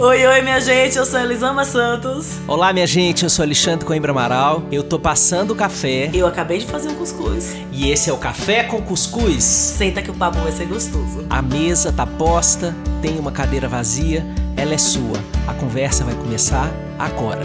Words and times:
Oi, 0.00 0.24
oi, 0.24 0.42
minha 0.42 0.60
gente, 0.60 0.96
eu 0.96 1.04
sou 1.04 1.18
Elisama 1.18 1.64
Santos. 1.64 2.38
Olá, 2.46 2.72
minha 2.72 2.86
gente, 2.86 3.24
eu 3.24 3.28
sou 3.28 3.42
Alexandre 3.42 3.84
Coimbra 3.84 4.12
Amaral. 4.12 4.62
Eu 4.70 4.84
tô 4.84 4.96
passando 4.96 5.50
o 5.50 5.56
café. 5.56 6.08
Eu 6.14 6.24
acabei 6.24 6.58
de 6.58 6.66
fazer 6.66 6.88
um 6.88 6.94
cuscuz. 6.94 7.56
E 7.72 7.90
esse 7.90 8.08
é 8.08 8.12
o 8.12 8.16
Café 8.16 8.62
com 8.62 8.80
Cuscuz. 8.80 9.42
Senta 9.42 10.00
que 10.00 10.08
o 10.08 10.14
papo 10.14 10.38
vai 10.38 10.52
ser 10.52 10.66
gostoso. 10.66 11.26
A 11.28 11.42
mesa 11.42 11.92
tá 11.92 12.06
posta, 12.06 12.72
tem 13.02 13.18
uma 13.18 13.32
cadeira 13.32 13.66
vazia, 13.66 14.24
ela 14.56 14.72
é 14.72 14.78
sua. 14.78 15.18
A 15.48 15.54
conversa 15.54 16.04
vai 16.04 16.14
começar 16.14 16.70
agora. 16.96 17.42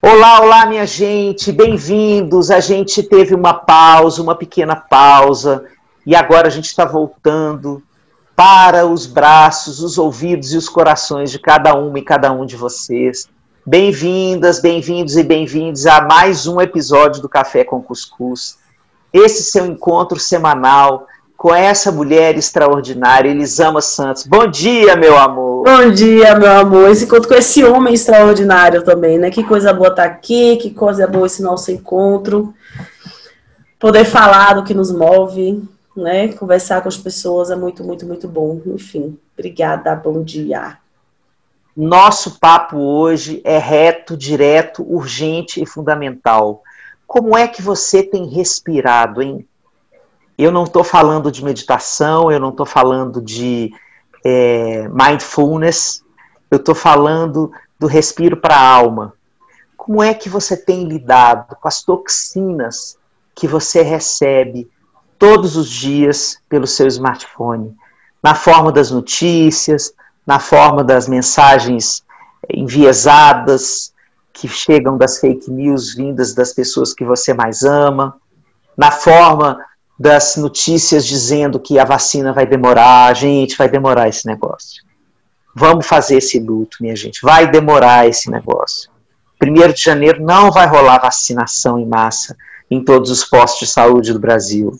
Olá, 0.00 0.40
olá, 0.40 0.64
minha 0.64 0.86
gente, 0.86 1.52
bem-vindos. 1.52 2.50
A 2.50 2.60
gente 2.60 3.02
teve 3.02 3.34
uma 3.34 3.52
pausa, 3.52 4.22
uma 4.22 4.34
pequena 4.34 4.74
pausa, 4.74 5.66
e 6.06 6.16
agora 6.16 6.46
a 6.46 6.50
gente 6.50 6.64
está 6.64 6.86
voltando 6.86 7.82
para 8.34 8.86
os 8.86 9.06
braços, 9.06 9.80
os 9.82 9.98
ouvidos 9.98 10.52
e 10.52 10.56
os 10.56 10.68
corações 10.68 11.30
de 11.30 11.38
cada 11.38 11.74
uma 11.74 11.98
e 11.98 12.02
cada 12.02 12.32
um 12.32 12.46
de 12.46 12.56
vocês. 12.56 13.28
Bem-vindas, 13.64 14.60
bem-vindos 14.60 15.16
e 15.16 15.22
bem-vindos 15.22 15.86
a 15.86 16.00
mais 16.00 16.46
um 16.46 16.60
episódio 16.60 17.22
do 17.22 17.28
Café 17.28 17.62
com 17.62 17.82
Cuscuz. 17.82 18.58
Esse 19.12 19.44
seu 19.44 19.66
encontro 19.66 20.18
semanal 20.18 21.06
com 21.36 21.54
essa 21.54 21.92
mulher 21.92 22.36
extraordinária, 22.36 23.28
Elisama 23.28 23.80
Santos. 23.80 24.26
Bom 24.26 24.46
dia, 24.46 24.96
meu 24.96 25.18
amor. 25.18 25.64
Bom 25.64 25.90
dia, 25.90 26.34
meu 26.34 26.50
amor. 26.50 26.88
Esse 26.88 27.04
encontro 27.04 27.28
com 27.28 27.34
esse 27.34 27.62
homem 27.62 27.94
extraordinário 27.94 28.82
também, 28.82 29.18
né? 29.18 29.30
Que 29.30 29.44
coisa 29.44 29.72
boa 29.72 29.88
estar 29.88 30.04
aqui, 30.04 30.56
que 30.56 30.70
coisa 30.70 31.06
boa 31.06 31.26
esse 31.26 31.42
nosso 31.42 31.70
encontro. 31.70 32.54
Poder 33.78 34.04
falar 34.04 34.54
do 34.54 34.64
que 34.64 34.72
nos 34.72 34.90
move, 34.90 35.62
né? 35.96 36.32
Conversar 36.32 36.82
com 36.82 36.88
as 36.88 36.96
pessoas 36.96 37.50
é 37.50 37.56
muito, 37.56 37.84
muito, 37.84 38.06
muito 38.06 38.28
bom. 38.28 38.60
Enfim, 38.66 39.18
obrigada, 39.34 39.94
bom 39.94 40.22
dia. 40.22 40.78
Nosso 41.76 42.38
papo 42.38 42.76
hoje 42.76 43.40
é 43.44 43.56
reto, 43.58 44.16
direto, 44.16 44.82
urgente 44.82 45.62
e 45.62 45.66
fundamental. 45.66 46.62
Como 47.06 47.36
é 47.36 47.48
que 47.48 47.62
você 47.62 48.02
tem 48.02 48.26
respirado, 48.26 49.22
hein? 49.22 49.46
Eu 50.36 50.50
não 50.50 50.64
estou 50.64 50.84
falando 50.84 51.30
de 51.30 51.44
meditação, 51.44 52.30
eu 52.30 52.40
não 52.40 52.50
estou 52.50 52.66
falando 52.66 53.20
de 53.22 53.70
é, 54.24 54.88
mindfulness, 54.88 56.02
eu 56.50 56.56
estou 56.56 56.74
falando 56.74 57.50
do 57.78 57.86
respiro 57.86 58.36
para 58.36 58.56
a 58.56 58.68
alma. 58.68 59.14
Como 59.76 60.02
é 60.02 60.14
que 60.14 60.28
você 60.28 60.56
tem 60.56 60.84
lidado 60.84 61.56
com 61.56 61.68
as 61.68 61.82
toxinas 61.82 62.98
que 63.34 63.48
você 63.48 63.82
recebe 63.82 64.70
todos 65.22 65.56
os 65.56 65.70
dias 65.70 66.38
pelo 66.48 66.66
seu 66.66 66.88
smartphone, 66.88 67.76
na 68.20 68.34
forma 68.34 68.72
das 68.72 68.90
notícias, 68.90 69.94
na 70.26 70.40
forma 70.40 70.82
das 70.82 71.06
mensagens 71.06 72.02
enviesadas 72.52 73.94
que 74.32 74.48
chegam 74.48 74.98
das 74.98 75.20
fake 75.20 75.48
news 75.48 75.94
vindas 75.94 76.34
das 76.34 76.52
pessoas 76.52 76.92
que 76.92 77.04
você 77.04 77.32
mais 77.32 77.62
ama, 77.62 78.16
na 78.76 78.90
forma 78.90 79.64
das 79.96 80.34
notícias 80.34 81.06
dizendo 81.06 81.60
que 81.60 81.78
a 81.78 81.84
vacina 81.84 82.32
vai 82.32 82.44
demorar, 82.44 83.14
gente, 83.14 83.56
vai 83.56 83.68
demorar 83.68 84.08
esse 84.08 84.26
negócio. 84.26 84.82
Vamos 85.54 85.86
fazer 85.86 86.16
esse 86.16 86.40
luto, 86.40 86.78
minha 86.80 86.96
gente, 86.96 87.20
vai 87.22 87.48
demorar 87.48 88.08
esse 88.08 88.28
negócio. 88.28 88.90
Primeiro 89.38 89.72
de 89.72 89.82
janeiro 89.84 90.20
não 90.20 90.50
vai 90.50 90.66
rolar 90.66 90.98
vacinação 90.98 91.78
em 91.78 91.86
massa 91.86 92.36
em 92.68 92.82
todos 92.82 93.08
os 93.08 93.22
postos 93.24 93.68
de 93.68 93.72
saúde 93.72 94.12
do 94.12 94.18
Brasil. 94.18 94.76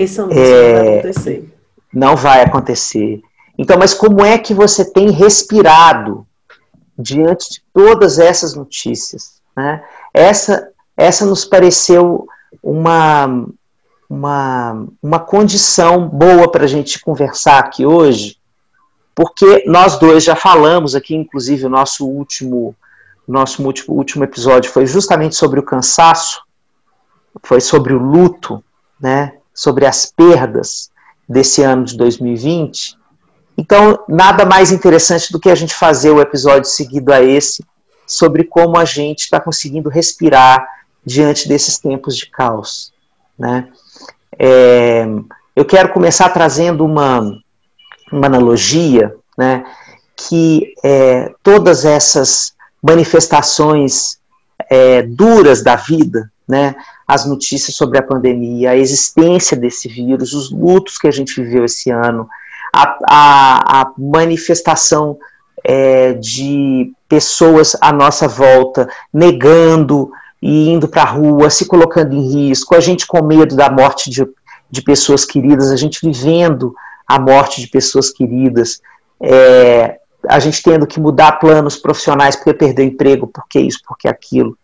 Isso 0.00 0.26
não 0.26 0.32
é, 0.32 0.72
vai 0.72 0.98
acontecer. 0.98 1.54
Não 1.92 2.16
vai 2.16 2.42
acontecer. 2.42 3.22
Então, 3.58 3.78
mas 3.78 3.92
como 3.92 4.24
é 4.24 4.38
que 4.38 4.54
você 4.54 4.90
tem 4.90 5.10
respirado 5.10 6.26
diante 6.98 7.50
de 7.50 7.62
todas 7.74 8.18
essas 8.18 8.54
notícias? 8.54 9.42
Né? 9.54 9.84
Essa, 10.14 10.70
essa 10.96 11.26
nos 11.26 11.44
pareceu 11.44 12.26
uma, 12.62 13.46
uma, 14.08 14.86
uma 15.02 15.18
condição 15.18 16.08
boa 16.08 16.50
para 16.50 16.64
a 16.64 16.68
gente 16.68 16.98
conversar 17.00 17.58
aqui 17.58 17.84
hoje, 17.84 18.38
porque 19.14 19.64
nós 19.66 19.98
dois 19.98 20.24
já 20.24 20.34
falamos 20.34 20.94
aqui, 20.94 21.14
inclusive 21.14 21.66
o 21.66 21.70
nosso 21.70 22.06
último, 22.06 22.74
nosso 23.28 23.62
último, 23.62 23.94
último 23.94 24.24
episódio 24.24 24.70
foi 24.70 24.86
justamente 24.86 25.36
sobre 25.36 25.60
o 25.60 25.62
cansaço, 25.62 26.42
foi 27.42 27.60
sobre 27.60 27.92
o 27.92 27.98
luto, 27.98 28.64
né? 28.98 29.34
Sobre 29.60 29.84
as 29.84 30.06
perdas 30.06 30.90
desse 31.28 31.62
ano 31.62 31.84
de 31.84 31.94
2020. 31.94 32.96
Então, 33.58 34.02
nada 34.08 34.46
mais 34.46 34.72
interessante 34.72 35.30
do 35.30 35.38
que 35.38 35.50
a 35.50 35.54
gente 35.54 35.74
fazer 35.74 36.10
o 36.10 36.18
episódio 36.18 36.64
seguido 36.64 37.12
a 37.12 37.20
esse 37.20 37.62
sobre 38.06 38.44
como 38.44 38.78
a 38.78 38.86
gente 38.86 39.18
está 39.18 39.38
conseguindo 39.38 39.90
respirar 39.90 40.66
diante 41.04 41.46
desses 41.46 41.78
tempos 41.78 42.16
de 42.16 42.24
caos. 42.30 42.90
Né? 43.38 43.68
É, 44.38 45.06
eu 45.54 45.66
quero 45.66 45.92
começar 45.92 46.30
trazendo 46.30 46.82
uma, 46.82 47.20
uma 48.10 48.26
analogia 48.28 49.14
né, 49.36 49.62
que 50.16 50.72
é, 50.82 51.34
todas 51.42 51.84
essas 51.84 52.54
manifestações 52.82 54.18
é, 54.70 55.02
duras 55.02 55.62
da 55.62 55.76
vida, 55.76 56.32
né, 56.50 56.74
as 57.06 57.24
notícias 57.24 57.76
sobre 57.76 57.98
a 57.98 58.02
pandemia, 58.02 58.72
a 58.72 58.76
existência 58.76 59.56
desse 59.56 59.88
vírus, 59.88 60.34
os 60.34 60.50
lutos 60.50 60.98
que 60.98 61.06
a 61.06 61.10
gente 61.10 61.40
viveu 61.40 61.64
esse 61.64 61.90
ano, 61.90 62.28
a, 62.74 62.98
a, 63.08 63.80
a 63.80 63.92
manifestação 63.96 65.16
é, 65.64 66.12
de 66.14 66.92
pessoas 67.08 67.76
à 67.80 67.92
nossa 67.92 68.26
volta 68.26 68.88
negando 69.12 70.10
e 70.42 70.70
indo 70.70 70.88
para 70.88 71.02
a 71.02 71.10
rua, 71.10 71.50
se 71.50 71.66
colocando 71.66 72.14
em 72.14 72.48
risco, 72.48 72.74
a 72.74 72.80
gente 72.80 73.06
com 73.06 73.22
medo 73.22 73.54
da 73.54 73.70
morte 73.70 74.10
de, 74.10 74.26
de 74.70 74.82
pessoas 74.82 75.24
queridas, 75.24 75.70
a 75.70 75.76
gente 75.76 76.00
vivendo 76.02 76.74
a 77.06 77.18
morte 77.18 77.60
de 77.60 77.68
pessoas 77.68 78.10
queridas, 78.10 78.80
é, 79.20 79.98
a 80.28 80.38
gente 80.38 80.62
tendo 80.62 80.86
que 80.86 81.00
mudar 81.00 81.32
planos 81.32 81.76
profissionais 81.76 82.36
porque 82.36 82.54
perdeu 82.54 82.84
emprego, 82.84 83.26
porque 83.26 83.60
isso, 83.60 83.80
porque 83.86 84.08
aquilo 84.08 84.56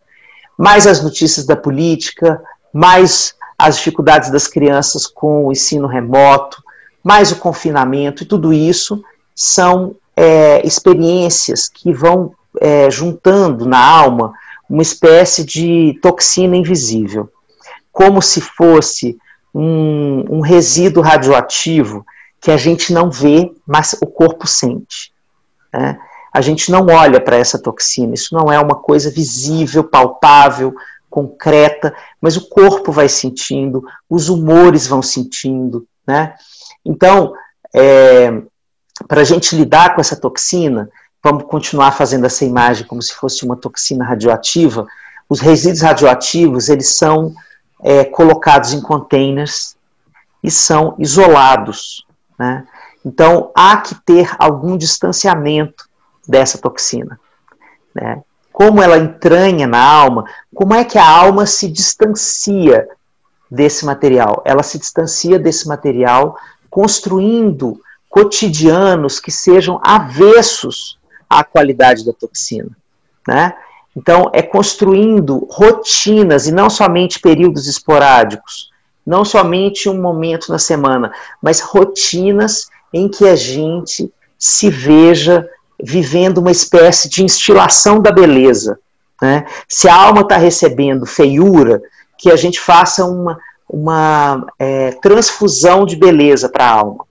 mais 0.57 0.87
as 0.87 1.03
notícias 1.03 1.47
da 1.47 1.57
política, 1.57 2.43
mais 2.73 3.35
as 3.59 3.77
dificuldades 3.77 4.31
das 4.31 4.47
crianças 4.47 5.07
com 5.07 5.47
o 5.47 5.53
ensino 5.53 5.87
remoto, 5.87 6.63
mais 7.03 7.31
o 7.33 7.37
confinamento, 7.37 8.23
e 8.23 8.27
tudo 8.27 8.53
isso 8.53 9.03
são 9.35 9.95
é, 10.17 10.67
experiências 10.67 11.69
que 11.69 11.93
vão 11.93 12.35
é, 12.61 12.91
juntando 12.91 13.67
na 13.67 13.79
alma 13.79 14.33
uma 14.69 14.83
espécie 14.83 15.45
de 15.45 15.99
toxina 16.03 16.57
invisível, 16.57 17.31
como 17.93 18.21
se 18.21 18.41
fosse 18.41 19.17
um, 19.55 20.25
um 20.29 20.41
resíduo 20.41 21.03
radioativo 21.03 22.05
que 22.41 22.51
a 22.51 22.57
gente 22.57 22.93
não 22.93 23.11
vê, 23.11 23.53
mas 23.67 23.95
o 24.01 24.07
corpo 24.07 24.47
sente. 24.47 25.13
Né? 25.73 25.99
A 26.37 26.43
gente 26.43 26.71
não 26.71 26.85
olha 26.89 27.19
para 27.19 27.39
essa 27.39 27.59
toxina. 27.59 28.13
Isso 28.13 28.35
não 28.35 28.53
é 28.53 28.61
uma 28.61 28.75
coisa 28.75 29.11
visível, 29.11 29.83
palpável, 29.83 30.75
concreta, 31.09 31.95
mas 32.21 32.37
o 32.37 32.47
corpo 32.47 32.93
vai 32.93 33.09
sentindo, 33.09 33.83
os 34.09 34.29
humores 34.29 34.87
vão 34.87 35.01
sentindo, 35.01 35.89
né? 36.07 36.35
Então, 36.85 37.33
é, 37.75 38.31
para 39.09 39.23
a 39.23 39.25
gente 39.25 39.57
lidar 39.57 39.95
com 39.95 40.01
essa 40.03 40.15
toxina, 40.15 40.91
vamos 41.25 41.45
continuar 41.45 41.93
fazendo 41.93 42.27
essa 42.27 42.45
imagem 42.45 42.87
como 42.87 43.01
se 43.01 43.15
fosse 43.15 43.43
uma 43.43 43.57
toxina 43.57 44.05
radioativa. 44.05 44.87
Os 45.31 45.41
resíduos 45.41 45.81
radioativos 45.81 46.69
eles 46.69 46.97
são 46.97 47.35
é, 47.83 48.05
colocados 48.05 48.75
em 48.75 48.81
containers 48.83 49.75
e 50.45 50.51
são 50.51 50.97
isolados, 50.99 52.05
né? 52.39 52.67
Então 53.03 53.51
há 53.57 53.79
que 53.79 53.95
ter 54.05 54.37
algum 54.39 54.77
distanciamento 54.77 55.86
dessa 56.27 56.59
toxina. 56.59 57.19
Né? 57.95 58.23
Como 58.53 58.83
ela 58.83 58.97
entranha 58.97 59.67
na 59.67 59.83
alma, 59.83 60.25
como 60.55 60.75
é 60.75 60.85
que 60.85 60.99
a 60.99 61.09
alma 61.09 61.47
se 61.47 61.69
distancia 61.69 62.89
desse 63.51 63.85
material? 63.85 64.43
Ela 64.45 64.63
se 64.63 64.79
distancia 64.79 65.39
desse 65.39 65.69
material 65.69 66.39
construindo 66.71 67.81
cotidianos 68.09 69.21
que 69.21 69.31
sejam 69.31 69.81
avessos 69.85 70.99
à 71.29 71.45
qualidade 71.45 72.05
da 72.05 72.13
toxina. 72.13 72.71
Né? 73.27 73.55
Então, 73.95 74.31
é 74.33 74.43
construindo 74.43 75.47
rotinas 75.51 76.47
e 76.47 76.53
não 76.53 76.69
somente 76.69 77.19
períodos 77.19 77.67
esporádicos, 77.67 78.71
não 79.07 79.25
somente 79.25 79.89
um 79.89 80.01
momento 80.01 80.51
na 80.51 80.59
semana, 80.59 81.13
mas 81.43 81.61
rotinas 81.61 82.69
em 82.93 83.09
que 83.09 83.27
a 83.27 83.37
gente 83.37 84.13
se 84.39 84.69
veja 84.69 85.49
vivendo 85.83 86.39
uma 86.39 86.51
espécie 86.51 87.09
de 87.09 87.23
instilação 87.23 88.01
da 88.01 88.11
beleza. 88.11 88.79
Né? 89.21 89.47
Se 89.69 89.89
a 89.89 89.95
alma 89.95 90.23
está 90.23 90.37
recebendo 90.37 91.07
feiura, 91.07 91.83
que 92.19 92.31
a 92.31 92.37
gente 92.37 92.61
faça 92.61 93.05
uma, 93.05 93.39
uma 93.69 94.47
é, 94.59 94.93
transfusão 94.93 95.85
de 95.85 95.97
beleza 95.97 96.49
para 96.49 96.65
a 96.65 96.71
alma. 96.71 97.05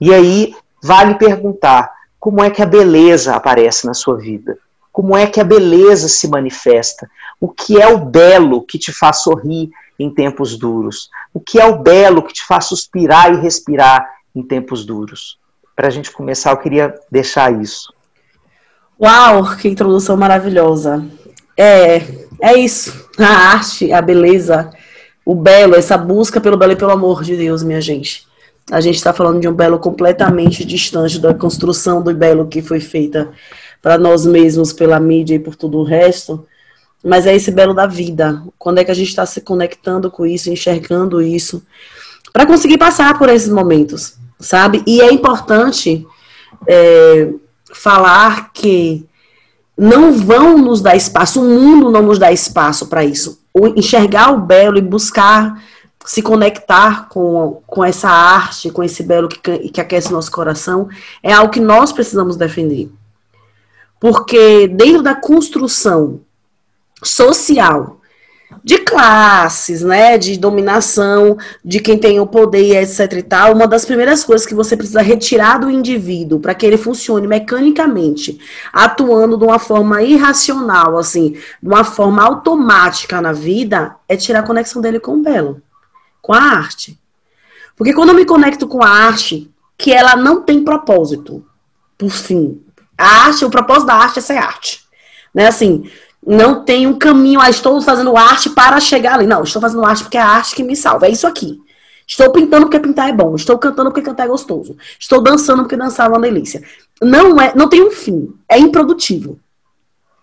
E 0.00 0.12
aí 0.12 0.54
vale 0.82 1.14
perguntar 1.14 1.90
como 2.18 2.42
é 2.42 2.50
que 2.50 2.62
a 2.62 2.66
beleza 2.66 3.34
aparece 3.34 3.86
na 3.86 3.94
sua 3.94 4.16
vida. 4.16 4.58
Como 4.92 5.16
é 5.16 5.26
que 5.26 5.40
a 5.40 5.44
beleza 5.44 6.08
se 6.08 6.28
manifesta? 6.28 7.08
O 7.40 7.48
que 7.48 7.80
é 7.80 7.86
o 7.86 7.98
belo 7.98 8.62
que 8.62 8.78
te 8.78 8.92
faz 8.92 9.22
sorrir 9.22 9.70
em 9.98 10.12
tempos 10.12 10.58
duros? 10.58 11.08
O 11.32 11.40
que 11.40 11.60
é 11.60 11.64
o 11.64 11.78
belo 11.78 12.22
que 12.22 12.32
te 12.32 12.44
faz 12.44 12.66
suspirar 12.66 13.32
e 13.32 13.40
respirar 13.40 14.06
em 14.34 14.42
tempos 14.42 14.84
duros? 14.84 15.38
Para 15.76 15.88
a 15.88 15.90
gente 15.90 16.10
começar, 16.10 16.50
eu 16.50 16.58
queria 16.58 16.94
deixar 17.10 17.62
isso. 17.62 17.94
Uau, 19.00 19.56
que 19.56 19.66
introdução 19.66 20.14
maravilhosa. 20.14 21.02
É, 21.56 22.02
é 22.42 22.58
isso. 22.58 23.08
A 23.18 23.24
arte, 23.24 23.90
a 23.92 24.02
beleza, 24.02 24.70
o 25.24 25.34
belo, 25.34 25.74
essa 25.74 25.96
busca 25.96 26.38
pelo 26.38 26.58
belo 26.58 26.72
e 26.72 26.76
pelo 26.76 26.90
amor 26.90 27.22
de 27.22 27.34
Deus, 27.34 27.62
minha 27.62 27.80
gente. 27.80 28.26
A 28.70 28.78
gente 28.78 28.96
está 28.96 29.12
falando 29.14 29.40
de 29.40 29.48
um 29.48 29.54
belo 29.54 29.78
completamente 29.78 30.66
distante 30.66 31.18
da 31.18 31.32
construção 31.32 32.02
do 32.02 32.14
belo 32.14 32.46
que 32.46 32.60
foi 32.60 32.78
feita 32.78 33.30
para 33.80 33.96
nós 33.96 34.26
mesmos, 34.26 34.70
pela 34.70 35.00
mídia 35.00 35.36
e 35.36 35.40
por 35.40 35.56
tudo 35.56 35.78
o 35.78 35.84
resto. 35.84 36.46
Mas 37.02 37.26
é 37.26 37.34
esse 37.34 37.50
belo 37.50 37.72
da 37.72 37.86
vida. 37.86 38.42
Quando 38.58 38.78
é 38.78 38.84
que 38.84 38.90
a 38.90 38.94
gente 38.94 39.08
está 39.08 39.24
se 39.24 39.40
conectando 39.40 40.10
com 40.10 40.26
isso, 40.26 40.50
enxergando 40.50 41.22
isso, 41.22 41.64
para 42.34 42.44
conseguir 42.44 42.76
passar 42.76 43.18
por 43.18 43.30
esses 43.30 43.48
momentos, 43.48 44.18
sabe? 44.38 44.82
E 44.86 45.00
é 45.00 45.10
importante 45.10 46.06
é, 46.68 47.32
falar 47.72 48.52
que 48.52 49.06
não 49.76 50.12
vão 50.12 50.58
nos 50.58 50.80
dar 50.80 50.96
espaço, 50.96 51.40
o 51.40 51.44
mundo 51.44 51.90
não 51.90 52.02
nos 52.02 52.18
dá 52.18 52.30
espaço 52.30 52.86
para 52.86 53.04
isso. 53.04 53.40
O, 53.52 53.66
enxergar 53.68 54.32
o 54.32 54.40
belo 54.40 54.78
e 54.78 54.82
buscar 54.82 55.60
se 56.04 56.22
conectar 56.22 57.08
com, 57.08 57.62
com 57.66 57.84
essa 57.84 58.08
arte, 58.08 58.70
com 58.70 58.82
esse 58.82 59.02
belo 59.02 59.28
que, 59.28 59.70
que 59.70 59.80
aquece 59.80 60.12
nosso 60.12 60.30
coração, 60.30 60.88
é 61.22 61.32
algo 61.32 61.52
que 61.52 61.60
nós 61.60 61.92
precisamos 61.92 62.36
defender. 62.36 62.90
Porque 64.00 64.66
dentro 64.66 65.02
da 65.02 65.14
construção 65.14 66.20
social 67.02 67.99
de 68.62 68.78
classes, 68.78 69.82
né, 69.82 70.18
de 70.18 70.38
dominação, 70.38 71.38
de 71.64 71.80
quem 71.80 71.96
tem 71.96 72.20
o 72.20 72.26
poder, 72.26 72.82
etc 72.82 73.12
e 73.12 73.22
tal, 73.22 73.54
uma 73.54 73.66
das 73.66 73.84
primeiras 73.84 74.22
coisas 74.22 74.46
que 74.46 74.54
você 74.54 74.76
precisa 74.76 75.00
retirar 75.00 75.58
do 75.58 75.70
indivíduo 75.70 76.40
para 76.40 76.54
que 76.54 76.66
ele 76.66 76.76
funcione 76.76 77.26
mecanicamente, 77.26 78.38
atuando 78.72 79.38
de 79.38 79.44
uma 79.44 79.58
forma 79.58 80.02
irracional, 80.02 80.98
assim, 80.98 81.36
de 81.62 81.68
uma 81.68 81.84
forma 81.84 82.22
automática 82.22 83.20
na 83.20 83.32
vida, 83.32 83.96
é 84.08 84.16
tirar 84.16 84.40
a 84.40 84.46
conexão 84.46 84.82
dele 84.82 85.00
com 85.00 85.14
o 85.14 85.22
belo, 85.22 85.62
com 86.20 86.32
a 86.32 86.40
arte. 86.40 86.98
Porque 87.76 87.94
quando 87.94 88.10
eu 88.10 88.14
me 88.14 88.26
conecto 88.26 88.68
com 88.68 88.84
a 88.84 88.88
arte, 88.88 89.50
que 89.78 89.90
ela 89.90 90.14
não 90.16 90.42
tem 90.42 90.62
propósito, 90.62 91.42
por 91.96 92.10
fim, 92.10 92.60
a 92.96 93.26
arte, 93.26 93.44
o 93.44 93.50
propósito 93.50 93.86
da 93.86 93.94
arte 93.94 94.18
é 94.18 94.22
ser 94.22 94.36
arte. 94.36 94.84
Né? 95.34 95.46
Assim, 95.46 95.90
não 96.26 96.64
tem 96.64 96.86
um 96.86 96.98
caminho, 96.98 97.40
ah, 97.40 97.48
estou 97.48 97.80
fazendo 97.80 98.16
arte 98.16 98.50
para 98.50 98.78
chegar 98.78 99.14
ali. 99.14 99.26
Não, 99.26 99.42
estou 99.42 99.60
fazendo 99.60 99.84
arte 99.84 100.02
porque 100.02 100.18
é 100.18 100.20
a 100.20 100.28
arte 100.28 100.54
que 100.54 100.62
me 100.62 100.76
salva. 100.76 101.06
É 101.06 101.10
isso 101.10 101.26
aqui. 101.26 101.60
Estou 102.06 102.30
pintando 102.32 102.66
porque 102.66 102.80
pintar 102.80 103.08
é 103.08 103.12
bom. 103.12 103.36
Estou 103.36 103.56
cantando 103.58 103.90
porque 103.90 104.02
cantar 104.02 104.24
é 104.24 104.28
gostoso. 104.28 104.76
Estou 104.98 105.22
dançando 105.22 105.62
porque 105.62 105.76
dançar 105.76 106.06
é 106.06 106.08
uma 106.08 106.20
delícia. 106.20 106.62
Não 107.00 107.40
é, 107.40 107.54
não 107.54 107.68
tem 107.68 107.82
um 107.82 107.90
fim. 107.90 108.34
É 108.48 108.58
improdutivo. 108.58 109.38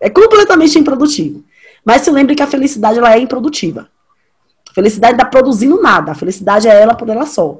É 0.00 0.08
completamente 0.08 0.78
improdutivo. 0.78 1.42
Mas 1.84 2.02
se 2.02 2.10
lembre 2.10 2.34
que 2.34 2.42
a 2.42 2.46
felicidade 2.46 2.98
ela 2.98 3.14
é 3.14 3.18
improdutiva. 3.18 3.88
A 4.70 4.74
felicidade 4.74 5.14
está 5.14 5.24
produzindo 5.24 5.80
nada. 5.80 6.12
A 6.12 6.14
felicidade 6.14 6.68
é 6.68 6.80
ela 6.80 6.94
por 6.94 7.08
ela 7.08 7.26
só. 7.26 7.58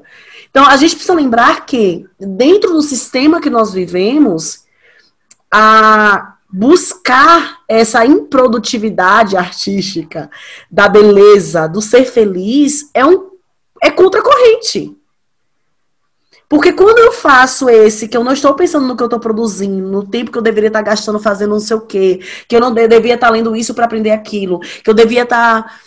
Então 0.49 0.65
a 0.65 0.77
gente 0.77 0.95
precisa 0.95 1.15
lembrar 1.15 1.65
que 1.65 2.05
dentro 2.19 2.71
do 2.71 2.81
sistema 2.81 3.41
que 3.41 3.49
nós 3.49 3.73
vivemos, 3.73 4.63
a 5.51 6.28
buscar 6.51 7.59
essa 7.67 8.05
improdutividade 8.05 9.37
artística 9.37 10.29
da 10.69 10.89
beleza, 10.89 11.67
do 11.67 11.81
ser 11.81 12.05
feliz, 12.05 12.89
é 12.93 13.05
um 13.05 13.29
é 13.81 13.89
contracorrente. 13.89 14.95
Porque 16.49 16.73
quando 16.73 16.97
eu 16.97 17.11
faço 17.11 17.69
esse, 17.69 18.07
que 18.07 18.17
eu 18.17 18.23
não 18.23 18.33
estou 18.33 18.55
pensando 18.55 18.87
no 18.87 18.97
que 18.97 19.03
eu 19.03 19.05
estou 19.05 19.19
produzindo, 19.19 19.87
no 19.87 20.03
tempo 20.03 20.31
que 20.31 20.37
eu 20.37 20.41
deveria 20.41 20.69
estar 20.69 20.81
gastando 20.81 21.19
fazendo 21.19 21.51
não 21.51 21.59
sei 21.59 21.77
o 21.77 21.81
quê, 21.81 22.19
que 22.47 22.55
eu 22.55 22.59
não 22.59 22.73
devia 22.73 23.13
estar 23.13 23.29
lendo 23.29 23.55
isso 23.55 23.75
para 23.75 23.85
aprender 23.85 24.09
aquilo, 24.09 24.59
que 24.59 24.89
eu 24.89 24.93
devia 24.95 25.21
estar 25.21 25.79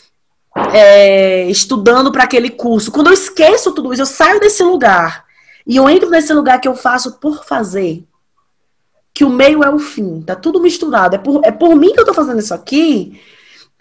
é, 0.73 1.50
estudando 1.50 2.12
para 2.12 2.23
aquele 2.23 2.49
curso. 2.49 2.93
Quando 2.93 3.09
eu 3.09 3.12
esqueço 3.12 3.73
tudo 3.73 3.93
isso, 3.93 4.03
eu 4.03 4.06
saio 4.06 4.38
desse 4.38 4.62
lugar 4.62 5.25
e 5.67 5.76
eu 5.76 5.91
entro 5.91 6.09
nesse 6.09 6.32
lugar 6.32 6.61
que 6.61 6.69
eu 6.69 6.76
faço 6.76 7.19
por 7.19 7.44
fazer, 7.44 8.05
que 9.14 9.25
o 9.25 9.31
meio 9.31 9.62
é 9.62 9.70
o 9.70 9.79
fim, 9.79 10.23
tá 10.23 10.35
tudo 10.35 10.61
misturado. 10.61 11.17
É 11.17 11.19
por, 11.19 11.41
é 11.44 11.50
por 11.50 11.75
mim 11.75 11.93
que 11.93 12.00
eu 12.00 12.05
tô 12.05 12.14
fazendo 12.14 12.41
isso 12.41 12.55
aqui, 12.55 13.20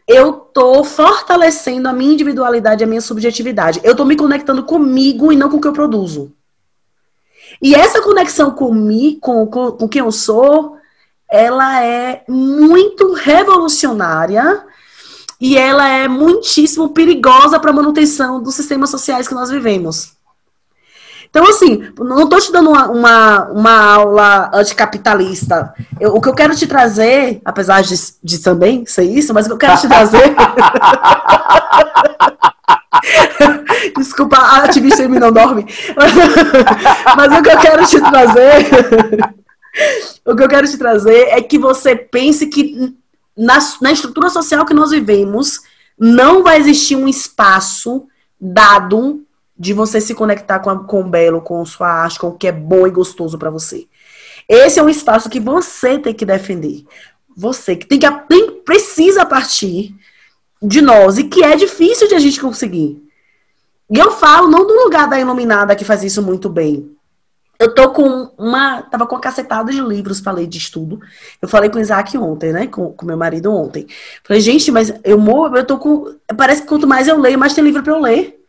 eu 0.07 0.33
tô 0.33 0.83
fortalecendo 0.83 1.88
a 1.88 1.94
minha 1.94 2.13
individualidade, 2.13 2.83
a 2.83 2.88
minha 2.88 3.01
subjetividade. 3.01 3.80
Eu 3.83 3.95
tô 3.95 4.04
me 4.04 4.16
conectando 4.16 4.63
comigo 4.63 5.31
e 5.31 5.36
não 5.36 5.50
com 5.50 5.57
o 5.57 5.62
que 5.62 5.68
eu 5.68 5.74
produzo. 5.74 6.33
E 7.62 7.75
essa 7.75 8.01
conexão 8.01 8.51
comigo, 8.51 9.19
com, 9.22 9.48
com, 9.48 9.72
com 9.72 9.88
quem 9.88 10.01
eu 10.01 10.12
sou, 10.12 10.78
ela 11.30 11.83
é 11.83 12.24
muito 12.28 13.13
revolucionária 13.13 14.66
e 15.39 15.57
ela 15.57 15.88
é 15.88 16.07
muitíssimo 16.07 16.89
perigosa 16.89 17.60
para 17.60 17.72
a 17.72 17.74
manutenção 17.74 18.42
dos 18.42 18.56
sistemas 18.56 18.89
sociais 18.89 19.28
que 19.28 19.33
nós 19.33 19.50
vivemos. 19.50 20.13
Então, 21.31 21.48
assim, 21.48 21.81
não 21.98 22.25
estou 22.25 22.39
te 22.42 22.51
dando 22.51 22.72
uma, 22.72 22.89
uma, 22.89 23.45
uma 23.51 23.94
aula 23.94 24.51
anticapitalista. 24.54 25.74
Eu, 25.98 26.13
o 26.13 26.19
que 26.19 26.28
eu 26.28 26.36
quero 26.36 26.54
te 26.54 26.68
trazer, 26.68 27.42
apesar 27.45 27.81
de, 27.81 27.95
de 28.22 28.39
também 28.39 28.86
ser 28.86 29.04
isso, 29.04 29.33
mas 29.33 29.45
o 29.45 29.50
que 29.50 29.54
eu 29.54 29.57
quero 29.57 29.80
te 29.80 29.88
trazer. 29.88 30.36
Desculpa, 33.95 34.36
a 34.36 34.66
ativista 34.66 35.07
me 35.07 35.19
não 35.19 35.31
dorme. 35.31 35.66
mas 37.16 37.39
o 37.39 37.42
que 37.42 37.50
eu 37.50 37.60
quero 37.60 37.88
te 37.88 38.01
trazer. 38.01 38.68
o 40.28 40.36
que 40.36 40.44
eu 40.44 40.50
quero 40.50 40.68
te 40.68 40.78
trazer 40.78 41.30
é 41.30 41.42
que 41.42 41.57
você 41.57 41.95
pense 41.95 42.48
que 42.48 42.94
na, 43.38 43.57
na 43.81 43.94
estrutura 43.94 44.30
social 44.30 44.66
que 44.66 44.74
nós 44.74 44.92
vivemos, 44.92 45.62
não 45.98 46.44
vai 46.44 46.57
existir 46.60 46.98
um 46.98 47.07
espaço 47.07 48.06
dado 48.38 49.24
de 49.61 49.73
você 49.73 50.01
se 50.01 50.15
conectar 50.15 50.57
com, 50.57 50.71
a, 50.71 50.83
com 50.83 51.01
o 51.01 51.07
belo, 51.07 51.39
com 51.39 51.63
sua 51.63 51.87
arte, 51.87 52.17
com 52.17 52.29
o 52.29 52.35
que 52.35 52.47
é 52.47 52.51
bom 52.51 52.87
e 52.87 52.89
gostoso 52.89 53.37
para 53.37 53.51
você. 53.51 53.85
Esse 54.49 54.79
é 54.79 54.83
um 54.83 54.89
espaço 54.89 55.29
que 55.29 55.39
você 55.39 55.99
tem 55.99 56.15
que 56.15 56.25
defender. 56.25 56.83
Você 57.37 57.75
que 57.75 57.85
tem 57.85 57.99
que 57.99 58.09
tem, 58.27 58.59
precisa 58.65 59.23
partir 59.23 59.95
de 60.59 60.81
nós 60.81 61.19
e 61.19 61.25
que 61.25 61.44
é 61.44 61.56
difícil 61.56 62.07
de 62.07 62.15
a 62.15 62.19
gente 62.19 62.41
conseguir. 62.41 62.99
E 63.87 63.99
eu 63.99 64.09
falo 64.09 64.47
não 64.47 64.65
do 64.65 64.73
lugar 64.73 65.07
da 65.07 65.19
iluminada 65.19 65.75
que 65.75 65.85
faz 65.85 66.03
isso 66.03 66.23
muito 66.23 66.49
bem. 66.49 66.91
Eu 67.59 67.75
tô 67.75 67.91
com 67.91 68.31
uma. 68.39 68.81
Tava 68.81 69.06
com 69.06 69.13
uma 69.13 69.21
cacetada 69.21 69.71
de 69.71 69.80
livros 69.80 70.19
para 70.19 70.31
ler 70.31 70.47
de 70.47 70.57
estudo. 70.57 70.99
Eu 71.39 71.47
falei 71.47 71.69
com 71.69 71.77
o 71.77 71.81
Isaac 71.81 72.18
ontem, 72.18 72.51
né? 72.51 72.65
Com, 72.65 72.91
com 72.94 73.06
meu 73.06 73.15
marido 73.15 73.53
ontem. 73.53 73.85
Falei, 74.23 74.41
gente, 74.41 74.71
mas 74.71 74.91
eu 75.03 75.19
morro, 75.19 75.56
eu 75.56 75.63
tô 75.63 75.77
com. 75.77 76.15
Parece 76.35 76.63
que 76.63 76.68
quanto 76.68 76.87
mais 76.87 77.07
eu 77.07 77.19
leio, 77.19 77.37
mais 77.37 77.53
tem 77.53 77.63
livro 77.63 77.83
para 77.83 77.94
eu 77.94 77.99
ler. 77.99 78.41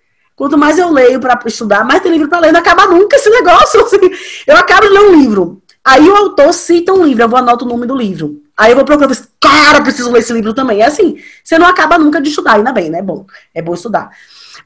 Quanto 0.43 0.59
mais 0.59 0.77
eu 0.77 0.91
leio 0.91 1.21
para 1.21 1.39
estudar, 1.47 1.85
mais 1.85 2.03
tem 2.03 2.11
livro 2.11 2.29
para 2.29 2.41
ler. 2.41 2.53
Não 2.53 2.59
acaba 2.59 2.85
nunca 2.89 3.15
esse 3.15 3.31
negócio. 3.31 3.79
Assim. 3.87 4.11
Eu 4.45 4.57
acabo 4.57 4.89
de 4.89 4.93
ler 4.93 4.99
um 4.99 5.15
livro. 5.21 5.63
Aí 5.85 6.05
o 6.09 6.17
autor 6.17 6.53
cita 6.53 6.93
um 6.93 7.05
livro, 7.07 7.23
eu 7.23 7.29
vou 7.29 7.39
anotar 7.39 7.63
o 7.63 7.71
nome 7.71 7.87
do 7.87 7.95
livro. 7.95 8.43
Aí 8.57 8.73
eu 8.73 8.75
vou 8.75 8.85
procurar, 8.85 9.09
eu 9.09 9.17
cara, 9.41 9.81
preciso 9.83 10.11
ler 10.11 10.19
esse 10.19 10.33
livro 10.33 10.53
também. 10.53 10.81
É 10.81 10.87
assim, 10.87 11.17
você 11.45 11.57
não 11.61 11.67
acaba 11.69 11.97
nunca 11.97 12.21
de 12.21 12.29
estudar, 12.29 12.55
ainda 12.55 12.73
bem, 12.73 12.91
né? 12.91 13.01
Bom, 13.01 13.25
é 13.55 13.63
bom 13.63 13.73
estudar. 13.73 14.11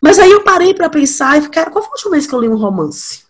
Mas 0.00 0.18
aí 0.18 0.30
eu 0.30 0.42
parei 0.42 0.72
para 0.72 0.88
pensar 0.88 1.36
e 1.36 1.42
fiquei, 1.42 1.60
cara, 1.60 1.70
qual 1.70 1.84
foi 1.84 1.90
a 1.90 1.92
última 1.92 2.12
vez 2.12 2.26
que 2.26 2.34
eu 2.34 2.40
li 2.40 2.48
um 2.48 2.56
romance? 2.56 3.26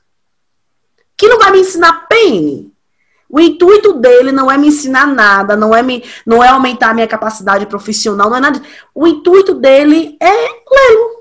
Que 1.17 1.27
não 1.27 1.41
vai 1.41 1.51
me 1.51 1.59
ensinar 1.59 2.07
PN. 2.07 2.71
O 3.29 3.41
intuito 3.41 3.95
dele 3.95 4.31
não 4.31 4.49
é 4.49 4.57
me 4.57 4.69
ensinar 4.69 5.05
nada, 5.05 5.57
não 5.57 5.75
é 5.75 5.83
me, 5.83 6.05
não 6.25 6.45
é 6.45 6.49
aumentar 6.51 6.91
a 6.91 6.95
minha 6.95 7.09
capacidade 7.09 7.67
profissional, 7.67 8.31
não 8.31 8.37
é 8.37 8.41
nada. 8.41 8.63
O 8.95 9.05
intuito 9.05 9.53
dele 9.53 10.17
é 10.21 10.33
lê-lo 10.33 11.16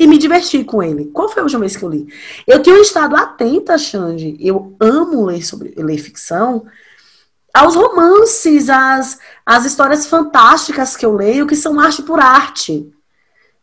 e 0.00 0.06
me 0.06 0.16
divertir 0.16 0.64
com 0.64 0.82
ele. 0.82 1.10
Qual 1.12 1.28
foi 1.28 1.40
a 1.40 1.44
última 1.44 1.60
vez 1.60 1.76
que 1.76 1.84
eu 1.84 1.90
li? 1.90 2.08
Eu 2.46 2.62
tenho 2.62 2.80
estado 2.80 3.14
atenta, 3.14 3.76
Xande, 3.76 4.34
eu 4.40 4.74
amo 4.80 5.26
ler 5.26 5.44
sobre 5.44 5.74
ler 5.76 5.98
ficção, 5.98 6.64
aos 7.52 7.76
romances, 7.76 8.70
às, 8.70 9.18
às 9.44 9.66
histórias 9.66 10.06
fantásticas 10.06 10.96
que 10.96 11.04
eu 11.04 11.14
leio, 11.14 11.46
que 11.46 11.54
são 11.54 11.78
arte 11.78 12.02
por 12.02 12.18
arte. 12.18 12.90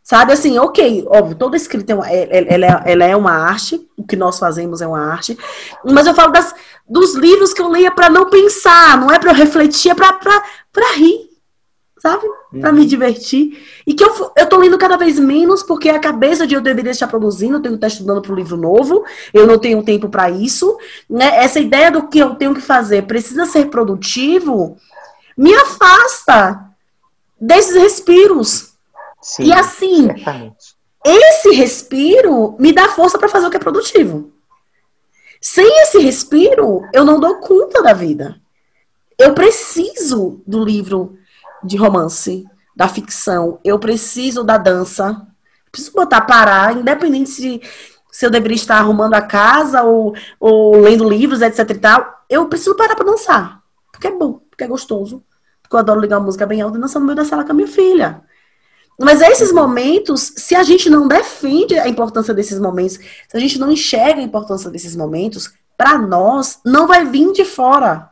Sabe 0.03 0.31
assim, 0.31 0.59
ok, 0.59 1.05
óbvio, 1.07 1.35
toda 1.35 1.57
escrita 1.57 1.93
é 1.93 1.95
uma, 1.95 2.07
é, 2.07 2.29
é, 2.29 2.53
ela, 2.53 2.65
é, 2.65 2.91
ela 2.91 3.03
é 3.05 3.15
uma 3.15 3.31
arte, 3.31 3.89
o 3.97 4.05
que 4.05 4.15
nós 4.15 4.37
fazemos 4.37 4.79
é 4.79 4.87
uma 4.87 5.11
arte, 5.11 5.35
mas 5.83 6.05
eu 6.05 6.13
falo 6.13 6.31
das, 6.31 6.53
dos 6.87 7.15
livros 7.15 7.51
que 7.51 7.61
eu 7.63 7.67
leia 7.67 7.89
para 7.89 8.11
não 8.11 8.29
pensar, 8.29 8.95
não 8.99 9.09
é 9.09 9.17
para 9.17 9.31
eu 9.31 9.35
refletir, 9.35 9.89
é 9.89 9.95
para 9.95 10.95
rir. 10.95 11.26
Sabe? 11.99 12.25
Para 12.59 12.71
me 12.71 12.85
divertir. 12.85 13.63
E 13.85 13.93
que 13.93 14.03
eu, 14.03 14.31
eu 14.35 14.47
tô 14.47 14.57
lendo 14.57 14.77
cada 14.77 14.97
vez 14.97 15.19
menos, 15.19 15.63
porque 15.63 15.89
a 15.89 15.99
cabeça 15.99 16.45
de 16.45 16.55
eu 16.55 16.61
deveria 16.61 16.91
estar 16.91 17.07
produzindo, 17.07 17.57
eu 17.57 17.61
tenho 17.61 17.73
que 17.73 17.77
estar 17.77 17.87
estudando 17.87 18.21
para 18.21 18.31
um 18.31 18.35
livro 18.35 18.57
novo, 18.57 19.03
eu 19.33 19.45
não 19.47 19.57
tenho 19.57 19.83
tempo 19.83 20.09
para 20.09 20.29
isso. 20.29 20.77
Né? 21.09 21.25
Essa 21.43 21.59
ideia 21.59 21.91
do 21.91 22.07
que 22.07 22.19
eu 22.19 22.35
tenho 22.35 22.53
que 22.53 22.61
fazer 22.61 23.03
precisa 23.03 23.45
ser 23.45 23.69
produtivo, 23.69 24.77
me 25.37 25.53
afasta 25.53 26.65
desses 27.39 27.75
respiros. 27.75 28.73
Sim, 29.21 29.45
e 29.45 29.53
assim, 29.53 30.07
certamente. 30.07 30.75
esse 31.03 31.51
respiro 31.51 32.55
me 32.59 32.71
dá 32.71 32.89
força 32.89 33.17
para 33.17 33.27
fazer 33.27 33.47
o 33.47 33.49
que 33.49 33.57
é 33.57 33.59
produtivo. 33.59 34.31
Sem 35.41 35.81
esse 35.83 35.99
respiro, 35.99 36.81
eu 36.93 37.03
não 37.05 37.19
dou 37.19 37.35
conta 37.35 37.81
da 37.83 37.93
vida. 37.93 38.39
Eu 39.17 39.33
preciso 39.33 40.41
do 40.45 40.63
livro 40.63 41.16
de 41.63 41.77
romance, 41.77 42.45
da 42.75 42.87
ficção. 42.87 43.59
Eu 43.63 43.79
preciso 43.79 44.43
da 44.43 44.57
dança. 44.57 45.25
Preciso 45.71 45.93
botar 45.93 46.21
parar, 46.21 46.75
independente 46.75 47.29
se, 47.29 47.61
se 48.11 48.25
eu 48.25 48.31
deveria 48.31 48.55
estar 48.55 48.77
arrumando 48.77 49.13
a 49.13 49.21
casa 49.21 49.83
ou, 49.83 50.15
ou 50.39 50.79
lendo 50.79 51.07
livros, 51.07 51.41
etc 51.41 51.69
e 51.69 51.75
tal. 51.75 52.23
Eu 52.29 52.47
preciso 52.47 52.75
parar 52.75 52.95
para 52.95 53.05
dançar. 53.05 53.61
Porque 53.91 54.07
é 54.07 54.11
bom, 54.11 54.41
porque 54.49 54.63
é 54.63 54.67
gostoso. 54.67 55.23
Porque 55.61 55.75
eu 55.75 55.79
adoro 55.79 55.99
ligar 55.99 56.19
música 56.19 56.45
bem 56.45 56.61
alta 56.61 56.77
e 56.77 56.81
dançar 56.81 56.99
no 56.99 57.05
meio 57.05 57.15
da 57.15 57.25
sala 57.25 57.43
com 57.43 57.51
a 57.51 57.55
minha 57.55 57.67
filha. 57.67 58.21
Mas 58.99 59.21
esses 59.21 59.51
momentos, 59.51 60.33
se 60.37 60.55
a 60.55 60.63
gente 60.63 60.89
não 60.89 61.07
defende 61.07 61.77
a 61.77 61.87
importância 61.87 62.33
desses 62.33 62.59
momentos, 62.59 62.95
se 62.95 63.37
a 63.37 63.39
gente 63.39 63.59
não 63.59 63.71
enxerga 63.71 64.19
a 64.19 64.23
importância 64.23 64.71
desses 64.71 64.95
momentos, 64.95 65.53
para 65.77 65.97
nós, 65.99 66.59
não 66.65 66.87
vai 66.87 67.05
vir 67.05 67.31
de 67.33 67.45
fora. 67.45 68.09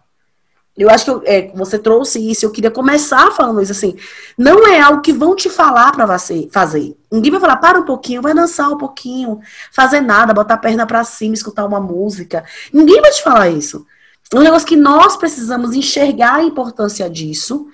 Eu 0.77 0.89
acho 0.89 1.05
que 1.05 1.29
é, 1.29 1.51
você 1.55 1.79
trouxe 1.79 2.19
isso, 2.19 2.45
eu 2.45 2.51
queria 2.51 2.69
começar 2.69 3.31
falando 3.31 3.61
isso 3.61 3.71
assim. 3.71 3.95
Não 4.37 4.67
é 4.67 4.81
algo 4.81 5.01
que 5.01 5.13
vão 5.13 5.33
te 5.33 5.49
falar 5.49 5.93
para 5.93 6.05
você 6.05 6.49
fazer. 6.51 6.97
Ninguém 7.09 7.31
vai 7.31 7.39
falar, 7.39 7.55
para 7.57 7.79
um 7.79 7.85
pouquinho, 7.85 8.21
vai 8.21 8.33
dançar 8.33 8.69
um 8.69 8.77
pouquinho, 8.77 9.39
fazer 9.71 10.01
nada, 10.01 10.33
botar 10.33 10.55
a 10.55 10.57
perna 10.57 10.85
para 10.85 11.03
cima, 11.05 11.33
escutar 11.33 11.65
uma 11.65 11.79
música. 11.79 12.43
Ninguém 12.73 12.99
vai 12.99 13.11
te 13.11 13.23
falar 13.23 13.49
isso. 13.49 13.85
É 14.33 14.37
um 14.37 14.41
negócio 14.41 14.67
que 14.67 14.75
nós 14.75 15.15
precisamos 15.15 15.73
enxergar 15.73 16.35
a 16.35 16.43
importância 16.43 17.09
disso. 17.09 17.67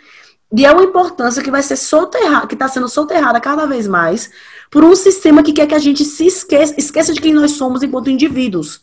E 0.56 0.66
é 0.66 0.72
uma 0.72 0.84
importância 0.84 1.42
que 1.42 1.50
vai 1.50 1.64
ser 1.64 1.78
soterrada, 1.78 2.46
que 2.46 2.56
está 2.56 2.68
sendo 2.68 2.88
soterrada 2.88 3.40
cada 3.40 3.66
vez 3.66 3.88
mais 3.88 4.30
por 4.70 4.84
um 4.84 4.96
sistema 4.96 5.42
que 5.42 5.54
quer 5.54 5.66
que 5.66 5.76
a 5.76 5.80
gente 5.80 6.06
se 6.06 6.28
esqueça, 6.28 6.76
esqueça 6.78 7.14
de 7.14 7.22
quem 7.22 7.34
nós 7.34 7.52
somos 7.52 7.82
enquanto 7.82 8.10
indivíduos. 8.10 8.82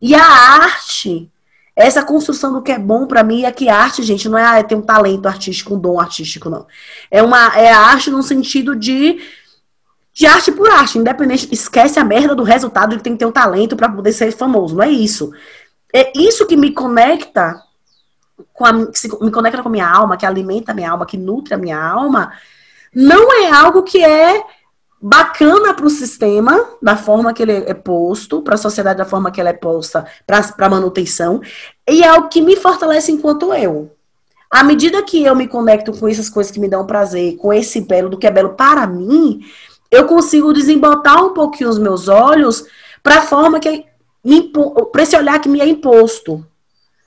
E 0.00 0.14
a 0.14 0.22
arte 0.22 1.30
essa 1.74 2.02
construção 2.02 2.52
do 2.52 2.62
que 2.62 2.72
é 2.72 2.78
bom 2.78 3.06
para 3.06 3.22
mim 3.22 3.44
é 3.44 3.52
que 3.52 3.68
arte, 3.68 4.02
gente, 4.02 4.28
não 4.28 4.36
é 4.36 4.60
ah, 4.60 4.62
ter 4.62 4.74
um 4.74 4.82
talento 4.82 5.26
artístico, 5.26 5.74
um 5.74 5.78
dom 5.78 5.98
artístico, 5.98 6.50
não. 6.50 6.66
É 7.10 7.22
uma 7.22 7.58
é 7.58 7.72
arte 7.72 8.10
no 8.10 8.22
sentido 8.22 8.76
de 8.76 9.20
de 10.14 10.26
arte 10.26 10.52
por 10.52 10.70
arte, 10.70 10.98
independente, 10.98 11.48
esquece 11.50 11.98
a 11.98 12.04
merda 12.04 12.34
do 12.34 12.42
resultado 12.42 12.94
de 12.94 13.02
tem 13.02 13.14
que 13.14 13.20
ter 13.20 13.24
um 13.24 13.32
talento 13.32 13.74
para 13.74 13.88
poder 13.88 14.12
ser 14.12 14.30
famoso, 14.32 14.76
não 14.76 14.82
é 14.84 14.90
isso. 14.90 15.32
É 15.92 16.12
isso 16.14 16.46
que 16.46 16.56
me 16.56 16.72
conecta 16.72 17.62
com 18.52 18.66
a, 18.66 18.72
me 18.72 19.30
conecta 19.30 19.62
com 19.62 19.68
a 19.68 19.72
minha 19.72 19.88
alma, 19.88 20.16
que 20.16 20.26
alimenta 20.26 20.72
a 20.72 20.74
minha 20.74 20.90
alma, 20.90 21.06
que 21.06 21.16
nutre 21.16 21.54
a 21.54 21.58
minha 21.58 21.80
alma, 21.80 22.32
não 22.94 23.32
é 23.32 23.50
algo 23.50 23.82
que 23.82 24.04
é 24.04 24.42
bacana 25.02 25.74
para 25.74 25.84
o 25.84 25.90
sistema, 25.90 26.64
da 26.80 26.96
forma 26.96 27.34
que 27.34 27.42
ele 27.42 27.52
é 27.52 27.74
posto, 27.74 28.40
para 28.40 28.54
a 28.54 28.58
sociedade 28.58 28.98
da 28.98 29.04
forma 29.04 29.32
que 29.32 29.40
ela 29.40 29.50
é 29.50 29.54
posta, 29.54 30.06
para 30.24 30.70
manutenção, 30.70 31.40
e 31.90 32.04
é 32.04 32.12
o 32.12 32.28
que 32.28 32.40
me 32.40 32.54
fortalece 32.54 33.10
enquanto 33.10 33.52
eu. 33.52 33.90
À 34.48 34.62
medida 34.62 35.02
que 35.02 35.24
eu 35.24 35.34
me 35.34 35.48
conecto 35.48 35.92
com 35.92 36.06
essas 36.06 36.28
coisas 36.28 36.52
que 36.52 36.60
me 36.60 36.68
dão 36.68 36.86
prazer, 36.86 37.36
com 37.36 37.52
esse 37.52 37.80
belo 37.80 38.10
do 38.10 38.16
que 38.16 38.28
é 38.28 38.30
belo 38.30 38.50
para 38.50 38.86
mim, 38.86 39.40
eu 39.90 40.06
consigo 40.06 40.52
desembotar 40.52 41.24
um 41.24 41.34
pouquinho 41.34 41.70
os 41.70 41.78
meus 41.78 42.06
olhos 42.06 42.64
para 43.02 43.18
a 43.18 43.22
forma 43.22 43.58
que 43.58 43.86
para 44.92 45.02
esse 45.02 45.16
olhar 45.16 45.40
que 45.40 45.48
me 45.48 45.60
é 45.60 45.66
imposto. 45.66 46.46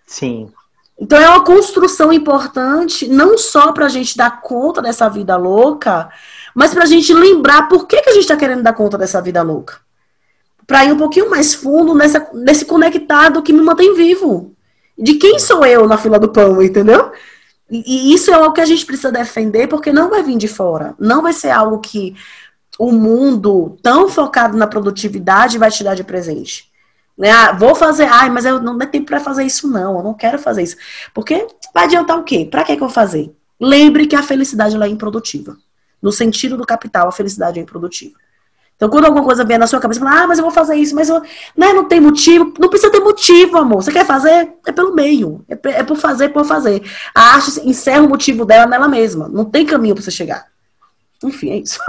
Sim. 0.06 0.52
Então 1.00 1.18
é 1.18 1.30
uma 1.30 1.44
construção 1.44 2.12
importante, 2.12 3.08
não 3.08 3.38
só 3.38 3.72
para 3.72 3.86
a 3.86 3.90
gente 3.90 4.18
dar 4.18 4.42
conta 4.42 4.82
dessa 4.82 5.10
vida 5.10 5.38
louca, 5.38 6.10
mas 6.56 6.74
para 6.74 6.84
a 6.84 6.88
gente 6.88 7.14
lembrar 7.14 7.68
por 7.68 7.86
que, 7.86 8.02
que 8.02 8.10
a 8.10 8.14
gente 8.14 8.22
está 8.22 8.38
querendo 8.38 8.64
dar 8.64 8.72
conta 8.72 8.98
dessa 8.98 9.22
vida 9.22 9.42
louca. 9.42 9.76
Para 10.66 10.86
ir 10.86 10.94
um 10.94 10.98
pouquinho 10.98 11.30
mais 11.30 11.54
fundo 11.54 11.94
nessa, 11.94 12.30
nesse 12.34 12.64
conectado 12.64 13.44
que 13.44 13.52
me 13.52 13.62
mantém 13.62 13.94
vivo. 13.94 14.56
De 14.98 15.16
quem 15.16 15.38
sou 15.38 15.66
eu 15.66 15.86
na 15.86 15.98
fila 15.98 16.18
do 16.18 16.30
pão, 16.30 16.62
entendeu? 16.62 17.12
E, 17.70 17.84
e 18.12 18.14
isso 18.14 18.32
é 18.32 18.34
algo 18.34 18.54
que 18.54 18.62
a 18.62 18.66
gente 18.66 18.86
precisa 18.86 19.12
defender, 19.12 19.68
porque 19.68 19.92
não 19.92 20.10
vai 20.10 20.24
vir 20.24 20.38
de 20.38 20.48
fora. 20.48 20.96
Não 20.98 21.22
vai 21.22 21.34
ser 21.34 21.50
algo 21.50 21.80
que 21.80 22.16
o 22.80 22.92
mundo 22.92 23.78
tão 23.84 24.08
focado 24.08 24.58
na 24.58 24.66
produtividade 24.66 25.58
vai 25.58 25.70
te 25.70 25.84
dar 25.84 25.94
de 25.94 26.06
presente. 26.06 26.72
Né? 27.18 27.32
Ah, 27.32 27.52
vou 27.52 27.76
fazer, 27.76 28.06
ai, 28.06 28.30
mas 28.30 28.46
eu 28.46 28.62
não 28.62 28.78
tenho 28.78 28.92
tempo 28.92 29.08
para 29.08 29.20
fazer 29.20 29.44
isso, 29.44 29.70
não. 29.70 29.98
Eu 29.98 30.04
não 30.04 30.14
quero 30.14 30.40
fazer 30.40 30.64
isso. 30.64 30.78
Porque 31.14 31.48
vai 31.74 31.84
adiantar 31.84 32.18
o 32.18 32.24
quê? 32.24 32.48
Para 32.50 32.64
que, 32.64 32.78
que 32.78 32.82
eu 32.82 32.88
vou 32.88 32.90
fazer? 32.90 33.36
Lembre 33.60 34.08
que 34.08 34.16
a 34.16 34.24
felicidade 34.24 34.76
ela 34.76 34.86
é 34.86 34.90
improdutiva. 34.90 35.58
No 36.06 36.12
sentido 36.12 36.56
do 36.56 36.68
capital, 36.68 37.08
a 37.08 37.12
felicidade 37.12 37.58
é 37.58 37.64
improdutiva. 37.64 38.14
Então, 38.76 38.88
quando 38.90 39.06
alguma 39.06 39.26
coisa 39.26 39.44
vier 39.44 39.58
na 39.58 39.66
sua 39.66 39.80
cabeça, 39.80 40.00
fala, 40.00 40.22
ah, 40.22 40.28
mas 40.28 40.38
eu 40.38 40.44
vou 40.44 40.54
fazer 40.54 40.76
isso, 40.76 40.94
mas 40.94 41.10
eu, 41.10 41.20
né, 41.58 41.74
não 41.74 41.86
tem 41.88 42.00
motivo. 42.00 42.54
Não 42.60 42.70
precisa 42.70 42.92
ter 42.92 43.00
motivo, 43.00 43.58
amor. 43.58 43.82
Você 43.82 43.92
quer 43.92 44.06
fazer? 44.06 44.54
É 44.68 44.72
pelo 44.72 44.94
meio. 44.94 45.44
É, 45.50 45.80
é 45.80 45.84
por 45.84 45.98
fazer, 45.98 46.30
por 46.30 46.46
fazer. 46.46 46.84
A 47.16 47.34
arte 47.34 47.68
encerra 47.68 48.04
o 48.04 48.08
motivo 48.08 48.46
dela 48.46 48.68
nela 48.68 48.88
mesma. 48.88 49.28
Não 49.28 49.46
tem 49.46 49.66
caminho 49.66 49.96
para 49.96 50.04
você 50.04 50.12
chegar. 50.12 50.46
Enfim, 51.24 51.50
é 51.50 51.58
isso. 51.58 51.80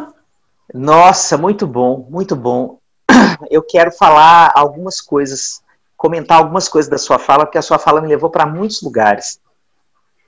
Nossa, 0.72 1.36
muito 1.36 1.66
bom, 1.66 2.06
muito 2.08 2.34
bom. 2.34 2.78
Eu 3.50 3.60
quero 3.60 3.92
falar 3.92 4.52
algumas 4.54 5.02
coisas, 5.02 5.60
comentar 5.98 6.38
algumas 6.38 6.66
coisas 6.66 6.90
da 6.90 6.96
sua 6.96 7.18
fala, 7.18 7.44
porque 7.44 7.58
a 7.58 7.62
sua 7.62 7.78
fala 7.78 8.00
me 8.00 8.08
levou 8.08 8.30
para 8.30 8.46
muitos 8.46 8.80
lugares 8.80 9.38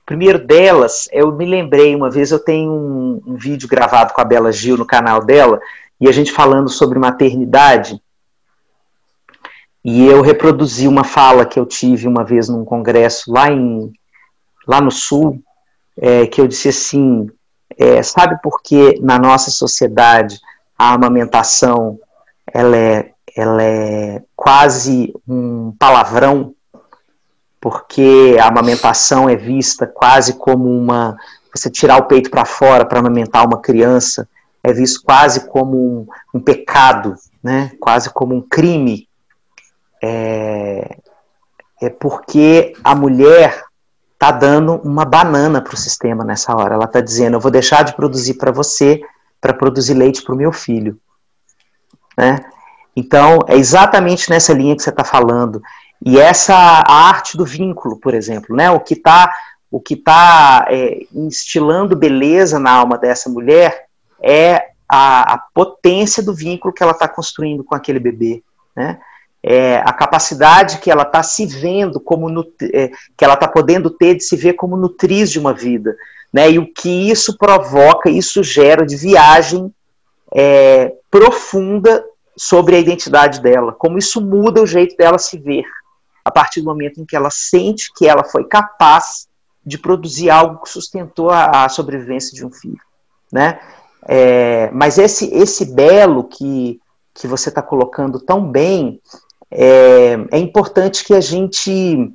primeiro 0.05 0.39
delas, 0.39 1.07
eu 1.11 1.31
me 1.31 1.45
lembrei, 1.45 1.95
uma 1.95 2.09
vez 2.09 2.31
eu 2.31 2.39
tenho 2.39 2.71
um, 2.71 3.21
um, 3.25 3.35
vídeo 3.35 3.67
gravado 3.67 4.13
com 4.13 4.21
a 4.21 4.25
Bela 4.25 4.51
Gil 4.51 4.77
no 4.77 4.85
canal 4.85 5.23
dela, 5.23 5.59
e 5.99 6.07
a 6.07 6.11
gente 6.11 6.31
falando 6.31 6.69
sobre 6.69 6.99
maternidade, 6.99 8.01
e 9.83 10.05
eu 10.05 10.21
reproduzi 10.21 10.87
uma 10.87 11.03
fala 11.03 11.45
que 11.45 11.59
eu 11.59 11.65
tive 11.65 12.07
uma 12.07 12.23
vez 12.23 12.47
num 12.47 12.63
congresso 12.63 13.31
lá, 13.31 13.51
em, 13.51 13.91
lá 14.65 14.79
no 14.79 14.91
Sul, 14.91 15.41
é, 15.97 16.25
que 16.25 16.39
eu 16.39 16.47
disse 16.47 16.69
assim, 16.69 17.29
é, 17.77 18.01
sabe 18.01 18.39
por 18.41 18.61
que 18.61 18.99
na 19.01 19.19
nossa 19.19 19.51
sociedade 19.51 20.39
a 20.77 20.93
amamentação 20.93 21.99
ela 22.51 22.77
é, 22.77 23.11
ela 23.35 23.63
é 23.63 24.21
quase 24.35 25.13
um 25.27 25.73
palavrão 25.77 26.53
porque 27.63 28.35
a 28.41 28.49
amamentação 28.49 29.29
é 29.29 29.37
vista 29.37 29.87
quase 29.87 30.33
como 30.33 30.69
uma. 30.69 31.15
Você 31.55 31.69
tirar 31.69 31.95
o 31.95 32.07
peito 32.07 32.29
para 32.29 32.43
fora 32.43 32.83
para 32.83 32.99
amamentar 32.99 33.45
uma 33.47 33.61
criança 33.61 34.27
é 34.61 34.73
visto 34.73 35.01
quase 35.01 35.47
como 35.47 35.77
um, 35.77 36.07
um 36.33 36.41
pecado, 36.41 37.15
né? 37.41 37.71
quase 37.79 38.09
como 38.09 38.35
um 38.35 38.41
crime. 38.41 39.07
É, 40.03 40.97
é 41.81 41.89
porque 41.89 42.73
a 42.83 42.93
mulher 42.93 43.63
está 44.11 44.29
dando 44.29 44.75
uma 44.83 45.05
banana 45.05 45.61
para 45.61 45.73
o 45.73 45.77
sistema 45.77 46.25
nessa 46.25 46.53
hora. 46.53 46.75
Ela 46.75 46.83
está 46.83 46.99
dizendo: 46.99 47.37
eu 47.37 47.39
vou 47.39 47.51
deixar 47.51 47.83
de 47.85 47.95
produzir 47.95 48.33
para 48.33 48.51
você 48.51 48.99
para 49.39 49.53
produzir 49.53 49.93
leite 49.93 50.21
para 50.21 50.35
o 50.35 50.37
meu 50.37 50.51
filho. 50.51 50.99
Né? 52.17 52.43
Então, 52.93 53.39
é 53.47 53.55
exatamente 53.55 54.29
nessa 54.29 54.51
linha 54.51 54.75
que 54.75 54.83
você 54.83 54.89
está 54.89 55.05
falando. 55.05 55.61
E 56.05 56.19
essa 56.19 56.55
arte 56.85 57.37
do 57.37 57.45
vínculo, 57.45 57.97
por 57.97 58.13
exemplo, 58.13 58.55
né? 58.55 58.69
O 58.69 58.79
que 58.79 58.93
está 58.93 59.31
o 59.73 59.79
que 59.79 59.95
tá, 59.95 60.67
é, 60.69 60.99
instilando 61.11 61.95
beleza 61.95 62.59
na 62.59 62.69
alma 62.69 62.95
dessa 62.95 63.27
mulher 63.27 63.87
é 64.21 64.67
a, 64.87 65.33
a 65.33 65.37
potência 65.51 66.21
do 66.21 66.31
vínculo 66.31 66.71
que 66.71 66.83
ela 66.83 66.91
está 66.91 67.07
construindo 67.07 67.63
com 67.63 67.73
aquele 67.73 67.99
bebê, 67.99 68.43
né? 68.75 68.99
É, 69.41 69.77
a 69.77 69.91
capacidade 69.91 70.77
que 70.77 70.91
ela 70.91 71.01
está 71.01 71.23
se 71.23 71.47
vendo 71.47 71.99
como 71.99 72.29
é, 72.71 72.91
que 73.17 73.25
ela 73.25 73.33
está 73.33 73.47
podendo 73.47 73.89
ter 73.89 74.13
de 74.13 74.23
se 74.23 74.37
ver 74.37 74.53
como 74.53 74.77
nutriz 74.77 75.31
de 75.31 75.39
uma 75.39 75.53
vida, 75.53 75.97
né? 76.31 76.51
E 76.51 76.59
o 76.59 76.71
que 76.71 77.09
isso 77.09 77.35
provoca, 77.35 78.11
isso 78.11 78.43
gera 78.43 78.85
de 78.85 78.95
viagem 78.95 79.73
é, 80.35 80.93
profunda 81.09 82.05
sobre 82.37 82.75
a 82.75 82.79
identidade 82.79 83.41
dela, 83.41 83.73
como 83.73 83.97
isso 83.97 84.21
muda 84.21 84.61
o 84.61 84.67
jeito 84.67 84.95
dela 84.95 85.17
se 85.17 85.37
ver, 85.37 85.65
a 86.23 86.31
partir 86.31 86.61
do 86.61 86.67
momento 86.67 87.01
em 87.01 87.05
que 87.05 87.15
ela 87.15 87.29
sente 87.29 87.91
que 87.93 88.07
ela 88.07 88.23
foi 88.23 88.45
capaz 88.45 89.27
de 89.65 89.77
produzir 89.77 90.29
algo 90.29 90.61
que 90.61 90.69
sustentou 90.69 91.29
a, 91.29 91.65
a 91.65 91.69
sobrevivência 91.69 92.33
de 92.33 92.45
um 92.45 92.51
filho, 92.51 92.81
né? 93.31 93.59
É, 94.05 94.69
mas 94.71 94.97
esse 94.97 95.33
esse 95.33 95.73
belo 95.73 96.25
que 96.25 96.79
que 97.13 97.27
você 97.27 97.49
está 97.49 97.61
colocando 97.61 98.19
tão 98.19 98.49
bem 98.49 98.99
é, 99.51 100.17
é, 100.31 100.37
importante 100.39 101.03
que 101.03 101.13
a 101.13 101.21
gente 101.21 102.11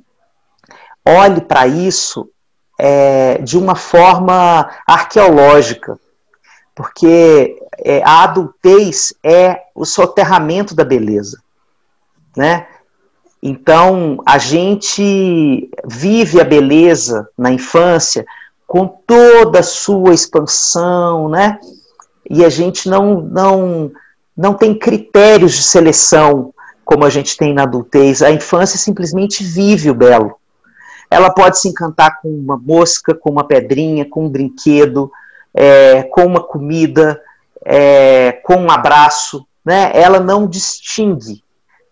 olhe 1.05 1.41
para 1.41 1.65
isso 1.67 2.29
é, 2.77 3.37
de 3.37 3.57
uma 3.57 3.75
forma 3.75 4.69
arqueológica, 4.85 5.97
porque 6.75 7.57
é, 7.77 8.03
a 8.03 8.23
adultez 8.23 9.13
é 9.23 9.61
o 9.73 9.85
soterramento 9.85 10.75
da 10.75 10.83
beleza, 10.83 11.41
né? 12.35 12.67
Então, 13.41 14.17
a 14.25 14.37
gente 14.37 15.69
vive 15.85 16.41
a 16.41 16.43
beleza 16.43 17.29
na 17.37 17.51
infância 17.51 18.25
com 18.67 18.85
toda 18.85 19.59
a 19.59 19.63
sua 19.63 20.13
expansão, 20.13 21.29
né? 21.29 21.57
E 22.29 22.43
a 22.43 22.49
gente 22.49 22.89
não, 22.89 23.21
não, 23.21 23.91
não 24.35 24.53
tem 24.53 24.77
critérios 24.77 25.53
de 25.53 25.63
seleção 25.63 26.53
como 26.83 27.05
a 27.05 27.09
gente 27.09 27.37
tem 27.37 27.53
na 27.53 27.63
adultez. 27.63 28.21
A 28.21 28.29
infância 28.29 28.77
simplesmente 28.77 29.43
vive 29.43 29.89
o 29.89 29.95
belo. 29.95 30.35
Ela 31.09 31.29
pode 31.31 31.59
se 31.59 31.69
encantar 31.69 32.19
com 32.21 32.27
uma 32.27 32.57
mosca, 32.57 33.15
com 33.15 33.31
uma 33.31 33.47
pedrinha, 33.47 34.07
com 34.07 34.25
um 34.25 34.29
brinquedo, 34.29 35.09
é, 35.53 36.03
com 36.03 36.25
uma 36.25 36.43
comida, 36.43 37.19
é, 37.65 38.33
com 38.43 38.55
um 38.55 38.69
abraço. 38.69 39.47
Né? 39.63 39.91
Ela 39.93 40.19
não 40.19 40.45
distingue 40.45 41.41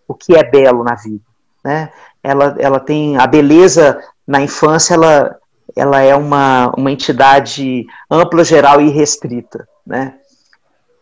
o 0.08 0.14
que 0.14 0.36
é 0.36 0.44
belo 0.44 0.84
na 0.84 0.94
vida 0.94 1.28
né? 1.64 1.92
Ela, 2.24 2.56
ela 2.60 2.80
tem 2.80 3.18
a 3.18 3.26
beleza 3.28 4.02
na 4.26 4.42
infância, 4.42 4.94
ela, 4.94 5.38
ela 5.76 6.02
é 6.02 6.16
uma, 6.16 6.74
uma 6.78 6.92
entidade 6.92 7.86
ampla, 8.10 8.44
geral 8.44 8.82
e 8.82 8.90
restrita, 8.90 9.68
né? 9.86 10.16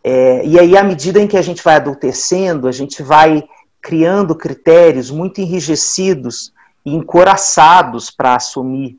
É, 0.04 0.46
e 0.46 0.58
aí, 0.58 0.76
à 0.76 0.84
medida 0.84 1.20
em 1.20 1.26
que 1.26 1.36
a 1.36 1.42
gente 1.42 1.62
vai 1.64 1.74
adultecendo, 1.74 2.68
a 2.68 2.72
gente 2.72 3.02
vai 3.02 3.42
criando 3.82 4.36
critérios 4.36 5.10
muito 5.10 5.40
enrijecidos 5.40 6.52
e 6.84 6.94
encoraçados 6.94 8.08
para 8.08 8.36
assumir 8.36 8.98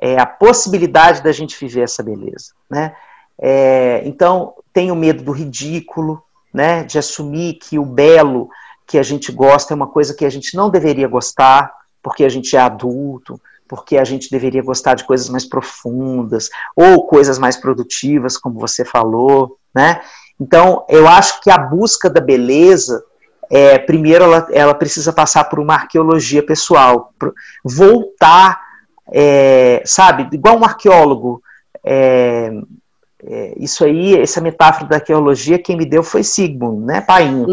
é, 0.00 0.16
a 0.16 0.26
possibilidade 0.26 1.22
da 1.22 1.32
gente 1.32 1.58
viver 1.58 1.82
essa 1.82 2.02
beleza, 2.02 2.52
né? 2.70 2.94
É, 3.36 4.02
então, 4.04 4.54
tenho 4.72 4.94
medo 4.94 5.24
do 5.24 5.32
ridículo, 5.32 6.22
né? 6.52 6.84
De 6.84 6.98
assumir 6.98 7.54
que 7.54 7.76
o 7.78 7.84
belo 7.84 8.48
que 8.86 8.98
a 8.98 9.02
gente 9.02 9.32
gosta 9.32 9.72
é 9.72 9.76
uma 9.76 9.86
coisa 9.86 10.14
que 10.14 10.24
a 10.24 10.30
gente 10.30 10.56
não 10.56 10.70
deveria 10.70 11.08
gostar, 11.08 11.72
porque 12.02 12.24
a 12.24 12.28
gente 12.28 12.56
é 12.56 12.60
adulto, 12.60 13.40
porque 13.68 13.96
a 13.96 14.04
gente 14.04 14.30
deveria 14.30 14.62
gostar 14.62 14.94
de 14.94 15.04
coisas 15.04 15.28
mais 15.28 15.44
profundas, 15.44 16.50
ou 16.76 17.06
coisas 17.06 17.38
mais 17.38 17.56
produtivas, 17.56 18.36
como 18.36 18.60
você 18.60 18.84
falou, 18.84 19.56
né? 19.74 20.00
Então, 20.38 20.84
eu 20.88 21.08
acho 21.08 21.40
que 21.40 21.50
a 21.50 21.58
busca 21.58 22.10
da 22.10 22.20
beleza, 22.20 23.02
é, 23.50 23.78
primeiro, 23.78 24.24
ela, 24.24 24.46
ela 24.50 24.74
precisa 24.74 25.12
passar 25.12 25.44
por 25.44 25.60
uma 25.60 25.74
arqueologia 25.74 26.44
pessoal, 26.44 27.12
voltar, 27.64 28.60
é, 29.12 29.82
sabe, 29.84 30.28
igual 30.32 30.58
um 30.58 30.64
arqueólogo, 30.64 31.42
é, 31.84 32.50
é, 33.26 33.54
isso 33.58 33.84
aí, 33.84 34.20
essa 34.20 34.40
metáfora 34.40 34.86
da 34.86 34.96
arqueologia, 34.96 35.58
quem 35.58 35.76
me 35.76 35.86
deu 35.86 36.02
foi 36.02 36.22
Sigmund, 36.22 36.84
né, 36.84 37.00
Painho? 37.00 37.46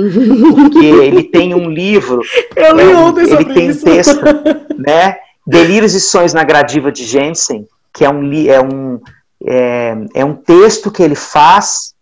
Porque 0.54 0.84
ele 0.86 1.24
tem 1.24 1.56
um 1.56 1.70
livro. 1.70 2.22
Eu 2.56 2.76
li 2.76 2.94
ontem 2.94 3.32
Ele 3.32 3.46
tem 3.46 3.72
um 3.72 3.78
texto, 3.78 4.22
né? 4.78 5.18
Delírios 5.48 5.94
e 5.94 6.02
Sonhos 6.02 6.34
na 6.34 6.44
Gradiva 6.44 6.92
de 6.92 7.06
Jensen, 7.06 7.68
que 7.94 8.04
é 8.04 8.10
um, 8.10 8.32
é, 8.48 8.62
um, 8.62 9.00
é, 9.46 9.98
é 10.16 10.26
um 10.26 10.36
texto 10.36 10.92
que 10.92 11.02
ele 11.02 11.16
faz 11.16 11.94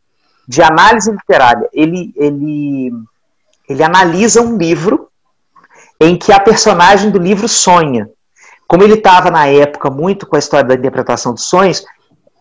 de 0.48 0.64
análise 0.64 1.12
literária. 1.12 1.70
Ele, 1.72 2.12
ele, 2.16 2.92
ele 3.70 3.84
analisa 3.84 4.42
um 4.42 4.58
livro 4.58 5.10
em 6.00 6.18
que 6.18 6.32
a 6.32 6.40
personagem 6.40 7.12
do 7.12 7.20
livro 7.20 7.48
sonha. 7.48 8.10
Como 8.68 8.84
ele 8.84 8.96
estava 8.96 9.30
na 9.30 9.48
época 9.48 9.90
muito 9.90 10.26
com 10.26 10.36
a 10.36 10.40
história 10.40 10.68
da 10.68 10.76
interpretação 10.76 11.34
dos 11.34 11.46
sonhos, 11.46 11.84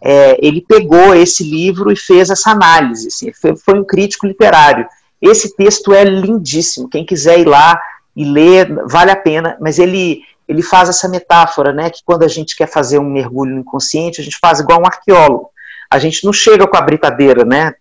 é, 0.02 0.38
ele 0.40 0.60
pegou 0.60 1.14
esse 1.14 1.42
livro 1.42 1.90
e 1.92 1.96
fez 1.96 2.30
essa 2.30 2.50
análise. 2.50 3.08
Assim, 3.08 3.32
foi, 3.32 3.56
foi, 3.56 3.78
um 3.78 3.84
crítico 3.84 4.26
literário. 4.26 4.86
Esse 5.20 5.56
texto 5.56 5.92
é 5.92 6.04
lindíssimo. 6.04 6.88
Quem 6.88 7.04
quiser 7.04 7.40
ir 7.40 7.46
lá 7.46 7.80
e 8.14 8.24
ler, 8.24 8.72
vale 8.86 9.10
a 9.10 9.16
pena. 9.16 9.56
Mas 9.60 9.78
ele, 9.78 10.22
ele 10.46 10.62
faz 10.62 10.88
essa 10.88 11.08
metáfora, 11.08 11.72
né? 11.72 11.90
Que 11.90 12.02
quando 12.04 12.22
a 12.22 12.28
gente 12.28 12.56
quer 12.56 12.68
fazer 12.68 12.98
um 12.98 13.10
mergulho 13.10 13.54
no 13.54 13.60
inconsciente, 13.60 14.20
a 14.20 14.24
gente 14.24 14.38
faz 14.40 14.60
igual 14.60 14.80
um 14.80 14.86
arqueólogo. 14.86 15.50
A 15.90 15.98
gente 15.98 16.24
não 16.24 16.32
chega 16.32 16.66
com 16.66 16.76
a 16.76 16.82
britadeira, 16.82 17.44
né? 17.44 17.72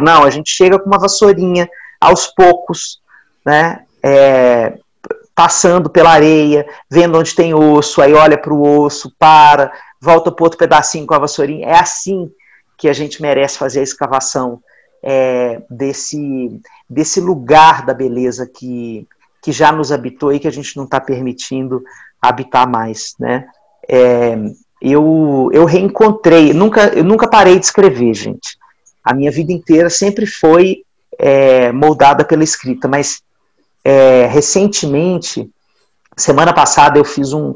Não, 0.00 0.24
a 0.24 0.30
gente 0.30 0.50
chega 0.50 0.78
com 0.78 0.86
uma 0.86 0.98
vassourinha 0.98 1.68
aos 2.00 2.26
poucos, 2.26 3.00
né? 3.44 3.82
É, 4.02 4.78
passando 5.38 5.88
pela 5.88 6.10
areia, 6.10 6.66
vendo 6.90 7.16
onde 7.16 7.32
tem 7.32 7.54
osso, 7.54 8.02
aí 8.02 8.12
olha 8.12 8.36
para 8.36 8.52
o 8.52 8.82
osso, 8.82 9.12
para, 9.16 9.70
volta 10.00 10.30
para 10.30 10.44
outro 10.44 10.58
pedacinho 10.58 11.06
com 11.06 11.14
a 11.14 11.18
vassourinha. 11.18 11.66
É 11.66 11.78
assim 11.78 12.30
que 12.76 12.88
a 12.88 12.92
gente 12.92 13.20
merece 13.20 13.58
fazer 13.58 13.80
a 13.80 13.84
escavação 13.84 14.62
é, 15.02 15.62
desse, 15.68 16.60
desse 16.88 17.20
lugar 17.20 17.84
da 17.84 17.94
beleza 17.94 18.46
que, 18.46 19.06
que 19.42 19.52
já 19.52 19.72
nos 19.72 19.90
habitou 19.90 20.32
e 20.32 20.38
que 20.38 20.48
a 20.48 20.52
gente 20.52 20.76
não 20.76 20.84
está 20.84 21.00
permitindo 21.00 21.82
habitar 22.20 22.68
mais, 22.68 23.14
né? 23.18 23.46
É, 23.88 24.36
eu, 24.80 25.50
eu 25.52 25.64
reencontrei, 25.64 26.52
nunca, 26.52 26.88
eu 26.88 27.04
nunca 27.04 27.28
parei 27.28 27.58
de 27.58 27.64
escrever, 27.64 28.14
gente. 28.14 28.56
A 29.02 29.12
minha 29.12 29.30
vida 29.30 29.52
inteira 29.52 29.90
sempre 29.90 30.26
foi 30.26 30.84
é, 31.18 31.72
moldada 31.72 32.24
pela 32.24 32.44
escrita, 32.44 32.86
mas 32.86 33.22
é, 33.84 34.26
recentemente, 34.26 35.50
semana 36.16 36.52
passada, 36.52 36.98
eu 36.98 37.04
fiz 37.04 37.32
um, 37.32 37.54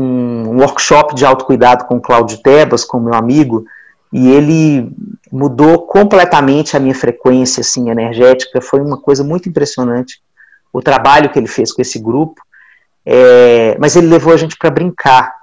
um 0.00 0.58
workshop 0.58 1.14
de 1.14 1.24
autocuidado 1.24 1.84
com 1.84 1.96
o 1.96 2.00
Cláudio 2.00 2.38
Tebas, 2.42 2.84
com 2.84 3.00
meu 3.00 3.14
amigo, 3.14 3.64
e 4.12 4.28
ele 4.28 4.90
mudou 5.30 5.86
completamente 5.86 6.76
a 6.76 6.80
minha 6.80 6.94
frequência 6.94 7.60
assim, 7.60 7.90
energética. 7.90 8.60
Foi 8.60 8.80
uma 8.80 8.96
coisa 8.96 9.22
muito 9.22 9.48
impressionante 9.48 10.20
o 10.72 10.82
trabalho 10.82 11.30
que 11.30 11.38
ele 11.38 11.46
fez 11.46 11.72
com 11.72 11.82
esse 11.82 11.98
grupo. 11.98 12.40
É, 13.04 13.76
mas 13.78 13.96
ele 13.96 14.08
levou 14.08 14.32
a 14.32 14.36
gente 14.36 14.56
para 14.56 14.70
brincar. 14.70 15.34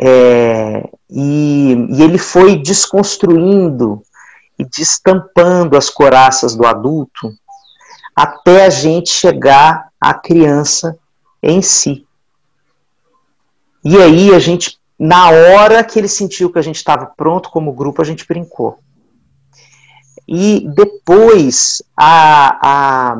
É, 0.00 0.88
e, 1.08 1.86
e, 1.90 2.02
ele 2.02 2.18
foi 2.18 2.56
desconstruindo 2.56 4.02
e 4.58 4.64
destampando 4.64 5.76
as 5.76 5.88
coraças 5.88 6.56
do 6.56 6.66
adulto 6.66 7.32
até 8.14 8.66
a 8.66 8.70
gente 8.70 9.10
chegar 9.10 9.88
à 10.00 10.14
criança 10.14 10.98
em 11.42 11.62
si. 11.62 12.03
E 13.84 13.98
aí 13.98 14.34
a 14.34 14.38
gente, 14.38 14.78
na 14.98 15.28
hora 15.28 15.84
que 15.84 15.98
ele 15.98 16.08
sentiu 16.08 16.50
que 16.50 16.58
a 16.58 16.62
gente 16.62 16.76
estava 16.76 17.06
pronto 17.06 17.50
como 17.50 17.72
grupo, 17.72 18.00
a 18.00 18.04
gente 18.04 18.26
brincou. 18.26 18.78
E 20.26 20.66
depois, 20.74 21.82
a, 21.94 22.58
a, 22.62 23.16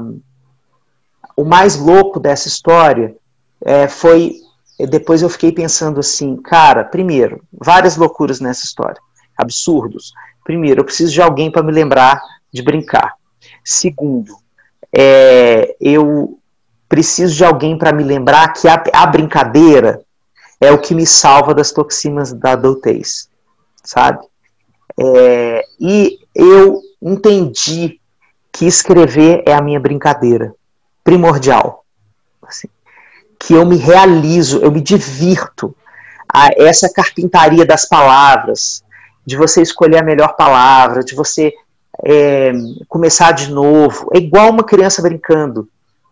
o 1.36 1.44
mais 1.44 1.76
louco 1.76 2.18
dessa 2.18 2.48
história 2.48 3.14
é, 3.62 3.86
foi. 3.88 4.36
Depois 4.88 5.22
eu 5.22 5.28
fiquei 5.28 5.52
pensando 5.52 6.00
assim, 6.00 6.36
cara, 6.36 6.82
primeiro, 6.82 7.44
várias 7.52 7.96
loucuras 7.96 8.40
nessa 8.40 8.64
história, 8.64 9.00
absurdos. 9.36 10.12
Primeiro, 10.42 10.80
eu 10.80 10.84
preciso 10.84 11.12
de 11.12 11.22
alguém 11.22 11.50
para 11.50 11.62
me 11.62 11.72
lembrar 11.72 12.20
de 12.52 12.62
brincar. 12.62 13.14
Segundo, 13.62 14.34
é, 14.92 15.76
eu 15.80 16.38
preciso 16.88 17.34
de 17.34 17.44
alguém 17.44 17.78
para 17.78 17.92
me 17.92 18.02
lembrar 18.02 18.52
que 18.52 18.66
a, 18.66 18.82
a 18.92 19.06
brincadeira 19.06 20.00
é 20.64 20.72
o 20.72 20.78
que 20.78 20.94
me 20.94 21.06
salva 21.06 21.54
das 21.54 21.70
toxinas 21.70 22.32
da 22.32 22.52
adultez, 22.52 23.28
sabe? 23.82 24.24
É, 24.98 25.64
e 25.78 26.18
eu 26.34 26.80
entendi 27.02 28.00
que 28.52 28.66
escrever 28.66 29.42
é 29.46 29.52
a 29.52 29.60
minha 29.60 29.80
brincadeira 29.80 30.54
primordial. 31.02 31.84
Assim, 32.46 32.68
que 33.38 33.52
eu 33.52 33.66
me 33.66 33.76
realizo, 33.76 34.58
eu 34.58 34.70
me 34.70 34.80
divirto. 34.80 35.76
A 36.32 36.50
essa 36.56 36.92
carpintaria 36.92 37.64
das 37.64 37.86
palavras, 37.86 38.82
de 39.24 39.36
você 39.36 39.62
escolher 39.62 39.98
a 39.98 40.04
melhor 40.04 40.34
palavra, 40.34 41.04
de 41.04 41.14
você 41.14 41.52
é, 42.04 42.52
começar 42.88 43.32
de 43.32 43.52
novo. 43.52 44.08
É 44.12 44.18
igual 44.18 44.50
uma 44.50 44.64
criança 44.64 45.02
brincando, 45.02 45.68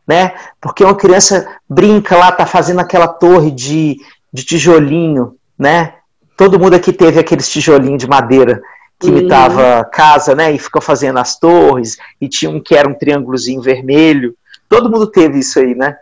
né? 0.06 0.34
Porque 0.60 0.84
uma 0.84 0.94
criança 0.94 1.48
brinca 1.68 2.16
lá, 2.16 2.30
tá 2.30 2.46
fazendo 2.46 2.80
aquela 2.80 3.08
torre 3.08 3.50
de, 3.50 3.96
de 4.32 4.44
tijolinho, 4.44 5.36
né? 5.58 5.94
Todo 6.36 6.58
mundo 6.58 6.74
aqui 6.74 6.92
teve 6.92 7.20
aqueles 7.20 7.48
tijolinhos 7.48 8.00
de 8.00 8.08
madeira 8.08 8.62
que 8.98 9.10
uhum. 9.10 9.18
imitava 9.18 9.84
casa, 9.84 10.34
né? 10.34 10.52
E 10.52 10.58
ficou 10.58 10.80
fazendo 10.80 11.18
as 11.18 11.38
torres, 11.38 11.96
e 12.20 12.28
tinha 12.28 12.50
um 12.50 12.60
que 12.60 12.74
era 12.74 12.88
um 12.88 12.94
triângulozinho 12.94 13.60
vermelho. 13.60 14.34
Todo 14.68 14.90
mundo 14.90 15.06
teve 15.06 15.38
isso 15.38 15.58
aí, 15.58 15.74
né? 15.74 15.96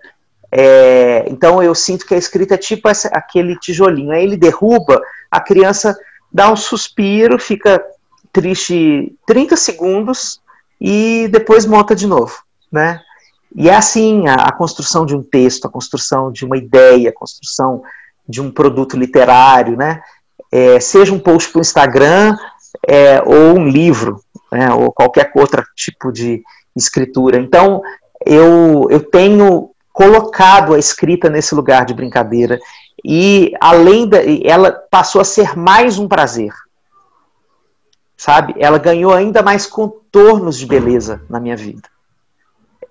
É, 0.52 1.24
então 1.28 1.62
eu 1.62 1.74
sinto 1.74 2.04
que 2.04 2.14
a 2.14 2.18
escrita 2.18 2.54
é 2.54 2.58
tipo 2.58 2.88
essa, 2.88 3.08
aquele 3.08 3.58
tijolinho. 3.58 4.12
Aí 4.12 4.22
ele 4.22 4.36
derruba, 4.36 5.00
a 5.30 5.40
criança 5.40 5.96
dá 6.32 6.52
um 6.52 6.56
suspiro, 6.56 7.38
fica 7.38 7.82
triste 8.32 9.14
30 9.26 9.56
segundos 9.56 10.40
e 10.80 11.28
depois 11.30 11.66
monta 11.66 11.94
de 11.94 12.06
novo, 12.06 12.36
né? 12.70 13.00
E 13.54 13.68
é 13.68 13.74
assim 13.74 14.28
a, 14.28 14.34
a 14.34 14.52
construção 14.52 15.04
de 15.04 15.14
um 15.14 15.22
texto, 15.22 15.66
a 15.66 15.70
construção 15.70 16.30
de 16.30 16.44
uma 16.44 16.56
ideia, 16.56 17.10
a 17.10 17.14
construção 17.14 17.82
de 18.30 18.40
um 18.40 18.50
produto 18.50 18.96
literário, 18.96 19.76
né? 19.76 20.00
É, 20.52 20.78
seja 20.80 21.12
um 21.12 21.18
post 21.18 21.50
para 21.50 21.58
o 21.58 21.62
Instagram 21.62 22.36
é, 22.88 23.20
ou 23.22 23.58
um 23.58 23.68
livro, 23.68 24.20
né? 24.50 24.72
ou 24.72 24.92
qualquer 24.92 25.30
outro 25.34 25.64
tipo 25.74 26.12
de 26.12 26.42
escritura. 26.74 27.38
Então, 27.38 27.82
eu, 28.24 28.86
eu 28.90 29.00
tenho 29.00 29.70
colocado 29.92 30.74
a 30.74 30.78
escrita 30.78 31.28
nesse 31.28 31.54
lugar 31.54 31.84
de 31.84 31.94
brincadeira 31.94 32.58
e 33.04 33.52
além 33.60 34.08
da, 34.08 34.18
ela 34.44 34.72
passou 34.90 35.20
a 35.20 35.24
ser 35.24 35.56
mais 35.56 35.98
um 35.98 36.06
prazer, 36.06 36.52
sabe? 38.16 38.54
Ela 38.58 38.78
ganhou 38.78 39.12
ainda 39.12 39.42
mais 39.42 39.66
contornos 39.66 40.58
de 40.58 40.66
beleza 40.66 41.22
na 41.28 41.40
minha 41.40 41.56
vida. 41.56 41.88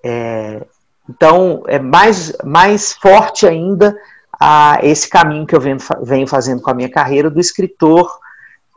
É, 0.02 0.64
então, 1.08 1.62
é 1.66 1.78
mais, 1.78 2.32
mais 2.44 2.92
forte 2.92 3.46
ainda 3.46 3.96
a 4.40 4.78
esse 4.82 5.08
caminho 5.08 5.46
que 5.46 5.54
eu 5.54 5.60
venho, 5.60 5.76
venho 6.02 6.26
fazendo 6.26 6.62
com 6.62 6.70
a 6.70 6.74
minha 6.74 6.88
carreira 6.88 7.28
do 7.28 7.38
escritor 7.38 8.18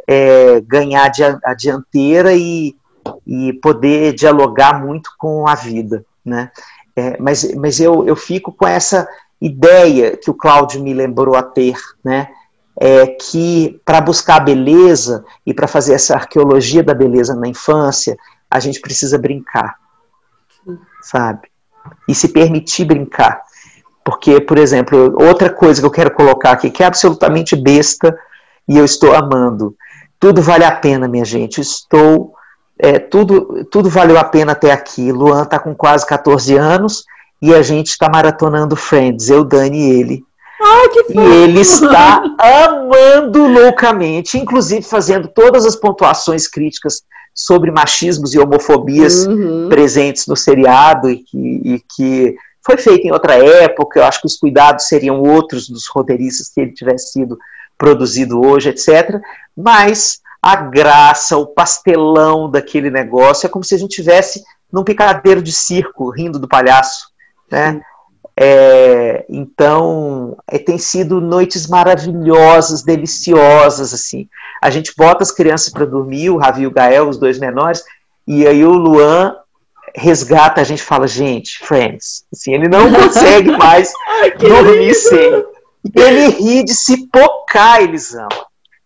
é, 0.08 0.60
ganhar 0.62 1.10
a 1.46 1.54
dianteira 1.54 2.34
e, 2.34 2.76
e 3.26 3.54
poder 3.54 4.14
dialogar 4.14 4.84
muito 4.84 5.12
com 5.18 5.48
a 5.48 5.56
vida, 5.56 6.06
né? 6.26 6.52
É, 6.96 7.18
mas 7.20 7.56
mas 7.56 7.80
eu, 7.80 8.06
eu 8.06 8.16
fico 8.16 8.52
com 8.52 8.68
essa 8.68 9.08
ideia 9.42 10.16
que 10.16 10.30
o 10.30 10.34
Cláudio 10.34 10.84
me 10.84 10.94
lembrou 10.94 11.36
a 11.36 11.44
ter, 11.44 11.76
né? 12.04 12.30
É 12.80 13.08
que 13.08 13.80
para 13.86 14.02
buscar 14.02 14.38
a 14.38 14.44
beleza 14.44 15.24
e 15.46 15.54
para 15.54 15.68
fazer 15.68 15.94
essa 15.94 16.16
arqueologia 16.16 16.84
da 16.84 16.94
beleza 16.94 17.36
na 17.36 17.48
infância, 17.48 18.18
a 18.50 18.60
gente 18.60 18.82
precisa 18.82 19.18
brincar, 19.18 19.76
sabe? 21.02 21.48
E 22.08 22.16
se 22.16 22.30
permitir 22.30 22.86
brincar. 22.86 23.42
Porque, 24.04 24.42
por 24.42 24.58
exemplo, 24.58 25.16
outra 25.20 25.50
coisa 25.50 25.82
que 25.82 25.86
eu 25.86 25.92
quero 25.92 26.12
colocar 26.12 26.52
aqui, 26.52 26.70
que 26.70 26.84
é 26.84 26.86
absolutamente 26.86 27.56
besta 27.56 28.18
e 28.68 28.78
eu 28.78 28.86
estou 28.86 29.16
amando. 29.16 29.76
Tudo 30.20 30.42
vale 30.42 30.64
a 30.64 30.72
pena, 30.72 31.08
minha 31.08 31.26
gente. 31.26 31.62
Estou. 31.62 32.34
É, 32.78 33.00
tudo, 33.00 33.66
tudo 33.66 33.90
valeu 33.90 34.18
a 34.18 34.24
pena 34.24 34.54
até 34.54 34.72
aqui. 34.72 35.12
Luan 35.12 35.44
está 35.44 35.60
com 35.60 35.74
quase 35.76 36.06
14 36.06 36.56
anos 36.58 37.04
e 37.42 37.54
a 37.54 37.62
gente 37.62 37.88
está 37.88 38.10
maratonando 38.10 38.76
Friends, 38.76 39.30
eu, 39.30 39.44
Dani 39.44 39.78
e 39.78 40.00
ele. 40.00 40.24
Ai, 40.62 40.90
que 40.90 41.14
e 41.14 41.44
ele 41.44 41.60
está 41.60 42.24
amando 42.40 43.48
loucamente, 43.48 44.38
inclusive 44.38 44.82
fazendo 44.82 45.28
todas 45.28 45.66
as 45.66 45.76
pontuações 45.76 46.48
críticas 46.48 47.04
sobre 47.34 47.72
machismos 47.72 48.34
e 48.34 48.40
homofobias 48.40 49.26
uhum. 49.26 49.68
presentes 49.68 50.28
no 50.28 50.36
seriado 50.36 51.10
e 51.10 51.18
que, 51.18 51.38
e 51.38 51.84
que 51.96 52.36
foi 52.66 52.78
feito 52.78 53.06
em 53.06 53.12
outra 53.12 53.36
época. 53.36 54.00
Eu 54.00 54.06
acho 54.06 54.22
que 54.22 54.28
os 54.28 54.38
cuidados 54.38 54.88
seriam 54.88 55.22
outros 55.22 55.70
dos 55.70 55.88
roteiristas 55.88 56.48
se 56.48 56.62
ele 56.62 56.74
tivesse 56.74 57.12
sido 57.12 57.38
produzido 57.78 58.40
hoje, 58.46 58.70
etc. 58.70 59.20
Mas 59.56 60.22
a 60.42 60.56
graça, 60.56 61.38
o 61.38 61.48
pastelão 61.48 62.50
daquele 62.50 62.90
negócio 62.90 63.46
é 63.46 63.50
como 63.50 63.64
se 63.64 63.76
a 63.76 63.78
gente 63.78 63.96
tivesse 63.96 64.44
num 64.72 64.84
picadeiro 64.84 65.42
de 65.42 65.52
circo 65.52 66.10
rindo 66.10 66.40
do 66.40 66.48
palhaço 66.48 67.14
né? 67.54 67.82
É, 68.36 69.26
então, 69.30 70.36
é, 70.48 70.58
tem 70.58 70.80
sido 70.80 71.22
noites 71.22 71.68
maravilhosas, 71.68 72.82
deliciosas, 72.82 73.94
assim. 73.94 74.28
A 74.60 74.72
gente 74.72 74.92
bota 74.98 75.22
as 75.22 75.32
crianças 75.32 75.70
para 75.70 75.86
dormir, 75.86 76.32
o 76.32 76.38
Ravi 76.38 76.64
e 76.64 76.68
o 76.68 76.72
Gael, 76.72 77.08
os 77.08 77.20
dois 77.20 77.38
menores, 77.38 77.84
e 78.28 78.48
aí 78.48 78.66
o 78.66 78.72
Luan 78.72 79.36
resgata, 79.96 80.62
a 80.62 80.64
gente 80.64 80.82
fala, 80.82 81.08
gente, 81.08 81.60
friends, 81.60 82.26
assim, 82.32 82.54
ele 82.54 82.68
não 82.68 82.92
consegue 82.92 83.52
mais 83.58 83.92
dormir 84.40 84.80
lindo. 84.80 84.96
sem. 84.96 85.46
Ele 85.96 86.28
ri 86.30 86.64
de 86.64 86.74
se 86.74 87.08
pocar, 87.08 87.82
Elisama. 87.82 88.30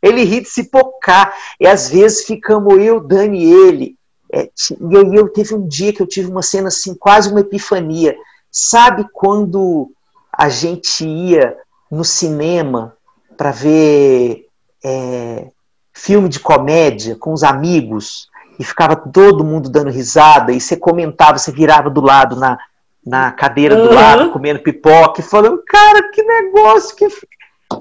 Ele 0.02 0.24
ri 0.24 0.42
de 0.42 0.50
se 0.50 0.64
pocar. 0.66 1.34
E 1.60 1.68
às 1.68 1.90
vezes 1.90 2.26
ficamos 2.26 2.78
eu, 2.80 3.00
Dani 3.00 3.44
e 3.44 3.54
ele. 3.54 3.96
É, 4.32 4.50
e 4.82 4.98
aí 4.98 5.16
eu 5.16 5.30
teve 5.30 5.54
um 5.54 5.68
dia 5.68 5.94
que 5.94 6.02
eu 6.02 6.08
tive 6.08 6.30
uma 6.30 6.42
cena 6.42 6.68
assim, 6.68 6.96
quase 6.96 7.30
uma 7.30 7.42
epifania. 7.42 8.16
Sabe 8.52 9.06
quando 9.14 9.92
a 10.32 10.50
gente 10.50 11.06
ia 11.06 11.56
no 11.90 12.04
cinema 12.04 12.96
para 13.38 13.52
ver 13.52 14.48
é, 14.84 15.48
filme 15.94 16.28
de 16.28 16.40
comédia 16.40 17.16
com 17.16 17.32
os 17.32 17.44
amigos 17.44 18.28
e 18.60 18.64
ficava 18.64 18.96
todo 18.96 19.44
mundo 19.44 19.70
dando 19.70 19.90
risada 19.90 20.52
e 20.52 20.60
você 20.60 20.76
comentava, 20.76 21.38
você 21.38 21.52
virava 21.52 21.90
do 21.90 22.02
lado 22.02 22.36
na, 22.36 22.58
na 23.06 23.32
cadeira 23.32 23.76
do 23.76 23.90
uhum. 23.90 23.94
lado, 23.96 24.32
comendo 24.32 24.60
pipoca 24.60 25.22
e 25.22 25.24
falando, 25.24 25.62
cara, 25.66 26.10
que 26.12 26.24
negócio, 26.24 26.96
que, 26.96 27.08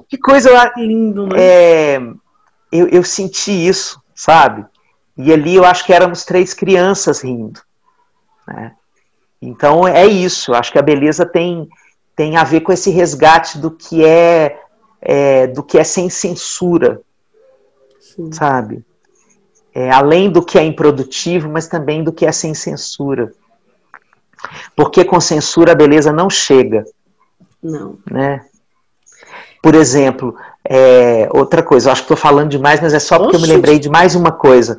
que 0.07 0.17
coisa 0.17 0.51
lá. 0.51 0.71
Lindo, 0.77 1.27
né? 1.27 1.35
É, 1.37 2.01
eu, 2.71 2.87
eu 2.89 3.03
senti 3.03 3.51
isso, 3.51 4.01
sabe? 4.13 4.65
E 5.17 5.33
ali 5.33 5.55
eu 5.55 5.65
acho 5.65 5.83
que 5.83 5.93
éramos 5.93 6.23
três 6.23 6.53
crianças 6.53 7.21
rindo. 7.21 7.59
Né? 8.47 8.73
Então 9.41 9.87
é 9.87 10.05
isso. 10.05 10.53
Acho 10.53 10.71
que 10.71 10.77
a 10.77 10.83
beleza 10.83 11.25
tem, 11.25 11.67
tem 12.15 12.37
a 12.37 12.43
ver 12.43 12.61
com 12.61 12.71
esse 12.71 12.91
resgate 12.91 13.57
do 13.57 13.71
que 13.71 14.05
é, 14.05 14.59
é 15.01 15.47
do 15.47 15.63
que 15.63 15.79
é 15.79 15.83
sem 15.83 16.09
censura, 16.09 17.01
Sim. 17.99 18.31
sabe? 18.31 18.85
É, 19.77 19.91
além 19.91 20.31
do 20.31 20.43
que 20.43 20.57
é 20.57 20.63
improdutivo, 20.63 21.47
mas 21.47 21.67
também 21.67 22.03
do 22.03 22.11
que 22.11 22.25
é 22.25 22.31
sem 22.31 22.51
censura. 22.55 23.31
Porque 24.75 25.05
com 25.05 25.21
censura 25.21 25.73
a 25.73 25.75
beleza 25.75 26.11
não 26.11 26.31
chega. 26.31 26.83
Não. 27.61 27.95
Né? 28.09 28.43
Por 29.61 29.75
exemplo, 29.75 30.35
é, 30.67 31.29
outra 31.31 31.61
coisa, 31.61 31.89
eu 31.89 31.91
acho 31.91 32.01
que 32.01 32.05
estou 32.05 32.17
falando 32.17 32.49
demais, 32.49 32.81
mas 32.81 32.91
é 32.91 32.97
só 32.97 33.19
porque 33.19 33.35
Oxe. 33.35 33.45
eu 33.45 33.47
me 33.47 33.53
lembrei 33.53 33.77
de 33.77 33.87
mais 33.87 34.15
uma 34.15 34.31
coisa. 34.31 34.75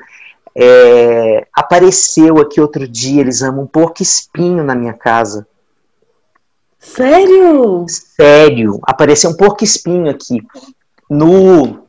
É, 0.52 1.46
apareceu 1.54 2.38
aqui 2.38 2.60
outro 2.60 2.88
dia, 2.88 3.20
eles 3.20 3.40
amam 3.40 3.62
um 3.62 3.66
porco 3.68 4.02
espinho 4.02 4.64
na 4.64 4.74
minha 4.74 4.94
casa. 4.94 5.46
Sério? 6.80 7.86
Sério. 7.88 8.80
Apareceu 8.82 9.30
um 9.30 9.36
porco 9.36 9.62
espinho 9.62 10.10
aqui. 10.10 10.44
No, 11.08 11.86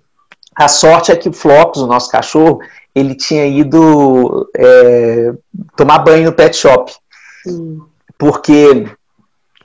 a 0.56 0.68
sorte 0.68 1.12
é 1.12 1.16
que 1.16 1.30
o 1.30 1.34
Flocos, 1.34 1.82
o 1.82 1.88
nosso 1.88 2.12
cachorro, 2.12 2.60
ele 3.00 3.16
tinha 3.16 3.46
ido 3.46 4.50
é, 4.56 5.34
tomar 5.76 6.00
banho 6.00 6.26
no 6.26 6.34
pet 6.34 6.56
shop. 6.56 6.92
Hum. 7.48 7.82
Porque 8.18 8.88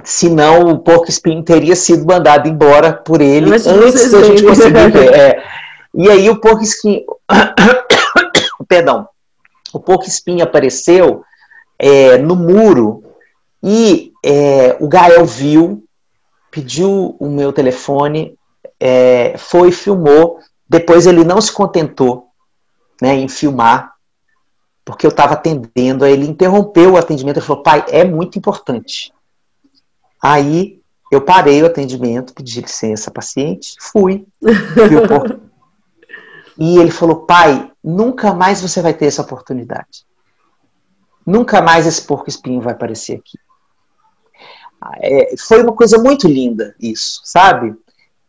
senão 0.03 0.69
o 0.69 0.79
porco 0.79 1.09
espinho 1.09 1.43
teria 1.43 1.75
sido 1.75 2.07
mandado 2.07 2.49
embora 2.49 2.93
por 2.93 3.21
ele 3.21 3.49
Mas 3.49 3.67
antes 3.67 4.11
da 4.11 4.23
gente 4.23 4.45
conseguir 4.45 4.91
ver. 4.93 5.13
É. 5.13 5.43
E 5.95 6.09
aí 6.11 6.29
o 6.29 6.41
porco 6.41 6.63
espinho 6.63 7.03
perdão, 8.69 9.09
o 9.73 9.81
porco 9.81 10.07
espinho 10.07 10.45
apareceu 10.45 11.23
é, 11.79 12.19
no 12.19 12.37
muro 12.37 13.03
e 13.63 14.13
é, 14.25 14.77
o 14.81 14.89
Gael 14.89 15.25
viu, 15.25 15.85
pediu 16.51 17.17
o 17.19 17.29
meu 17.29 17.53
telefone, 17.53 18.39
é, 18.79 19.35
foi 19.39 19.73
filmou. 19.73 20.39
Depois 20.69 21.07
ele 21.07 21.25
não 21.25 21.41
se 21.41 21.53
contentou 21.53 22.24
né, 23.05 23.15
em 23.15 23.29
filmar, 23.29 23.93
porque 24.83 25.05
eu 25.05 25.11
estava 25.11 25.35
atendendo. 25.35 26.07
Aí 26.07 26.13
ele 26.15 26.27
interrompeu 26.27 26.95
o 26.95 26.97
atendimento 26.97 27.39
e 27.39 27.43
falou: 27.43 27.63
pai, 27.63 27.85
é 27.89 28.03
muito 28.03 28.39
importante. 28.39 29.13
Aí 30.23 30.81
eu 31.13 31.21
parei 31.21 31.63
o 31.63 31.67
atendimento, 31.67 32.33
pedi 32.33 32.63
licença 32.63 33.11
paciente, 33.11 33.77
fui. 33.79 34.27
e 36.57 36.79
ele 36.79 36.91
falou: 36.91 37.27
pai, 37.27 37.71
nunca 37.85 38.33
mais 38.33 38.63
você 38.63 38.81
vai 38.81 38.95
ter 38.95 39.05
essa 39.05 39.21
oportunidade. 39.21 40.07
Nunca 41.27 41.61
mais 41.61 41.87
esse 41.87 42.03
porco 42.07 42.31
espinho 42.31 42.63
vai 42.63 42.73
aparecer 42.73 43.19
aqui. 43.19 43.39
É, 45.01 45.37
foi 45.37 45.63
uma 45.63 45.75
coisa 45.75 45.99
muito 45.99 46.27
linda 46.27 46.75
isso, 46.81 47.21
sabe? 47.23 47.75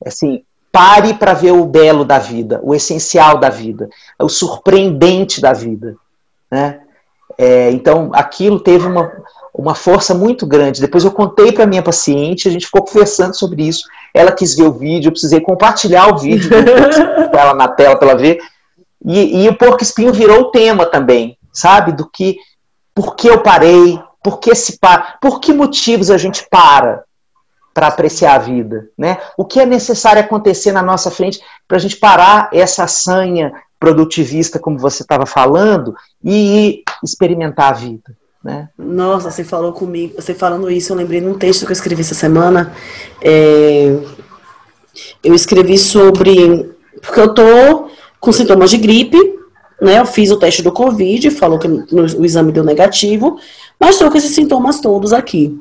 Assim, 0.05 0.45
pare 0.75 1.13
para 1.13 1.33
ver 1.33 1.53
o 1.53 1.65
belo 1.65 2.03
da 2.03 2.19
vida, 2.19 2.59
o 2.61 2.75
essencial 2.75 3.38
da 3.38 3.47
vida, 3.47 3.88
o 4.19 4.27
surpreendente 4.27 5.39
da 5.39 5.53
vida, 5.53 5.95
né? 6.51 6.81
É, 7.38 7.71
então, 7.71 8.11
aquilo 8.13 8.59
teve 8.59 8.85
uma, 8.85 9.09
uma 9.53 9.73
força 9.73 10.13
muito 10.13 10.45
grande. 10.45 10.81
Depois 10.81 11.05
eu 11.05 11.11
contei 11.11 11.53
para 11.53 11.65
minha 11.65 11.81
paciente, 11.81 12.49
a 12.49 12.51
gente 12.51 12.65
ficou 12.65 12.83
conversando 12.83 13.33
sobre 13.33 13.65
isso. 13.65 13.88
Ela 14.13 14.33
quis 14.33 14.53
ver 14.53 14.63
o 14.63 14.73
vídeo, 14.73 15.07
eu 15.07 15.13
precisei 15.13 15.39
compartilhar 15.39 16.13
o 16.13 16.17
vídeo 16.17 16.49
com 16.49 17.38
ela 17.38 17.53
na 17.55 17.69
tela 17.69 17.95
para 17.95 18.09
ela 18.09 18.19
ver. 18.19 18.39
E, 19.05 19.45
e 19.45 19.47
o 19.47 19.57
porco 19.57 19.81
espinho 19.81 20.11
virou 20.11 20.41
o 20.41 20.51
tema 20.51 20.85
também, 20.85 21.38
sabe? 21.53 21.93
Do 21.93 22.05
que, 22.05 22.35
por 22.93 23.15
que 23.15 23.29
eu 23.29 23.41
parei, 23.41 23.97
por 24.21 24.41
que 24.41 24.53
se 24.53 24.77
para, 24.77 25.15
por 25.21 25.39
que 25.39 25.53
motivos 25.53 26.11
a 26.11 26.17
gente 26.17 26.45
para 26.51 27.05
para 27.75 27.88
apreciar 27.88 28.35
a 28.35 28.38
vida, 28.38 28.88
né? 28.97 29.17
O 29.38 29.43
que 29.43 29.59
é 29.59 29.65
necessário 29.65 30.21
acontecer 30.21 30.71
na 30.71 30.81
nossa 30.81 31.11
frente 31.11 31.41
para 31.67 31.75
a 31.75 31.79
gente 31.79 31.97
parar 31.97 32.49
essa 32.53 32.88
sanha 32.88 33.51
produtivista, 33.77 34.57
como 34.57 34.79
você 34.79 35.03
estava 35.03 35.25
falando, 35.25 35.93
e 36.23 36.83
experimentar 37.03 37.73
a 37.73 37.75
vida. 37.75 38.15
Né? 38.41 38.69
Nossa, 38.77 39.29
você 39.29 39.43
falou 39.43 39.73
comigo, 39.73 40.15
você 40.15 40.33
falando 40.33 40.71
isso, 40.71 40.93
eu 40.93 40.97
lembrei 40.97 41.19
num 41.19 41.38
texto 41.38 41.65
que 41.65 41.71
eu 41.71 41.73
escrevi 41.73 41.99
essa 41.99 42.15
semana. 42.15 42.73
É, 43.21 43.93
Eu 45.21 45.35
escrevi 45.35 45.77
sobre. 45.77 46.71
Porque 47.01 47.19
eu 47.19 47.33
tô 47.33 47.89
com 48.21 48.31
sintomas 48.31 48.69
de 48.69 48.77
gripe, 48.77 49.17
né? 49.81 49.99
Eu 49.99 50.05
fiz 50.05 50.31
o 50.31 50.39
teste 50.39 50.63
do 50.63 50.71
Covid, 50.71 51.29
falou 51.31 51.59
que 51.59 51.67
o 51.67 52.23
exame 52.23 52.53
deu 52.53 52.63
negativo, 52.63 53.38
mas 53.77 53.95
estou 53.95 54.09
com 54.09 54.17
esses 54.17 54.33
sintomas 54.33 54.79
todos 54.79 55.11
aqui. 55.11 55.59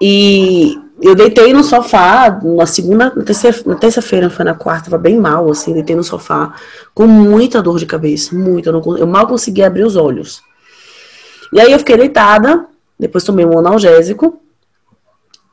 E 0.00 0.78
eu 1.00 1.14
deitei 1.14 1.52
no 1.52 1.62
sofá 1.62 2.40
na 2.42 2.66
segunda, 2.66 3.12
na 3.14 3.74
terça-feira, 3.76 4.30
foi 4.30 4.44
na 4.44 4.54
quarta, 4.54 4.90
tava 4.90 5.00
bem 5.00 5.18
mal, 5.18 5.50
assim, 5.50 5.72
deitei 5.72 5.94
no 5.94 6.04
sofá 6.04 6.54
com 6.94 7.06
muita 7.06 7.62
dor 7.62 7.78
de 7.78 7.86
cabeça, 7.86 8.34
muita, 8.34 8.70
eu, 8.70 8.96
eu 8.96 9.06
mal 9.06 9.26
conseguia 9.26 9.66
abrir 9.66 9.84
os 9.84 9.96
olhos. 9.96 10.42
E 11.52 11.60
aí 11.60 11.70
eu 11.70 11.78
fiquei 11.78 11.96
deitada, 11.96 12.66
depois 12.98 13.24
tomei 13.24 13.44
um 13.44 13.58
analgésico, 13.58 14.40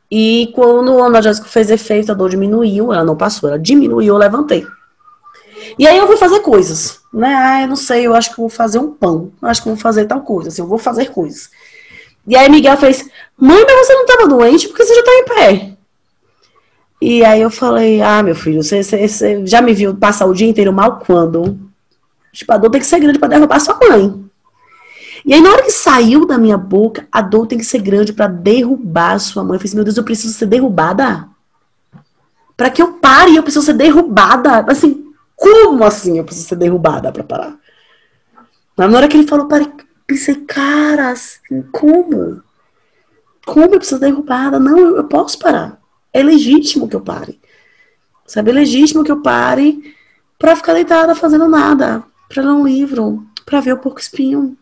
e 0.09 0.51
quando 0.53 0.93
o 0.93 1.03
analgésico 1.03 1.47
fez 1.47 1.69
efeito, 1.71 2.11
a 2.11 2.15
dor 2.15 2.29
diminuiu, 2.29 2.93
ela 2.93 3.03
não 3.03 3.15
passou, 3.15 3.49
ela 3.49 3.59
diminuiu, 3.59 4.13
eu 4.13 4.17
levantei. 4.17 4.65
E 5.77 5.87
aí 5.87 5.97
eu 5.97 6.07
fui 6.07 6.17
fazer 6.17 6.39
coisas, 6.41 6.99
né? 7.13 7.33
Ah, 7.33 7.61
eu 7.63 7.67
não 7.67 7.75
sei, 7.75 8.05
eu 8.05 8.13
acho 8.13 8.31
que 8.31 8.37
vou 8.37 8.49
fazer 8.49 8.79
um 8.79 8.91
pão, 8.91 9.31
eu 9.41 9.47
acho 9.47 9.61
que 9.61 9.67
vou 9.67 9.77
fazer 9.77 10.05
tal 10.05 10.21
coisa, 10.21 10.49
assim, 10.49 10.61
eu 10.61 10.67
vou 10.67 10.77
fazer 10.77 11.09
coisas. 11.11 11.49
E 12.25 12.35
aí 12.35 12.49
Miguel 12.49 12.77
fez, 12.77 13.09
mãe, 13.37 13.63
mas 13.65 13.87
você 13.87 13.93
não 13.93 14.01
estava 14.03 14.27
doente 14.27 14.67
porque 14.67 14.83
você 14.83 14.93
já 14.93 15.01
está 15.01 15.11
em 15.11 15.25
pé. 15.25 15.77
E 17.01 17.23
aí 17.25 17.41
eu 17.41 17.49
falei, 17.49 18.01
ah, 18.01 18.23
meu 18.23 18.33
filho, 18.33 18.63
você, 18.63 18.81
você, 18.81 19.07
você, 19.07 19.45
já 19.45 19.61
me 19.61 19.73
viu 19.73 19.93
passar 19.93 20.25
o 20.25 20.33
dia 20.33 20.47
inteiro 20.47 20.71
mal 20.71 20.99
quando? 21.05 21.59
Tipo, 22.31 22.53
a 22.53 22.57
dor 22.57 22.69
tem 22.71 22.79
que 22.79 22.87
ser 22.87 22.99
grande 22.99 23.19
para 23.19 23.27
derrubar 23.27 23.59
sua 23.59 23.77
mãe. 23.77 24.23
E 25.25 25.33
aí, 25.33 25.41
na 25.41 25.51
hora 25.51 25.63
que 25.63 25.71
saiu 25.71 26.25
da 26.25 26.37
minha 26.37 26.57
boca, 26.57 27.07
a 27.11 27.21
dor 27.21 27.45
tem 27.45 27.57
que 27.57 27.65
ser 27.65 27.81
grande 27.81 28.13
para 28.13 28.27
derrubar 28.27 29.19
sua 29.19 29.43
mãe. 29.43 29.55
Eu 29.55 29.59
falei, 29.59 29.75
meu 29.75 29.83
Deus, 29.83 29.97
eu 29.97 30.03
preciso 30.03 30.33
ser 30.33 30.45
derrubada? 30.45 31.27
Para 32.55 32.69
que 32.69 32.81
eu 32.81 32.93
pare, 32.93 33.35
eu 33.35 33.43
preciso 33.43 33.65
ser 33.65 33.73
derrubada. 33.73 34.65
Assim, 34.69 35.13
como 35.35 35.83
assim 35.83 36.17
eu 36.17 36.23
preciso 36.23 36.47
ser 36.47 36.55
derrubada 36.55 37.11
para 37.11 37.23
parar? 37.23 37.57
Na 38.77 38.85
hora 38.87 39.07
que 39.07 39.17
ele 39.17 39.27
falou, 39.27 39.47
pare, 39.47 39.69
pensei, 40.05 40.35
cara, 40.35 41.09
assim, 41.09 41.61
como? 41.71 42.41
Como 43.45 43.65
eu 43.65 43.77
preciso 43.77 43.99
derrubada? 43.99 44.59
Não, 44.59 44.77
eu, 44.77 44.97
eu 44.97 45.03
posso 45.05 45.37
parar. 45.39 45.79
É 46.11 46.21
legítimo 46.21 46.87
que 46.87 46.95
eu 46.95 47.01
pare. 47.01 47.39
Sabe, 48.25 48.51
é 48.51 48.53
legítimo 48.53 49.03
que 49.03 49.11
eu 49.11 49.21
pare 49.21 49.95
para 50.39 50.55
ficar 50.55 50.73
deitada 50.73 51.15
fazendo 51.15 51.47
nada, 51.47 52.03
para 52.29 52.43
ler 52.43 52.49
um 52.49 52.65
livro, 52.65 53.25
para 53.45 53.59
ver 53.59 53.73
o 53.73 53.79
porco 53.79 53.99
espinho. 53.99 54.57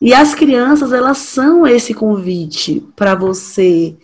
E 0.00 0.12
as 0.12 0.34
crianças, 0.34 0.92
elas 0.92 1.18
são 1.18 1.66
esse 1.66 1.94
convite 1.94 2.86
para 2.94 3.14
você 3.14 3.96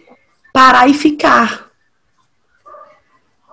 parar 0.53 0.89
e 0.89 0.95
ficar. 0.95 1.71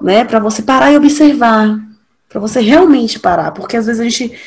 Né? 0.02 0.24
Para 0.24 0.40
você 0.40 0.62
parar 0.62 0.92
e 0.92 0.98
observar. 0.98 1.80
Para 2.30 2.40
você 2.40 2.62
realmente 2.62 3.20
parar. 3.20 3.52
Porque 3.52 3.76
às 3.76 3.86
vezes 3.86 4.00
a 4.00 4.04
gente 4.04 4.38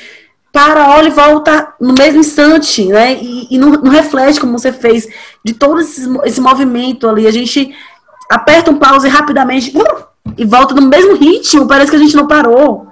para, 0.52 0.88
olha 0.90 1.08
e 1.08 1.12
volta 1.12 1.74
no 1.80 1.94
mesmo 1.94 2.20
instante, 2.20 2.86
né? 2.86 3.14
E, 3.14 3.54
e 3.54 3.58
não, 3.58 3.70
não, 3.70 3.90
reflete 3.90 4.40
como 4.40 4.58
você 4.58 4.72
fez 4.72 5.06
de 5.44 5.54
todo 5.54 5.80
esse, 5.80 6.08
esse, 6.24 6.40
movimento 6.40 7.08
ali. 7.08 7.26
A 7.26 7.30
gente 7.30 7.74
aperta 8.28 8.70
um 8.70 8.78
pause 8.78 9.08
rapidamente 9.08 9.76
uh, 9.76 10.04
e 10.36 10.44
volta 10.44 10.74
no 10.74 10.82
mesmo 10.82 11.16
ritmo, 11.16 11.68
parece 11.68 11.90
que 11.90 11.96
a 11.96 12.00
gente 12.00 12.16
não 12.16 12.26
parou. 12.26 12.88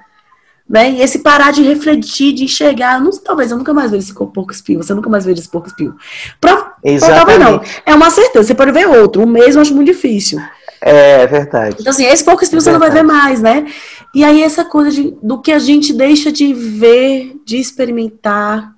Né? 0.68 0.90
E 0.90 1.02
esse 1.02 1.20
parar 1.20 1.50
de 1.50 1.62
refletir, 1.62 2.34
de 2.34 2.44
enxergar, 2.44 3.00
não, 3.00 3.10
talvez 3.10 3.50
eu 3.50 3.56
nunca 3.56 3.72
mais 3.72 3.90
veja 3.90 4.04
esse 4.04 4.14
porco 4.14 4.52
espinho, 4.52 4.82
você 4.82 4.92
nunca 4.92 5.08
mais 5.08 5.24
veja 5.24 5.40
esse 5.40 5.48
porco 5.48 5.66
espinho. 5.66 5.96
Pra, 6.40 6.74
Exatamente. 6.84 7.38
não. 7.38 7.60
É 7.86 7.94
uma 7.94 8.10
certeza, 8.10 8.46
você 8.46 8.54
pode 8.54 8.70
ver 8.70 8.86
outro, 8.86 9.22
o 9.22 9.26
mesmo 9.26 9.58
eu 9.58 9.62
acho 9.62 9.74
muito 9.74 9.90
difícil. 9.90 10.38
É 10.80 11.26
verdade. 11.26 11.76
Então, 11.80 11.90
assim, 11.90 12.04
esse 12.04 12.22
porco 12.22 12.42
espinho 12.42 12.58
é 12.58 12.62
você 12.62 12.72
não 12.72 12.78
vai 12.78 12.90
ver 12.90 13.02
mais, 13.02 13.40
né? 13.40 13.66
E 14.14 14.24
aí, 14.24 14.42
essa 14.42 14.64
coisa 14.64 14.90
de, 14.90 15.10
do 15.22 15.40
que 15.40 15.52
a 15.52 15.58
gente 15.58 15.92
deixa 15.92 16.32
de 16.32 16.52
ver, 16.54 17.40
de 17.44 17.58
experimentar, 17.58 18.74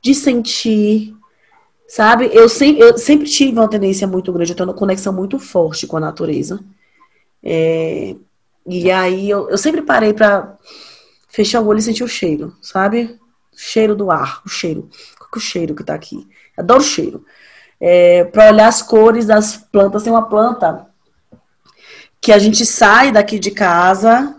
de 0.00 0.14
sentir, 0.14 1.14
sabe? 1.86 2.30
Eu 2.32 2.48
sempre, 2.48 2.82
eu 2.82 2.96
sempre 2.96 3.28
tive 3.28 3.52
uma 3.52 3.68
tendência 3.68 4.06
muito 4.06 4.32
grande, 4.32 4.52
eu 4.52 4.56
tenho 4.56 4.68
uma 4.68 4.74
conexão 4.74 5.12
muito 5.12 5.38
forte 5.38 5.86
com 5.86 5.96
a 5.96 6.00
natureza. 6.00 6.60
É, 7.42 8.16
e 8.66 8.90
aí, 8.90 9.28
eu, 9.28 9.50
eu 9.50 9.58
sempre 9.58 9.82
parei 9.82 10.12
para 10.14 10.56
fechar 11.28 11.60
o 11.60 11.66
olho 11.66 11.78
e 11.78 11.82
sentir 11.82 12.04
o 12.04 12.08
cheiro, 12.08 12.54
sabe? 12.60 13.18
O 13.52 13.58
cheiro 13.58 13.94
do 13.94 14.10
ar, 14.10 14.42
o 14.44 14.48
cheiro. 14.48 14.88
Qual 15.18 15.28
é 15.34 15.36
o 15.36 15.40
cheiro 15.40 15.74
que 15.74 15.84
tá 15.84 15.94
aqui? 15.94 16.26
Adoro 16.56 16.80
o 16.80 16.84
cheiro. 16.84 17.24
É, 17.80 18.24
para 18.24 18.50
olhar 18.50 18.68
as 18.68 18.82
cores 18.82 19.26
das 19.26 19.56
plantas, 19.56 20.02
tem 20.02 20.12
uma 20.12 20.28
planta 20.28 20.86
que 22.20 22.32
a 22.32 22.38
gente 22.38 22.66
sai 22.66 23.10
daqui 23.10 23.38
de 23.38 23.50
casa, 23.50 24.36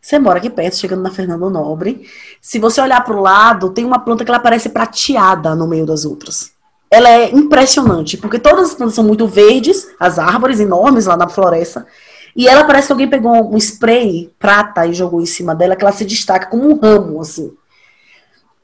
você 0.00 0.18
mora 0.18 0.38
aqui 0.38 0.48
perto, 0.48 0.76
chegando 0.76 1.02
na 1.02 1.10
Fernando 1.10 1.50
Nobre. 1.50 2.08
Se 2.40 2.58
você 2.58 2.80
olhar 2.80 3.04
para 3.04 3.14
o 3.14 3.20
lado, 3.20 3.70
tem 3.70 3.84
uma 3.84 3.98
planta 3.98 4.24
que 4.24 4.30
ela 4.30 4.40
parece 4.40 4.70
prateada 4.70 5.54
no 5.54 5.66
meio 5.66 5.84
das 5.84 6.04
outras. 6.04 6.52
Ela 6.90 7.08
é 7.10 7.30
impressionante, 7.30 8.16
porque 8.16 8.38
todas 8.38 8.70
as 8.70 8.74
plantas 8.74 8.94
são 8.94 9.04
muito 9.04 9.26
verdes, 9.26 9.86
as 10.00 10.18
árvores 10.18 10.58
enormes 10.58 11.06
lá 11.06 11.16
na 11.16 11.28
floresta. 11.28 11.86
E 12.34 12.48
ela 12.48 12.64
parece 12.64 12.86
que 12.86 12.92
alguém 12.92 13.08
pegou 13.08 13.54
um 13.54 13.58
spray 13.58 14.32
prata 14.38 14.86
e 14.86 14.94
jogou 14.94 15.20
em 15.20 15.26
cima 15.26 15.54
dela, 15.54 15.76
que 15.76 15.84
ela 15.84 15.92
se 15.92 16.04
destaca 16.04 16.46
como 16.46 16.70
um 16.70 16.80
ramo, 16.80 17.20
assim. 17.20 17.52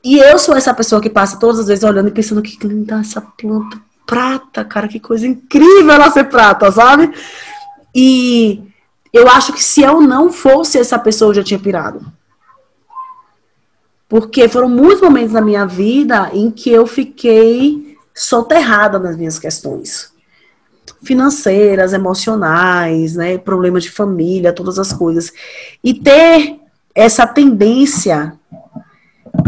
E 0.02 0.18
eu 0.18 0.38
sou 0.38 0.56
essa 0.56 0.72
pessoa 0.72 1.00
que 1.00 1.10
passa 1.10 1.38
todas 1.38 1.60
as 1.60 1.66
vezes 1.66 1.84
olhando 1.84 2.08
e 2.08 2.12
pensando 2.12 2.40
que 2.40 2.66
linda 2.66 3.00
essa 3.00 3.20
planta 3.20 3.78
prata, 4.06 4.64
cara, 4.64 4.88
que 4.88 5.00
coisa 5.00 5.26
incrível 5.26 5.90
ela 5.90 6.10
ser 6.10 6.24
prata, 6.24 6.70
sabe? 6.70 7.12
E 7.94 8.62
eu 9.16 9.28
acho 9.28 9.52
que 9.52 9.62
se 9.62 9.82
eu 9.82 10.00
não 10.00 10.32
fosse 10.32 10.78
essa 10.78 10.98
pessoa, 10.98 11.30
eu 11.30 11.34
já 11.34 11.44
tinha 11.44 11.58
pirado. 11.58 12.04
Porque 14.08 14.48
foram 14.48 14.68
muitos 14.68 15.00
momentos 15.00 15.32
na 15.32 15.40
minha 15.40 15.66
vida 15.66 16.30
em 16.32 16.50
que 16.50 16.70
eu 16.70 16.86
fiquei 16.86 17.96
soterrada 18.14 18.98
nas 18.98 19.16
minhas 19.16 19.38
questões 19.38 20.14
financeiras, 21.02 21.92
emocionais, 21.92 23.14
né, 23.14 23.38
problemas 23.38 23.84
de 23.84 23.90
família, 23.90 24.52
todas 24.52 24.78
as 24.78 24.92
coisas. 24.92 25.32
E 25.82 25.94
ter 25.94 26.58
essa 26.94 27.26
tendência 27.26 28.34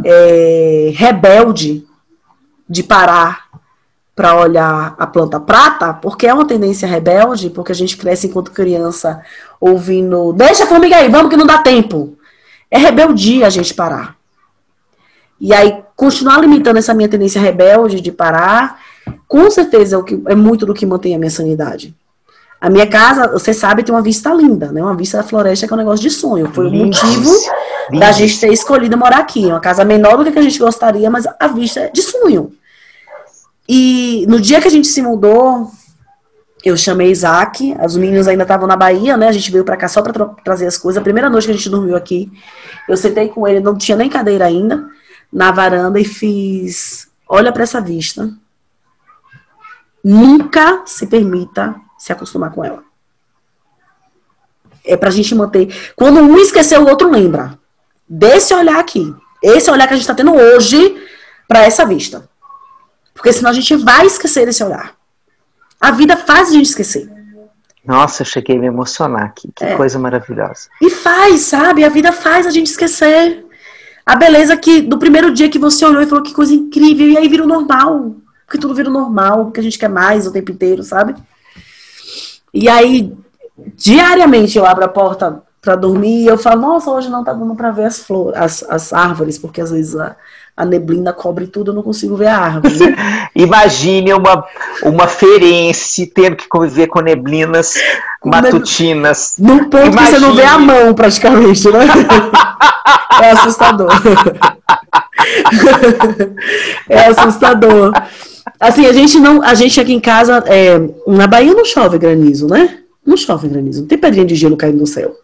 é, 0.05 0.93
rebelde 0.95 1.87
de 2.69 2.83
parar 2.83 3.48
para 4.19 4.35
olhar 4.35 4.97
a 4.99 5.07
planta 5.07 5.39
prata, 5.39 5.95
porque 5.95 6.27
é 6.27 6.35
uma 6.35 6.45
tendência 6.45 6.89
rebelde, 6.89 7.51
porque 7.51 7.71
a 7.71 7.75
gente 7.75 7.97
cresce 7.97 8.27
enquanto 8.27 8.51
criança 8.51 9.23
ouvindo, 9.61 10.33
deixa 10.33 10.65
a 10.65 10.67
formiga 10.67 10.97
aí, 10.97 11.09
vamos 11.09 11.31
que 11.31 11.37
não 11.37 11.47
dá 11.47 11.59
tempo. 11.59 12.17
É 12.69 12.79
rebeldia 12.79 13.47
a 13.47 13.51
gente 13.51 13.73
parar. 13.73 14.17
E 15.41 15.55
aí, 15.55 15.85
continuar 15.95 16.41
limitando 16.41 16.81
essa 16.81 16.93
minha 16.93 17.09
tendência 17.09 17.41
rebelde 17.41 18.01
de 18.01 18.11
parar, 18.11 18.81
com 19.29 19.49
certeza 19.53 19.95
é, 19.95 19.99
o 20.01 20.03
que, 20.03 20.21
é 20.27 20.35
muito 20.35 20.67
do 20.67 20.75
que 20.75 20.85
mantém 20.85 21.15
a 21.15 21.19
minha 21.19 21.31
sanidade. 21.31 21.95
A 22.61 22.69
minha 22.69 22.89
casa, 22.89 23.29
você 23.29 23.55
sabe, 23.55 23.85
tem 23.85 23.95
uma 23.95 24.03
vista 24.03 24.35
linda, 24.35 24.73
né? 24.73 24.83
Uma 24.83 24.97
vista 24.97 25.19
da 25.19 25.23
floresta 25.23 25.65
que 25.65 25.73
é 25.73 25.77
um 25.77 25.79
negócio 25.79 26.03
de 26.03 26.11
sonho. 26.11 26.51
Foi 26.53 26.67
o 26.67 26.73
motivo 26.73 27.31
da 28.01 28.11
gente 28.11 28.41
ter 28.41 28.53
escolhido 28.53 28.99
morar 28.99 29.19
aqui. 29.19 29.47
Uma 29.47 29.61
casa 29.61 29.85
menor 29.85 30.25
do 30.25 30.33
que 30.33 30.41
a 30.41 30.43
gente 30.43 30.59
gostaria, 30.59 31.09
mas 31.09 31.25
a 31.39 31.47
vista 31.47 31.79
é 31.79 31.89
de 31.89 32.03
sonho. 32.03 32.53
E 33.69 34.25
no 34.29 34.41
dia 34.41 34.61
que 34.61 34.69
a 34.69 34.71
gente 34.71 34.89
se 34.89 35.03
mudou, 35.03 35.71
eu 36.65 36.77
chamei 36.77 37.11
Isaac, 37.11 37.77
os 37.85 37.97
meninos 37.97 38.27
ainda 38.27 38.43
estavam 38.43 38.67
na 38.67 38.77
Bahia, 38.77 39.17
né? 39.17 39.29
A 39.29 39.33
gente 39.33 39.51
veio 39.51 39.65
para 39.65 39.77
cá 39.77 39.89
só 39.89 40.03
para 40.03 40.13
tra 40.13 40.27
trazer 40.45 40.67
as 40.67 40.79
coisas. 40.79 40.99
A 40.99 41.05
primeira 41.05 41.29
noite 41.29 41.45
que 41.45 41.51
a 41.51 41.55
gente 41.55 41.69
dormiu 41.69 41.95
aqui, 41.95 42.33
eu 42.89 42.97
sentei 42.97 43.29
com 43.29 43.47
ele, 43.47 43.61
não 43.61 43.77
tinha 43.77 43.97
nem 43.97 44.09
cadeira 44.09 44.47
ainda, 44.47 44.89
na 45.33 45.51
varanda 45.51 46.01
e 46.01 46.05
fiz: 46.05 47.09
olha 47.29 47.53
para 47.53 47.63
essa 47.63 47.81
vista. 47.81 48.31
Nunca 50.03 50.83
se 50.87 51.07
permita 51.07 51.75
se 51.99 52.13
acostumar 52.13 52.53
com 52.53 52.65
ela. 52.65 52.83
É 54.85 54.97
pra 54.97 55.11
gente 55.11 55.35
manter. 55.35 55.93
Quando 55.95 56.21
um 56.21 56.39
esquecer, 56.39 56.79
o 56.79 56.89
outro 56.89 57.11
lembra. 57.11 57.59
Desse 58.09 58.55
olhar 58.55 58.79
aqui. 58.79 59.15
Esse 59.43 59.71
olhar 59.71 59.87
que 59.87 59.95
a 59.95 59.97
gente 59.97 60.07
tá 60.07 60.15
tendo 60.15 60.33
hoje 60.33 60.97
para 61.47 61.65
essa 61.65 61.85
vista. 61.85 62.28
Porque 63.19 63.33
senão 63.33 63.51
a 63.51 63.53
gente 63.53 63.75
vai 63.75 64.07
esquecer 64.07 64.47
desse 64.47 64.63
olhar. 64.63 64.95
A 65.81 65.91
vida 65.91 66.17
faz 66.17 66.51
a 66.51 66.53
gente 66.53 66.67
esquecer. 66.67 67.11
Nossa, 67.85 68.23
eu 68.23 68.27
cheguei 68.27 68.57
a 68.57 68.61
me 68.61 68.67
emocionar 68.67 69.25
aqui. 69.25 69.51
Que 69.55 69.65
é. 69.65 69.77
coisa 69.77 69.99
maravilhosa. 69.99 70.69
E 70.81 70.89
faz, 70.89 71.41
sabe? 71.41 71.85
A 71.85 71.89
vida 71.89 72.13
faz 72.13 72.47
a 72.47 72.51
gente 72.51 72.69
esquecer. 72.69 73.45
A 74.07 74.15
beleza 74.15 74.57
que 74.57 74.81
do 74.81 74.99
primeiro 74.99 75.33
dia 75.33 75.49
que 75.49 75.59
você 75.59 75.85
olhou 75.85 76.01
e 76.01 76.07
falou 76.07 76.23
que 76.23 76.33
coisa 76.33 76.55
incrível, 76.55 77.09
e 77.09 77.19
aí 77.19 77.29
vira 77.29 77.43
o 77.43 77.47
normal. 77.47 78.15
Porque 78.47 78.59
tudo 78.59 78.75
vira 78.75 78.89
normal, 78.89 79.47
porque 79.47 79.61
a 79.61 79.63
gente 79.63 79.79
quer 79.79 79.89
mais 79.89 80.27
o 80.27 80.33
tempo 80.33 80.53
inteiro, 80.53 80.83
sabe? 80.85 81.15
E 82.55 82.69
aí, 82.69 83.13
diariamente 83.75 84.57
eu 84.57 84.65
abro 84.65 84.85
a 84.85 84.89
porta 84.89 85.43
para 85.61 85.75
dormir 85.75 86.23
e 86.23 86.27
eu 86.27 86.39
falo, 86.39 86.61
nossa, 86.61 86.91
hoje 86.91 87.11
não 87.11 87.25
tá 87.25 87.33
dando 87.33 87.55
para 87.55 87.73
ver 87.73 87.85
as 87.85 87.99
flores, 87.99 88.41
as, 88.41 88.63
as 88.63 88.93
árvores, 88.93 89.39
porque 89.39 89.61
às 89.61 89.71
vezes 89.71 89.97
a, 89.97 90.17
a 90.59 90.64
neblina 90.64 91.12
cobre 91.12 91.47
tudo, 91.47 91.71
eu 91.71 91.75
não 91.75 91.85
consigo 91.85 92.16
ver 92.16 92.27
a 92.27 92.37
árvore. 92.37 92.77
Né? 92.77 92.97
Imagine 93.33 94.12
uma, 94.12 94.44
uma 94.83 95.07
ferense 95.07 96.05
tendo 96.07 96.35
que 96.35 96.49
conviver 96.49 96.88
com 96.88 97.01
neblinas 97.01 97.75
matutinas. 98.25 99.37
Num 99.38 99.71
ponto 99.71 99.87
Imagine... 99.87 100.05
que 100.05 100.11
você 100.11 100.18
não 100.18 100.35
vê 100.35 100.42
a 100.42 100.59
mão, 100.59 100.92
praticamente, 100.94 101.71
né? 101.71 101.87
é 103.23 103.31
assustador. 103.31 103.88
é 106.90 107.07
assustador. 107.07 107.92
Assim, 108.59 108.85
a 108.87 108.92
gente 108.92 109.21
não. 109.21 109.40
A 109.40 109.55
gente 109.55 109.81
aqui 109.81 109.94
em 109.94 110.01
casa, 110.01 110.42
é, 110.47 110.81
na 111.07 111.29
Bahia 111.29 111.55
não 111.55 111.64
chove 111.64 111.99
granizo, 111.99 112.49
né? 112.49 112.79
Não 113.07 113.16
chove 113.16 113.47
granizo, 113.47 113.83
não 113.83 113.88
tem 113.88 113.97
pedrinha 113.97 114.27
de 114.27 114.35
gelo 114.35 114.57
caindo 114.57 114.79
no 114.79 114.87
céu. 114.88 115.14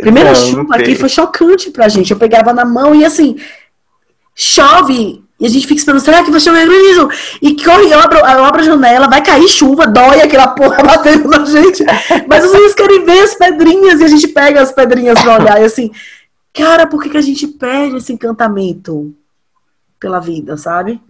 Primeira 0.00 0.28
não, 0.28 0.36
chuva 0.36 0.62
não 0.62 0.72
aqui 0.72 0.94
foi 0.94 1.08
chocante 1.08 1.70
pra 1.70 1.88
gente. 1.88 2.12
Eu 2.12 2.18
pegava 2.18 2.52
na 2.52 2.64
mão 2.64 2.94
e 2.94 3.04
assim, 3.04 3.36
chove. 4.38 5.24
E 5.40 5.46
a 5.46 5.48
gente 5.48 5.66
fica 5.66 5.78
esperando, 5.78 6.00
será 6.00 6.24
que 6.24 6.30
vai 6.30 6.40
chover 6.40 6.66
granizo? 6.66 7.08
E 7.42 7.62
corre, 7.62 7.92
eu 7.92 8.00
abro, 8.00 8.18
eu 8.18 8.44
abro 8.44 8.60
a 8.60 8.64
janela, 8.64 9.08
vai 9.08 9.22
cair 9.22 9.48
chuva, 9.48 9.86
dói 9.86 10.20
aquela 10.20 10.48
porra 10.48 10.82
batendo 10.82 11.28
na 11.28 11.44
gente. 11.44 11.84
Mas 12.28 12.44
os 12.44 12.52
meninos 12.52 12.74
querem 12.74 13.04
ver 13.04 13.20
as 13.20 13.34
pedrinhas 13.34 14.00
e 14.00 14.04
a 14.04 14.08
gente 14.08 14.28
pega 14.28 14.60
as 14.60 14.72
pedrinhas 14.72 15.20
pra 15.20 15.38
olhar. 15.38 15.60
E 15.60 15.64
assim, 15.64 15.92
cara, 16.52 16.86
por 16.86 17.02
que, 17.02 17.10
que 17.10 17.16
a 17.16 17.22
gente 17.22 17.46
perde 17.46 17.96
esse 17.96 18.12
encantamento 18.12 19.14
pela 20.00 20.18
vida, 20.18 20.56
sabe? 20.56 21.00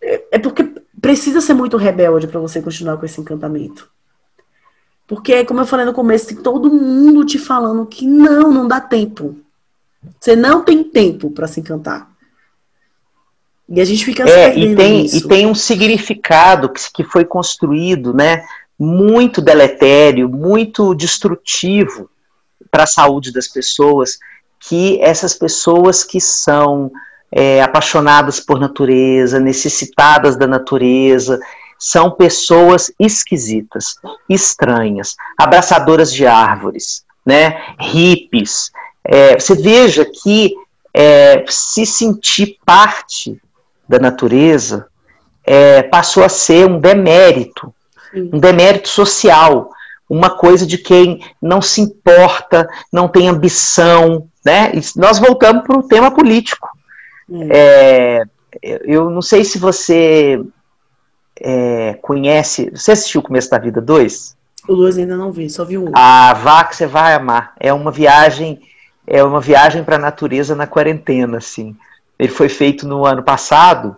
É, 0.00 0.22
é 0.32 0.38
porque 0.38 0.64
precisa 1.00 1.40
ser 1.40 1.54
muito 1.54 1.76
rebelde 1.76 2.26
para 2.26 2.40
você 2.40 2.60
continuar 2.60 2.98
com 2.98 3.06
esse 3.06 3.20
encantamento. 3.20 3.90
Porque, 5.06 5.44
como 5.44 5.60
eu 5.60 5.66
falei 5.66 5.86
no 5.86 5.92
começo, 5.94 6.28
tem 6.28 6.36
todo 6.36 6.70
mundo 6.70 7.24
te 7.24 7.38
falando 7.38 7.86
que 7.86 8.06
não, 8.06 8.52
não 8.52 8.68
dá 8.68 8.80
tempo. 8.80 9.36
Você 10.18 10.36
não 10.36 10.64
tem 10.64 10.82
tempo 10.84 11.30
para 11.30 11.46
se 11.46 11.60
encantar. 11.60 12.10
E 13.68 13.80
a 13.80 13.84
gente 13.84 14.04
fica 14.04 14.28
é, 14.28 14.56
e 14.58 14.74
tem 14.74 15.06
E 15.06 15.20
tem 15.22 15.46
um 15.46 15.54
significado 15.54 16.68
que, 16.68 16.80
que 16.92 17.04
foi 17.04 17.24
construído, 17.24 18.12
né? 18.12 18.44
Muito 18.78 19.40
deletério, 19.40 20.28
muito 20.28 20.94
destrutivo 20.94 22.10
para 22.70 22.84
a 22.84 22.86
saúde 22.86 23.32
das 23.32 23.48
pessoas, 23.48 24.18
que 24.58 25.00
essas 25.00 25.34
pessoas 25.34 26.02
que 26.02 26.20
são 26.20 26.90
é, 27.30 27.62
apaixonadas 27.62 28.40
por 28.40 28.58
natureza, 28.58 29.38
necessitadas 29.38 30.36
da 30.36 30.46
natureza, 30.46 31.38
são 31.78 32.10
pessoas 32.10 32.92
esquisitas, 32.98 33.96
estranhas, 34.28 35.16
abraçadoras 35.36 36.12
de 36.12 36.26
árvores, 36.26 37.04
né? 37.26 37.74
hippies, 37.80 38.70
é, 39.04 39.38
você 39.38 39.54
veja 39.54 40.04
que 40.04 40.54
é, 40.94 41.44
se 41.48 41.84
sentir 41.86 42.58
parte 42.64 43.40
da 43.88 43.98
natureza 43.98 44.86
é, 45.44 45.82
passou 45.82 46.22
a 46.24 46.28
ser 46.28 46.66
um 46.66 46.78
demérito, 46.78 47.74
Sim. 48.12 48.30
um 48.32 48.38
demérito 48.38 48.88
social, 48.88 49.70
uma 50.08 50.30
coisa 50.30 50.66
de 50.66 50.78
quem 50.78 51.24
não 51.40 51.62
se 51.62 51.80
importa, 51.80 52.68
não 52.92 53.08
tem 53.08 53.28
ambição, 53.28 54.28
né? 54.44 54.72
E 54.74 54.80
nós 54.98 55.18
voltamos 55.18 55.64
para 55.64 55.78
o 55.78 55.82
tema 55.82 56.10
político. 56.10 56.68
É, 57.50 58.22
eu 58.62 59.08
não 59.08 59.22
sei 59.22 59.44
se 59.44 59.58
você 59.58 60.40
é, 61.40 61.94
conhece. 62.02 62.70
Você 62.70 62.92
assistiu 62.92 63.20
o 63.20 63.24
Começo 63.24 63.50
da 63.50 63.58
Vida 63.58 63.80
2? 63.80 64.36
O 64.68 64.76
2 64.76 64.98
ainda 64.98 65.16
não 65.16 65.32
vi, 65.32 65.48
só 65.48 65.64
vi 65.64 65.78
um. 65.78 65.90
A 65.94 66.34
vá 66.34 66.64
que 66.64 66.76
você 66.76 66.86
vai 66.86 67.14
amar. 67.14 67.54
É 67.58 67.72
uma 67.72 67.90
viagem 67.90 68.60
é 69.06 69.22
uma 69.22 69.40
viagem 69.40 69.84
para 69.84 69.96
a 69.96 70.00
natureza 70.00 70.54
na 70.54 70.66
quarentena, 70.66 71.38
assim. 71.38 71.76
Ele 72.18 72.32
foi 72.32 72.48
feito 72.48 72.86
no 72.86 73.04
ano 73.04 73.22
passado, 73.22 73.96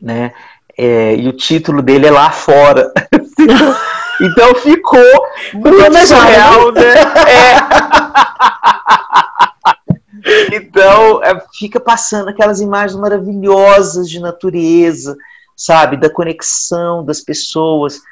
né? 0.00 0.32
É, 0.76 1.16
e 1.16 1.26
o 1.28 1.32
título 1.32 1.80
dele 1.80 2.06
é 2.06 2.10
Lá 2.10 2.30
Fora. 2.30 2.92
então 4.20 4.54
ficou 4.56 5.00
muito 5.54 6.06
surreal, 6.06 6.72
né? 6.72 6.94
É. 7.26 7.56
então 10.56 11.22
é, 11.24 11.42
fica 11.54 11.80
passando 11.80 12.28
aquelas 12.28 12.60
imagens 12.60 13.00
maravilhosas 13.00 14.10
de 14.10 14.20
natureza, 14.20 15.16
sabe? 15.56 15.96
Da 15.96 16.10
conexão 16.10 17.02
das 17.02 17.20
pessoas. 17.20 18.02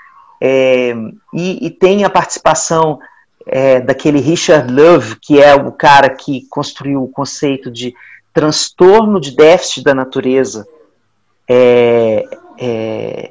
É, 0.40 0.94
e, 1.34 1.66
e 1.66 1.70
tem 1.70 2.04
a 2.04 2.10
participação 2.10 2.98
é, 3.46 3.80
daquele 3.80 4.20
Richard 4.20 4.72
Love, 4.72 5.16
que 5.20 5.40
é 5.40 5.54
o 5.54 5.72
cara 5.72 6.08
que 6.08 6.46
construiu 6.48 7.02
o 7.02 7.08
conceito 7.08 7.70
de 7.70 7.94
transtorno 8.32 9.20
de 9.20 9.36
déficit 9.36 9.84
da 9.84 9.94
natureza, 9.94 10.66
é, 11.48 12.24
é, 12.58 13.30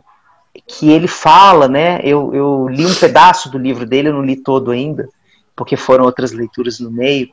que 0.68 0.90
ele 0.92 1.08
fala, 1.08 1.68
né? 1.68 2.00
Eu, 2.04 2.34
eu 2.34 2.68
li 2.70 2.86
um 2.86 2.96
pedaço 2.96 3.52
do 3.52 3.58
livro 3.58 3.86
dele, 3.86 4.10
eu 4.10 4.14
não 4.14 4.24
li 4.24 4.36
todo 4.36 4.72
ainda, 4.72 5.10
porque 5.56 5.76
foram 5.76 6.06
outras 6.06 6.32
leituras 6.32 6.80
no 6.80 6.92
meio. 6.92 7.28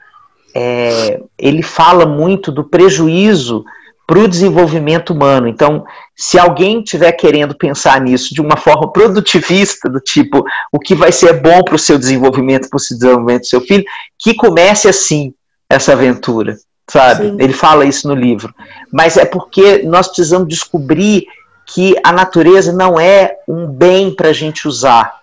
É, 0.54 1.22
ele 1.38 1.62
fala 1.62 2.04
muito 2.06 2.50
do 2.50 2.64
prejuízo 2.64 3.64
para 4.10 4.18
o 4.18 4.26
desenvolvimento 4.26 5.10
humano. 5.10 5.46
Então, 5.46 5.84
se 6.16 6.36
alguém 6.36 6.80
estiver 6.80 7.12
querendo 7.12 7.54
pensar 7.54 8.00
nisso 8.00 8.34
de 8.34 8.40
uma 8.40 8.56
forma 8.56 8.90
produtivista, 8.90 9.88
do 9.88 10.00
tipo, 10.00 10.44
o 10.72 10.80
que 10.80 10.96
vai 10.96 11.12
ser 11.12 11.40
bom 11.40 11.62
para 11.62 11.76
o 11.76 11.78
seu 11.78 11.96
desenvolvimento, 11.96 12.68
para 12.68 12.76
o 12.76 12.80
desenvolvimento 12.80 13.42
do 13.42 13.46
seu 13.46 13.60
filho, 13.60 13.84
que 14.18 14.34
comece 14.34 14.88
assim 14.88 15.32
essa 15.68 15.92
aventura, 15.92 16.56
sabe? 16.90 17.28
Sim. 17.28 17.36
Ele 17.38 17.52
fala 17.52 17.84
isso 17.84 18.08
no 18.08 18.14
livro. 18.16 18.52
Mas 18.92 19.16
é 19.16 19.24
porque 19.24 19.84
nós 19.84 20.08
precisamos 20.08 20.48
descobrir 20.48 21.28
que 21.64 21.94
a 22.02 22.10
natureza 22.10 22.72
não 22.72 22.98
é 22.98 23.36
um 23.46 23.64
bem 23.68 24.12
para 24.12 24.30
a 24.30 24.32
gente 24.32 24.66
usar, 24.66 25.20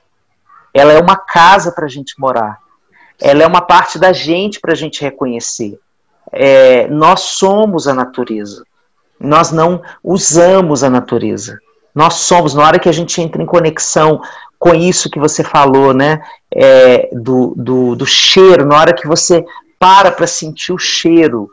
ela 0.73 0.93
é 0.93 1.01
uma 1.01 1.17
casa 1.17 1.73
para 1.73 1.87
a 1.87 1.89
gente 1.89 2.13
morar, 2.17 2.57
ela 3.19 3.43
é 3.43 3.47
uma 3.47 3.59
parte 3.59 3.99
da 3.99 4.13
gente 4.13 4.61
para 4.61 4.71
a 4.71 4.77
gente 4.77 5.01
reconhecer. 5.01 5.77
É, 6.31 6.87
nós 6.87 7.19
somos 7.19 7.85
a 7.85 7.93
natureza. 7.93 8.63
Nós 9.19 9.51
não 9.51 9.81
usamos 10.03 10.83
a 10.83 10.89
natureza. 10.89 11.59
Nós 11.93 12.15
somos, 12.15 12.53
na 12.53 12.63
hora 12.63 12.79
que 12.79 12.89
a 12.89 12.91
gente 12.91 13.19
entra 13.21 13.41
em 13.41 13.45
conexão 13.45 14.21
com 14.59 14.73
isso 14.73 15.09
que 15.09 15.19
você 15.19 15.43
falou, 15.43 15.93
né? 15.93 16.21
É, 16.53 17.09
do, 17.11 17.53
do, 17.55 17.95
do 17.95 18.05
cheiro, 18.05 18.65
na 18.65 18.79
hora 18.79 18.93
que 18.93 19.07
você 19.07 19.43
para 19.79 20.11
para 20.11 20.27
sentir 20.27 20.73
o 20.73 20.77
cheiro, 20.77 21.49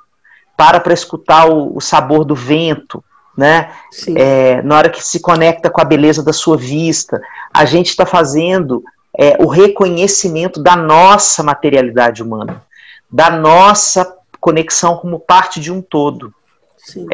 para 0.56 0.80
para 0.80 0.94
escutar 0.94 1.48
o, 1.48 1.76
o, 1.76 1.80
sabor 1.80 2.24
do 2.24 2.34
vento, 2.34 3.02
né? 3.36 3.70
É, 4.16 4.62
na 4.62 4.76
hora 4.76 4.88
que 4.88 5.02
se 5.02 5.20
conecta 5.20 5.68
com 5.68 5.80
a 5.80 5.84
beleza 5.84 6.22
da 6.22 6.32
sua 6.32 6.56
vista, 6.56 7.20
a 7.52 7.64
gente 7.64 7.88
está 7.88 8.06
fazendo 8.06 8.82
é, 9.18 9.36
o 9.38 9.46
reconhecimento 9.46 10.62
da 10.62 10.76
nossa 10.76 11.42
materialidade 11.42 12.22
humana, 12.22 12.62
da 13.10 13.30
nossa 13.30 14.16
conexão 14.40 14.96
como 14.96 15.18
parte 15.18 15.60
de 15.60 15.72
um 15.72 15.80
todo. 15.80 16.32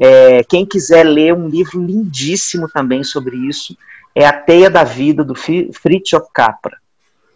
É, 0.01 0.43
quem 0.45 0.67
quiser 0.67 1.05
ler 1.05 1.35
um 1.35 1.49
livro 1.49 1.81
lindíssimo 1.81 2.69
também 2.69 3.05
sobre 3.05 3.37
isso 3.37 3.77
é 4.15 4.27
A 4.27 4.33
Teia 4.33 4.69
da 4.69 4.85
Vida, 4.85 5.25
do 5.25 5.35
Fritjof 5.35 6.29
Capra, 6.33 6.77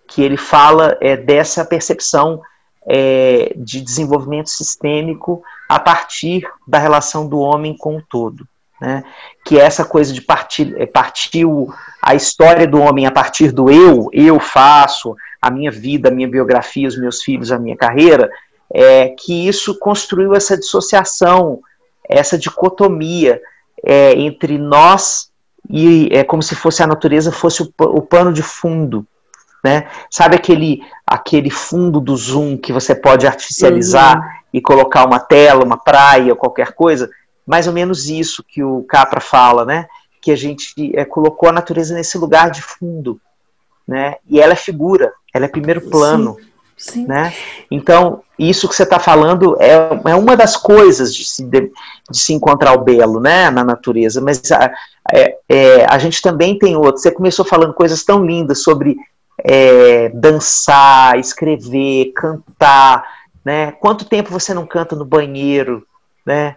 que 0.09 0.23
ele 0.23 0.37
fala 0.37 0.97
é, 1.01 1.17
dessa 1.17 1.65
percepção 1.65 2.41
é, 2.87 3.53
de 3.57 3.81
desenvolvimento 3.81 4.51
sistêmico 4.51 5.43
a 5.69 5.79
partir 5.79 6.43
da 6.67 6.79
relação 6.79 7.27
do 7.27 7.39
homem 7.39 7.77
com 7.77 7.97
o 7.97 8.03
todo. 8.03 8.47
Né? 8.81 9.05
Que 9.45 9.59
é 9.59 9.63
essa 9.63 9.85
coisa 9.85 10.13
de 10.13 10.21
partir, 10.21 10.75
é, 10.79 10.85
partir 10.85 11.47
a 12.03 12.15
história 12.15 12.67
do 12.67 12.81
homem 12.81 13.07
a 13.07 13.11
partir 13.11 13.53
do 13.53 13.71
eu, 13.71 14.09
eu 14.13 14.39
faço, 14.41 15.17
a 15.41 15.51
minha 15.51 15.71
vida, 15.71 16.09
a 16.09 16.13
minha 16.13 16.29
biografia, 16.29 16.89
os 16.89 16.99
meus 16.99 17.23
filhos, 17.23 17.53
a 17.53 17.59
minha 17.59 17.77
carreira, 17.77 18.31
é, 18.73 19.09
que 19.09 19.47
isso 19.47 19.79
construiu 19.79 20.35
essa 20.35 20.57
dissociação 20.57 21.61
essa 22.09 22.39
dicotomia 22.39 23.41
é, 23.85 24.13
entre 24.13 24.59
nós 24.59 25.31
e 25.69 26.09
é 26.13 26.23
como 26.23 26.43
se 26.43 26.55
fosse 26.55 26.83
a 26.83 26.87
natureza 26.87 27.33
fosse 27.33 27.63
o, 27.63 27.73
o 27.79 28.03
pano 28.03 28.33
de 28.33 28.43
fundo, 28.43 29.07
né? 29.63 29.89
Sabe 30.11 30.37
aquele 30.37 30.83
aquele 31.07 31.51
fundo 31.51 32.01
do 32.01 32.17
zoom 32.17 32.57
que 32.57 32.73
você 32.73 32.95
pode 32.95 33.27
artificializar 33.27 34.19
uhum. 34.19 34.25
e 34.53 34.61
colocar 34.61 35.07
uma 35.07 35.19
tela, 35.19 35.65
uma 35.65 35.79
praia, 35.79 36.35
qualquer 36.35 36.73
coisa? 36.73 37.11
Mais 37.47 37.67
ou 37.67 37.73
menos 37.73 38.09
isso 38.09 38.45
que 38.47 38.63
o 38.63 38.83
Capra 38.85 39.21
fala, 39.21 39.65
né? 39.65 39.87
Que 40.21 40.31
a 40.31 40.37
gente 40.37 40.93
é, 40.95 41.05
colocou 41.05 41.49
a 41.49 41.53
natureza 41.53 41.95
nesse 41.95 42.19
lugar 42.19 42.51
de 42.51 42.63
fundo, 42.63 43.21
né? 43.89 44.17
E 44.29 44.41
ela 44.41 44.53
é 44.53 44.57
figura, 44.57 45.13
ela 45.33 45.47
é 45.47 45.49
primeiro 45.49 45.81
plano. 45.83 46.37
Sim. 46.39 46.54
Sim. 46.85 47.07
Né? 47.07 47.33
Então, 47.71 48.23
isso 48.39 48.69
que 48.69 48.75
você 48.75 48.83
está 48.83 48.99
falando 48.99 49.57
é, 49.59 49.73
é 50.11 50.15
uma 50.15 50.37
das 50.37 50.55
coisas 50.55 51.15
de 51.15 51.25
se, 51.25 51.43
de, 51.43 51.73
de, 52.11 52.19
se 52.19 52.35
encontrar 52.35 52.75
o 52.75 52.85
belo 52.85 53.21
né, 53.21 53.51
na 53.51 53.65
natureza, 53.65 54.21
mas 54.21 54.53
a, 54.53 54.71
é, 55.11 55.37
é, 55.49 55.87
a 55.87 55.97
gente 55.97 56.21
também 56.21 56.59
tem 56.59 56.77
outros. 56.77 57.01
Você 57.01 57.11
começou 57.11 57.43
falando 57.45 57.73
coisas 57.73 58.05
tão 58.05 58.23
lindas 58.23 58.63
sobre 58.63 58.97
é, 59.39 60.11
dançar, 60.11 61.19
escrever, 61.19 62.13
cantar. 62.15 63.03
Né? 63.43 63.73
Quanto 63.73 64.05
tempo 64.05 64.31
você 64.31 64.53
não 64.53 64.67
canta 64.67 64.95
no 64.95 65.07
banheiro? 65.07 65.87
Né? 66.27 66.55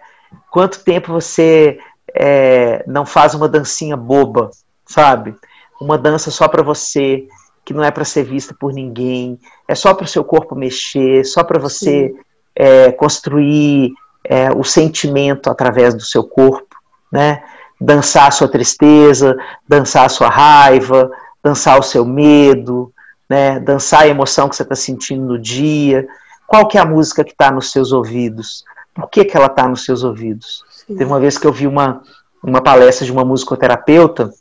Quanto 0.51 0.83
tempo 0.83 1.13
você 1.13 1.79
é, 2.13 2.83
não 2.85 3.05
faz 3.05 3.33
uma 3.33 3.47
dancinha 3.47 3.95
boba, 3.95 4.51
sabe? 4.85 5.35
Uma 5.79 5.97
dança 5.97 6.31
só 6.31 6.49
para 6.49 6.63
você, 6.63 7.27
que 7.67 7.73
não 7.73 7.83
é 7.83 7.91
para 7.91 8.05
ser 8.05 8.23
vista 8.23 8.55
por 8.57 8.71
ninguém, 8.71 9.37
é 9.67 9.75
só 9.75 9.93
para 9.93 10.05
o 10.05 10.07
seu 10.07 10.23
corpo 10.23 10.55
mexer, 10.55 11.25
só 11.25 11.43
para 11.43 11.59
você 11.59 12.15
é, 12.55 12.93
construir 12.93 13.91
é, 14.23 14.49
o 14.53 14.63
sentimento 14.63 15.49
através 15.49 15.93
do 15.93 16.01
seu 16.01 16.23
corpo, 16.23 16.77
né? 17.11 17.43
Dançar 17.79 18.29
a 18.29 18.31
sua 18.31 18.47
tristeza, 18.47 19.35
dançar 19.67 20.05
a 20.05 20.09
sua 20.09 20.29
raiva, 20.29 21.11
dançar 21.43 21.77
o 21.77 21.83
seu 21.83 22.05
medo, 22.05 22.89
né? 23.29 23.59
Dançar 23.59 24.03
a 24.03 24.07
emoção 24.07 24.47
que 24.47 24.55
você 24.55 24.63
está 24.63 24.73
sentindo 24.73 25.25
no 25.25 25.37
dia. 25.37 26.07
Qual 26.47 26.69
que 26.69 26.77
é 26.77 26.81
a 26.81 26.85
música 26.85 27.21
que 27.21 27.31
está 27.31 27.51
nos 27.51 27.73
seus 27.73 27.91
ouvidos? 27.91 28.63
Por 28.95 29.09
que, 29.09 29.25
que 29.25 29.35
ela 29.35 29.47
está 29.47 29.67
nos 29.67 29.83
seus 29.83 30.05
ouvidos? 30.05 30.63
Sim. 30.69 30.95
Teve 30.95 31.11
uma 31.11 31.19
vez 31.19 31.37
que 31.37 31.45
eu 31.45 31.51
vi 31.51 31.67
uma, 31.67 32.01
uma 32.41 32.61
palestra 32.61 33.05
de 33.05 33.11
uma 33.11 33.25
musicoterapeuta 33.25 34.31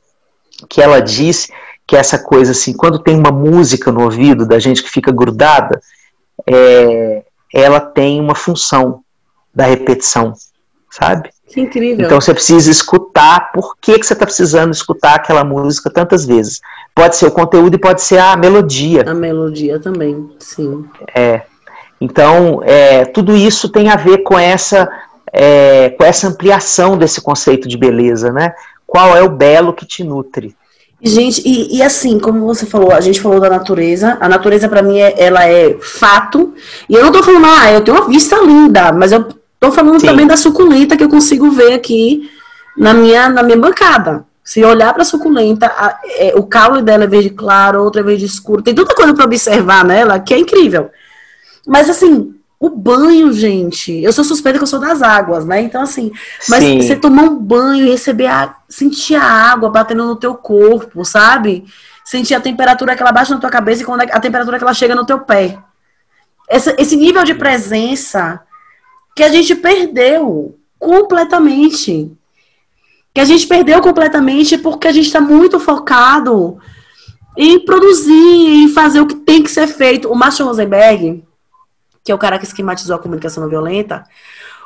que 0.69 0.81
ela 0.81 1.01
disse 1.03 1.53
que 1.87 1.97
essa 1.97 2.19
coisa 2.19 2.53
assim, 2.53 2.73
quando 2.73 2.99
tem 2.99 3.17
uma 3.17 3.31
música 3.31 3.93
no 3.93 4.03
ouvido 4.03 4.45
da 4.45 4.59
gente 4.59 4.83
que 4.83 4.91
fica 4.91 5.13
grudada, 5.13 5.81
é, 6.47 7.23
ela 7.55 7.81
tem 7.81 8.21
uma 8.21 8.35
função 8.35 9.01
da 9.55 9.65
repetição, 9.65 10.35
sabe? 10.91 11.31
Que 11.47 11.61
incrível. 11.61 12.05
Então 12.05 12.21
você 12.21 12.35
precisa 12.35 12.71
escutar 12.71 13.53
por 13.53 13.77
que, 13.81 13.99
que 13.99 14.05
você 14.05 14.15
está 14.15 14.27
precisando 14.27 14.73
escutar 14.73 15.15
aquela 15.15 15.45
música 15.45 15.89
tantas 15.89 16.27
vezes. 16.27 16.61
Pode 16.95 17.17
ser 17.17 17.27
o 17.27 17.31
conteúdo 17.31 17.77
e 17.77 17.81
pode 17.81 18.03
ser 18.03 18.19
a 18.19 18.37
melodia. 18.37 19.05
A 19.07 19.15
melodia 19.15 19.79
também, 19.79 20.29
sim. 20.41 20.85
É. 21.15 21.43
Então, 22.01 22.61
é, 22.65 23.05
tudo 23.05 23.35
isso 23.35 23.69
tem 23.69 23.89
a 23.89 23.97
ver 23.97 24.19
com 24.19 24.39
essa, 24.39 24.89
é, 25.33 25.91
com 25.91 26.05
essa 26.05 26.27
ampliação 26.27 26.99
desse 26.99 27.21
conceito 27.21 27.69
de 27.69 27.79
beleza, 27.79 28.33
né? 28.33 28.53
Qual 28.87 29.17
é 29.17 29.23
o 29.23 29.31
belo 29.31 29.73
que 29.73 29.87
te 29.87 30.03
nutre? 30.05 30.55
Gente, 31.03 31.43
e, 31.45 31.77
e, 31.77 31.83
assim, 31.83 32.19
como 32.19 32.47
você 32.47 32.65
falou, 32.65 32.93
a 32.93 33.01
gente 33.01 33.21
falou 33.21 33.39
da 33.39 33.51
natureza. 33.51 34.17
A 34.21 34.29
natureza, 34.29 34.69
para 34.69 34.83
mim, 34.83 34.99
é, 34.99 35.15
ela 35.19 35.47
é 35.47 35.77
fato. 35.81 36.55
E 36.89 36.95
eu 36.95 37.05
não 37.05 37.13
tô 37.13 37.23
falando, 37.23 37.47
ah, 37.47 37.71
eu 37.71 37.83
tenho 37.83 37.97
uma 37.97 38.09
vista 38.09 38.37
linda, 38.43 38.93
mas 38.93 39.13
eu 39.13 39.29
tô 39.61 39.71
falando 39.71 40.01
Sim. 40.01 40.07
também 40.07 40.27
da 40.27 40.37
suculenta 40.37 40.97
que 40.97 41.05
eu 41.05 41.09
consigo 41.09 41.51
ver 41.51 41.75
aqui 41.75 42.31
na 42.77 42.95
minha, 42.95 43.29
na 43.29 43.43
minha 43.43 43.59
bancada. 43.59 44.25
Se 44.43 44.65
olhar 44.65 44.93
para 44.93 45.03
a 45.03 45.07
suculenta, 45.07 45.71
é, 46.19 46.33
o 46.37 46.45
caule 46.45 46.81
dela 46.81 47.05
é 47.05 47.09
verde 47.09 47.31
claro, 47.31 47.83
outra 47.83 48.01
é 48.01 48.05
verde 48.05 48.25
escuro. 48.25 48.63
Tem 48.63 48.75
tanta 48.75 48.95
coisa 48.95 49.13
para 49.13 49.25
observar 49.25 49.85
nela 49.85 50.21
que 50.21 50.33
é 50.33 50.39
incrível. 50.39 50.91
Mas 51.67 51.91
assim, 51.91 52.36
o 52.59 52.71
banho, 52.71 53.33
gente, 53.33 53.93
eu 54.03 54.13
sou 54.13 54.25
suspeita 54.25 54.59
que 54.59 54.63
eu 54.63 54.69
sou 54.69 54.81
das 54.81 55.03
águas, 55.03 55.45
né? 55.45 55.61
Então, 55.61 55.83
assim, 55.83 56.11
mas 56.49 56.65
Sim. 56.65 56.81
você 56.81 56.97
tomar 56.97 57.25
um 57.25 57.37
banho 57.37 57.85
e 57.85 57.91
receber 57.91 58.27
a. 58.27 58.57
sentir 58.69 59.15
a 59.15 59.23
água 59.23 59.69
batendo 59.69 60.07
no 60.07 60.17
teu 60.17 60.35
corpo, 60.35 61.05
sabe? 61.05 61.65
Sentir 62.03 62.35
a 62.35 62.41
temperatura 62.41 62.97
que 62.97 63.03
ela 63.03 63.13
baixa 63.13 63.35
na 63.35 63.41
tua 63.41 63.51
cabeça 63.51 63.83
e 63.83 63.85
quando 63.85 64.03
a 64.03 64.21
temperatura 64.21 64.57
que 64.57 64.65
ela 64.65 64.73
chega 64.73 64.95
no 64.95 65.05
teu 65.05 65.21
pé. 65.21 65.59
Essa, 66.49 66.75
esse 66.79 66.97
nível 66.97 67.25
de 67.25 67.35
presença 67.35 68.41
que 69.15 69.23
a 69.23 69.29
gente 69.29 69.55
perdeu 69.55 70.59
completamente. 70.79 72.11
Que 73.13 73.21
a 73.21 73.25
gente 73.25 73.47
perdeu 73.47 73.83
completamente 73.83 74.57
porque 74.57 74.89
a 74.89 74.93
gente 74.93 75.07
está 75.07 75.21
muito 75.21 75.61
focado 75.61 76.59
em 77.37 77.63
produzir, 77.65 78.13
em 78.13 78.69
fazer 78.69 79.01
o 79.01 79.07
que 79.07 79.15
tem 79.15 79.43
que 79.43 79.51
ser 79.51 79.67
feito. 79.67 80.09
O 80.11 80.15
Marshall 80.15 80.49
Rosenberg, 80.49 81.23
que 82.07 82.13
é 82.13 82.15
o 82.15 82.19
cara 82.19 82.39
que 82.39 82.45
esquematizou 82.45 82.95
a 82.95 83.01
comunicação 83.01 83.43
não 83.43 83.51
violenta, 83.51 84.05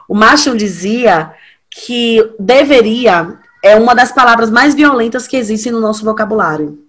o 0.06 0.14
Marshall 0.14 0.54
dizia 0.54 1.32
que 1.70 2.34
deveria 2.38 3.38
é 3.62 3.74
uma 3.76 3.94
das 3.94 4.12
palavras 4.12 4.50
mais 4.50 4.74
violentas 4.74 5.26
que 5.26 5.38
existem 5.38 5.72
no 5.72 5.80
nosso 5.80 6.04
vocabulário. 6.04 6.84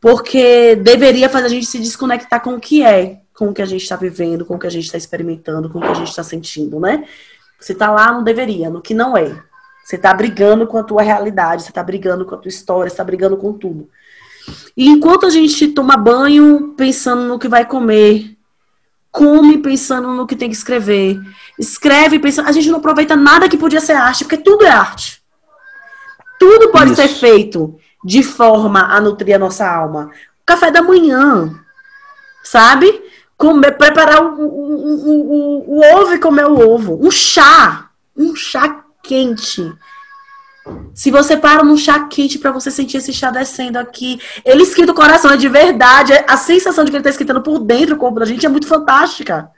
Porque 0.00 0.76
deveria 0.76 1.28
fazer 1.28 1.46
a 1.46 1.48
gente 1.50 1.66
se 1.66 1.80
desconectar 1.80 2.40
com 2.42 2.54
o 2.54 2.60
que 2.60 2.84
é, 2.84 3.22
com 3.36 3.48
o 3.48 3.54
que 3.54 3.62
a 3.62 3.66
gente 3.66 3.82
está 3.82 3.96
vivendo, 3.96 4.44
com 4.44 4.54
o 4.54 4.58
que 4.58 4.68
a 4.68 4.70
gente 4.70 4.84
está 4.84 4.98
experimentando, 4.98 5.68
com 5.68 5.78
o 5.78 5.82
que 5.82 5.88
a 5.88 5.94
gente 5.94 6.10
está 6.10 6.22
sentindo, 6.22 6.78
né? 6.78 7.04
Você 7.58 7.72
está 7.72 7.90
lá 7.90 8.12
no 8.12 8.22
deveria, 8.22 8.70
no 8.70 8.80
que 8.80 8.94
não 8.94 9.16
é. 9.16 9.42
Você 9.84 9.96
está 9.96 10.14
brigando 10.14 10.66
com 10.66 10.78
a 10.78 10.84
tua 10.84 11.02
realidade, 11.02 11.64
você 11.64 11.70
está 11.70 11.82
brigando 11.82 12.24
com 12.24 12.36
a 12.36 12.38
tua 12.38 12.48
história, 12.48 12.88
você 12.88 12.94
está 12.94 13.02
brigando 13.04 13.36
com 13.36 13.52
tudo. 13.52 13.88
E 14.76 14.88
enquanto 14.88 15.26
a 15.26 15.30
gente 15.30 15.68
toma 15.68 15.96
banho 15.96 16.74
pensando 16.76 17.24
no 17.24 17.38
que 17.38 17.48
vai 17.48 17.66
comer, 17.66 18.33
come 19.14 19.58
pensando 19.58 20.08
no 20.08 20.26
que 20.26 20.34
tem 20.34 20.50
que 20.50 20.56
escrever. 20.56 21.20
Escreve 21.56 22.18
pensando. 22.18 22.48
A 22.48 22.52
gente 22.52 22.68
não 22.68 22.78
aproveita 22.78 23.14
nada 23.14 23.48
que 23.48 23.56
podia 23.56 23.80
ser 23.80 23.92
arte, 23.92 24.24
porque 24.24 24.36
tudo 24.36 24.64
é 24.64 24.70
arte. 24.70 25.22
Tudo 26.36 26.70
pode 26.70 26.90
Isso. 26.90 27.00
ser 27.00 27.06
feito 27.06 27.78
de 28.04 28.24
forma 28.24 28.80
a 28.80 29.00
nutrir 29.00 29.36
a 29.36 29.38
nossa 29.38 29.70
alma. 29.70 30.10
Café 30.44 30.72
da 30.72 30.82
manhã, 30.82 31.54
sabe? 32.42 33.02
Comer, 33.36 33.78
preparar 33.78 34.20
o, 34.20 34.34
o, 34.40 35.04
o, 35.06 35.78
o, 35.78 36.02
ovo 36.02 36.14
e 36.14 36.18
comer 36.18 36.46
o 36.46 36.58
ovo. 36.58 36.98
Um 37.00 37.10
chá. 37.12 37.90
Um 38.16 38.34
chá 38.34 38.84
quente 39.00 39.72
se 40.94 41.10
você 41.10 41.36
para 41.36 41.62
num 41.62 41.76
chá 41.76 42.06
quente 42.06 42.38
para 42.38 42.50
você 42.50 42.70
sentir 42.70 42.98
esse 42.98 43.12
chá 43.12 43.30
descendo 43.30 43.78
aqui, 43.78 44.18
ele 44.44 44.62
esquenta 44.62 44.92
o 44.92 44.94
coração, 44.94 45.30
é 45.30 45.36
de 45.36 45.48
verdade. 45.48 46.12
A 46.26 46.36
sensação 46.36 46.84
de 46.84 46.90
que 46.90 46.96
ele 46.96 47.00
está 47.02 47.10
esquentando 47.10 47.42
por 47.42 47.58
dentro 47.58 47.96
o 47.96 47.98
corpo 47.98 48.20
da 48.20 48.24
gente 48.24 48.46
é 48.46 48.48
muito 48.48 48.66
fantástica. 48.66 49.50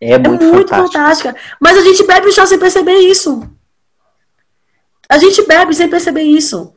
É 0.00 0.18
muito, 0.18 0.44
é 0.44 0.52
muito 0.52 0.68
fantástica. 0.68 1.34
Mas 1.58 1.78
a 1.78 1.82
gente 1.82 2.04
bebe 2.04 2.28
o 2.28 2.32
chá 2.32 2.44
sem 2.44 2.58
perceber 2.58 2.96
isso. 2.98 3.48
A 5.08 5.18
gente 5.18 5.42
bebe 5.46 5.72
sem 5.72 5.88
perceber 5.88 6.22
isso. 6.22 6.74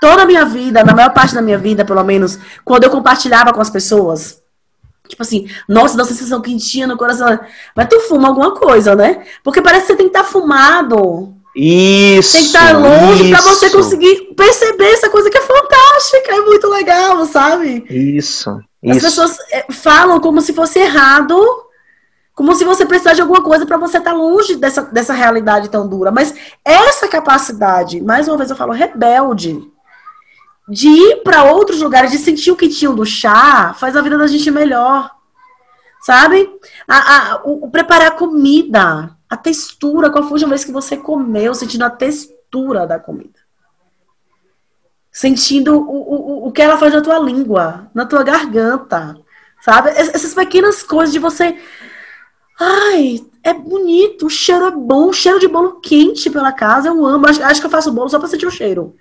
Toda 0.00 0.22
a 0.22 0.26
minha 0.26 0.44
vida, 0.44 0.84
na 0.84 0.92
maior 0.94 1.14
parte 1.14 1.34
da 1.34 1.40
minha 1.40 1.56
vida, 1.56 1.84
pelo 1.84 2.02
menos, 2.02 2.38
quando 2.64 2.84
eu 2.84 2.90
compartilhava 2.90 3.52
com 3.52 3.60
as 3.60 3.70
pessoas, 3.70 4.42
tipo 5.08 5.22
assim, 5.22 5.48
nossa, 5.68 5.96
dá 5.96 6.02
uma 6.02 6.08
sensação 6.08 6.42
quentinha 6.42 6.88
no 6.88 6.98
coração. 6.98 7.38
Mas 7.74 7.86
tu 7.88 8.00
fuma 8.00 8.28
alguma 8.28 8.52
coisa, 8.52 8.96
né? 8.96 9.24
Porque 9.44 9.62
parece 9.62 9.82
que 9.82 9.92
você 9.92 9.96
tem 9.96 10.10
que 10.10 10.16
estar 10.16 10.24
tá 10.24 10.30
fumado 10.30 11.40
isso. 11.54 12.32
Tem 12.32 12.40
que 12.40 12.46
estar 12.46 12.78
longe 12.78 13.30
para 13.30 13.42
você 13.42 13.70
conseguir 13.70 14.34
perceber 14.34 14.92
essa 14.92 15.10
coisa 15.10 15.30
que 15.30 15.36
é 15.36 15.42
fantástica, 15.42 16.34
é 16.34 16.40
muito 16.40 16.66
legal, 16.68 17.24
sabe? 17.26 17.84
Isso. 17.90 18.50
As 18.84 18.96
isso. 18.96 19.06
pessoas 19.06 19.38
é, 19.52 19.66
falam 19.70 20.18
como 20.18 20.40
se 20.40 20.52
fosse 20.52 20.78
errado, 20.78 21.38
como 22.34 22.54
se 22.54 22.64
você 22.64 22.86
precisasse 22.86 23.16
de 23.16 23.22
alguma 23.22 23.42
coisa 23.42 23.66
para 23.66 23.76
você 23.76 23.98
estar 23.98 24.12
longe 24.12 24.56
dessa, 24.56 24.82
dessa 24.82 25.12
realidade 25.12 25.68
tão 25.68 25.86
dura. 25.86 26.10
Mas 26.10 26.34
essa 26.64 27.06
capacidade, 27.06 28.00
mais 28.00 28.28
uma 28.28 28.38
vez 28.38 28.50
eu 28.50 28.56
falo, 28.56 28.72
rebelde, 28.72 29.60
de 30.68 30.88
ir 30.88 31.22
para 31.22 31.44
outros 31.44 31.82
lugares, 31.82 32.10
de 32.10 32.18
sentir 32.18 32.50
o 32.50 32.56
quentinho 32.56 32.94
do 32.94 33.04
chá, 33.04 33.74
faz 33.78 33.94
a 33.94 34.00
vida 34.00 34.16
da 34.16 34.26
gente 34.26 34.50
melhor. 34.50 35.10
Sabe? 36.00 36.50
A, 36.88 36.96
a, 37.16 37.42
o, 37.44 37.66
o 37.66 37.70
preparar 37.70 38.12
comida 38.12 39.16
a 39.32 39.36
textura, 39.38 40.10
qual 40.10 40.24
foi 40.24 40.44
a 40.44 40.46
vez 40.46 40.62
que 40.62 40.70
você 40.70 40.94
comeu, 40.94 41.54
sentindo 41.54 41.84
a 41.84 41.88
textura 41.88 42.86
da 42.86 42.98
comida. 42.98 43.40
Sentindo 45.10 45.74
o, 45.74 46.44
o, 46.44 46.48
o 46.48 46.52
que 46.52 46.60
ela 46.60 46.76
faz 46.76 46.92
na 46.92 47.00
tua 47.00 47.18
língua, 47.18 47.90
na 47.94 48.04
tua 48.04 48.22
garganta, 48.22 49.16
sabe? 49.62 49.88
Essas 49.88 50.34
pequenas 50.34 50.82
coisas 50.82 51.14
de 51.14 51.18
você. 51.18 51.58
Ai, 52.60 53.24
é 53.42 53.54
bonito, 53.54 54.26
o 54.26 54.30
cheiro 54.30 54.66
é 54.66 54.70
bom, 54.70 55.08
o 55.08 55.14
cheiro 55.14 55.40
de 55.40 55.48
bolo 55.48 55.80
quente 55.80 56.28
pela 56.28 56.52
casa, 56.52 56.88
eu 56.88 57.06
amo. 57.06 57.26
Acho, 57.26 57.42
acho 57.42 57.60
que 57.62 57.66
eu 57.66 57.70
faço 57.70 57.90
bolo 57.90 58.10
só 58.10 58.18
pra 58.18 58.28
sentir 58.28 58.46
o 58.46 58.50
cheiro. 58.50 58.94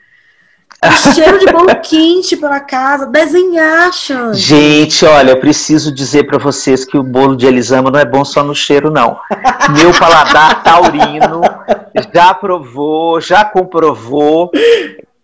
Cheiro 1.14 1.38
de 1.38 1.46
bolo 1.46 1.76
quente 1.80 2.36
pela 2.36 2.60
casa, 2.60 3.06
desenhar, 3.06 3.94
Xande. 3.94 4.40
Gente, 4.40 5.06
olha, 5.06 5.32
eu 5.32 5.40
preciso 5.40 5.94
dizer 5.94 6.24
para 6.24 6.40
vocês 6.40 6.84
que 6.84 6.98
o 6.98 7.04
bolo 7.04 7.36
de 7.36 7.46
Elisama 7.46 7.92
não 7.92 8.00
é 8.00 8.06
bom 8.06 8.26
só 8.26 8.44
no 8.44 8.56
cheiro, 8.56 8.90
não. 8.90 9.20
Meu 9.78 9.92
paladar 9.94 10.64
taurino 10.64 11.42
já 12.12 12.34
provou, 12.34 13.22
já 13.22 13.46
comprovou 13.46 14.50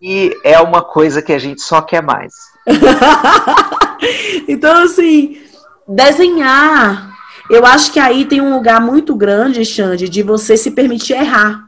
e 0.00 0.32
é 0.44 0.60
uma 0.60 0.80
coisa 0.80 1.20
que 1.20 1.32
a 1.32 1.38
gente 1.40 1.60
só 1.60 1.82
quer 1.82 2.04
mais. 2.04 2.32
então, 4.46 4.84
assim, 4.84 5.42
desenhar. 5.88 7.10
Eu 7.50 7.66
acho 7.66 7.92
que 7.92 7.98
aí 7.98 8.26
tem 8.26 8.40
um 8.40 8.54
lugar 8.54 8.80
muito 8.80 9.16
grande, 9.16 9.64
Xande, 9.64 10.08
de 10.08 10.22
você 10.22 10.56
se 10.56 10.70
permitir 10.70 11.14
errar. 11.14 11.67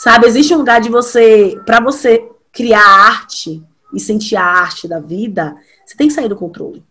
Sabe, 0.00 0.26
existe 0.26 0.54
um 0.54 0.56
lugar 0.56 0.80
de 0.80 0.88
você, 0.88 1.60
para 1.66 1.78
você 1.78 2.26
criar 2.50 2.82
arte 2.82 3.62
e 3.92 4.00
sentir 4.00 4.34
a 4.34 4.42
arte 4.42 4.88
da 4.88 4.98
vida, 4.98 5.54
você 5.84 5.94
tem 5.94 6.08
que 6.08 6.14
sair 6.14 6.26
do 6.26 6.36
controle. 6.36 6.82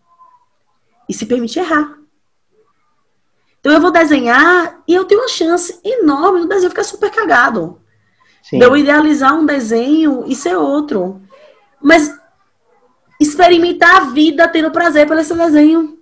E 1.08 1.12
se 1.12 1.26
permitir 1.26 1.58
errar. 1.58 1.98
Então 3.58 3.72
eu 3.72 3.80
vou 3.80 3.90
desenhar 3.90 4.80
e 4.86 4.94
eu 4.94 5.04
tenho 5.06 5.22
uma 5.22 5.28
chance 5.28 5.80
enorme 5.84 6.38
no 6.38 6.46
desenho 6.46 6.70
ficar 6.70 6.84
super 6.84 7.10
cagado. 7.10 7.80
Sim. 8.44 8.60
De 8.60 8.64
eu 8.64 8.76
idealizar 8.76 9.36
um 9.36 9.44
desenho 9.44 10.22
e 10.28 10.36
ser 10.36 10.56
outro. 10.56 11.20
Mas 11.82 12.16
experimentar 13.18 13.96
a 13.96 14.04
vida 14.10 14.46
tendo 14.46 14.70
prazer 14.70 15.08
pelo 15.08 15.18
esse 15.18 15.34
desenho. 15.34 15.98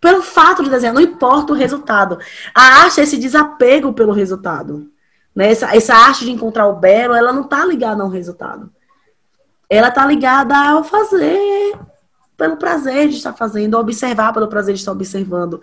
pelo 0.00 0.20
fato 0.20 0.64
de 0.64 0.70
desenhar, 0.70 0.94
não 0.94 1.00
importa 1.00 1.52
o 1.52 1.56
resultado. 1.56 2.18
A 2.52 2.82
arte 2.82 2.98
é 2.98 3.04
esse 3.04 3.18
desapego 3.18 3.92
pelo 3.92 4.12
resultado. 4.12 4.90
Né? 5.34 5.50
Essa, 5.50 5.74
essa 5.74 5.94
arte 5.94 6.24
de 6.24 6.32
encontrar 6.32 6.66
o 6.66 6.76
belo, 6.76 7.14
ela 7.14 7.32
não 7.32 7.42
está 7.42 7.64
ligada 7.64 8.02
ao 8.02 8.08
resultado. 8.08 8.70
Ela 9.68 9.88
está 9.88 10.04
ligada 10.06 10.56
ao 10.56 10.82
fazer 10.82 11.78
pelo 12.36 12.56
prazer 12.56 13.08
de 13.08 13.16
estar 13.16 13.34
fazendo, 13.34 13.76
ao 13.76 13.82
observar 13.82 14.32
pelo 14.32 14.48
prazer 14.48 14.74
de 14.74 14.80
estar 14.80 14.92
observando, 14.92 15.60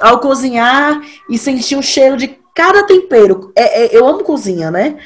ao 0.00 0.18
cozinhar 0.18 1.00
e 1.30 1.38
sentir 1.38 1.76
o 1.76 1.82
cheiro 1.82 2.16
de 2.16 2.36
cada 2.54 2.82
tempero. 2.82 3.52
É, 3.54 3.84
é, 3.84 3.96
eu 3.96 4.06
amo 4.06 4.24
cozinha, 4.24 4.70
né? 4.70 4.98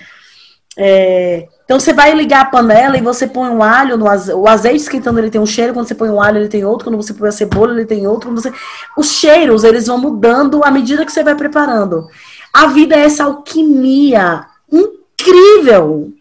É, 0.78 1.46
então 1.64 1.78
você 1.78 1.92
vai 1.92 2.14
ligar 2.14 2.40
a 2.40 2.44
panela 2.46 2.96
e 2.96 3.02
você 3.02 3.26
põe 3.26 3.50
um 3.50 3.62
alho 3.62 3.98
no 3.98 4.08
aze... 4.08 4.32
o 4.32 4.48
azeite 4.48 4.78
esquentando 4.78 5.18
ele 5.18 5.30
tem 5.30 5.40
um 5.40 5.46
cheiro, 5.46 5.74
quando 5.74 5.86
você 5.86 5.94
põe 5.94 6.08
um 6.08 6.22
alho 6.22 6.38
ele 6.38 6.48
tem 6.48 6.64
outro, 6.64 6.84
quando 6.88 6.96
você 6.96 7.12
põe 7.12 7.28
a 7.28 7.32
cebola 7.32 7.72
ele 7.72 7.84
tem 7.84 8.06
outro, 8.06 8.32
você... 8.34 8.50
os 8.96 9.10
cheiros 9.12 9.62
eles 9.62 9.88
vão 9.88 9.98
mudando 9.98 10.64
à 10.64 10.70
medida 10.70 11.04
que 11.04 11.12
você 11.12 11.22
vai 11.22 11.34
preparando. 11.34 12.08
A 12.52 12.66
vida 12.66 12.96
é 12.96 13.04
essa 13.04 13.24
alquimia 13.24 14.46
incrível. 14.70 16.12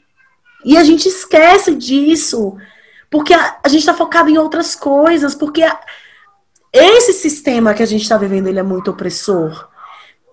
E 0.64 0.78
a 0.78 0.84
gente 0.84 1.08
esquece 1.08 1.74
disso, 1.74 2.58
porque 3.10 3.34
a, 3.34 3.58
a 3.64 3.70
gente 3.70 3.80
está 3.80 3.94
focado 3.94 4.30
em 4.30 4.38
outras 4.38 4.76
coisas, 4.76 5.34
porque 5.34 5.64
a, 5.64 5.80
esse 6.72 7.14
sistema 7.14 7.74
que 7.74 7.82
a 7.82 7.86
gente 7.86 8.02
está 8.04 8.18
vivendo 8.18 8.48
ele 8.48 8.60
é 8.60 8.64
muito 8.64 8.92
opressor. 8.92 9.68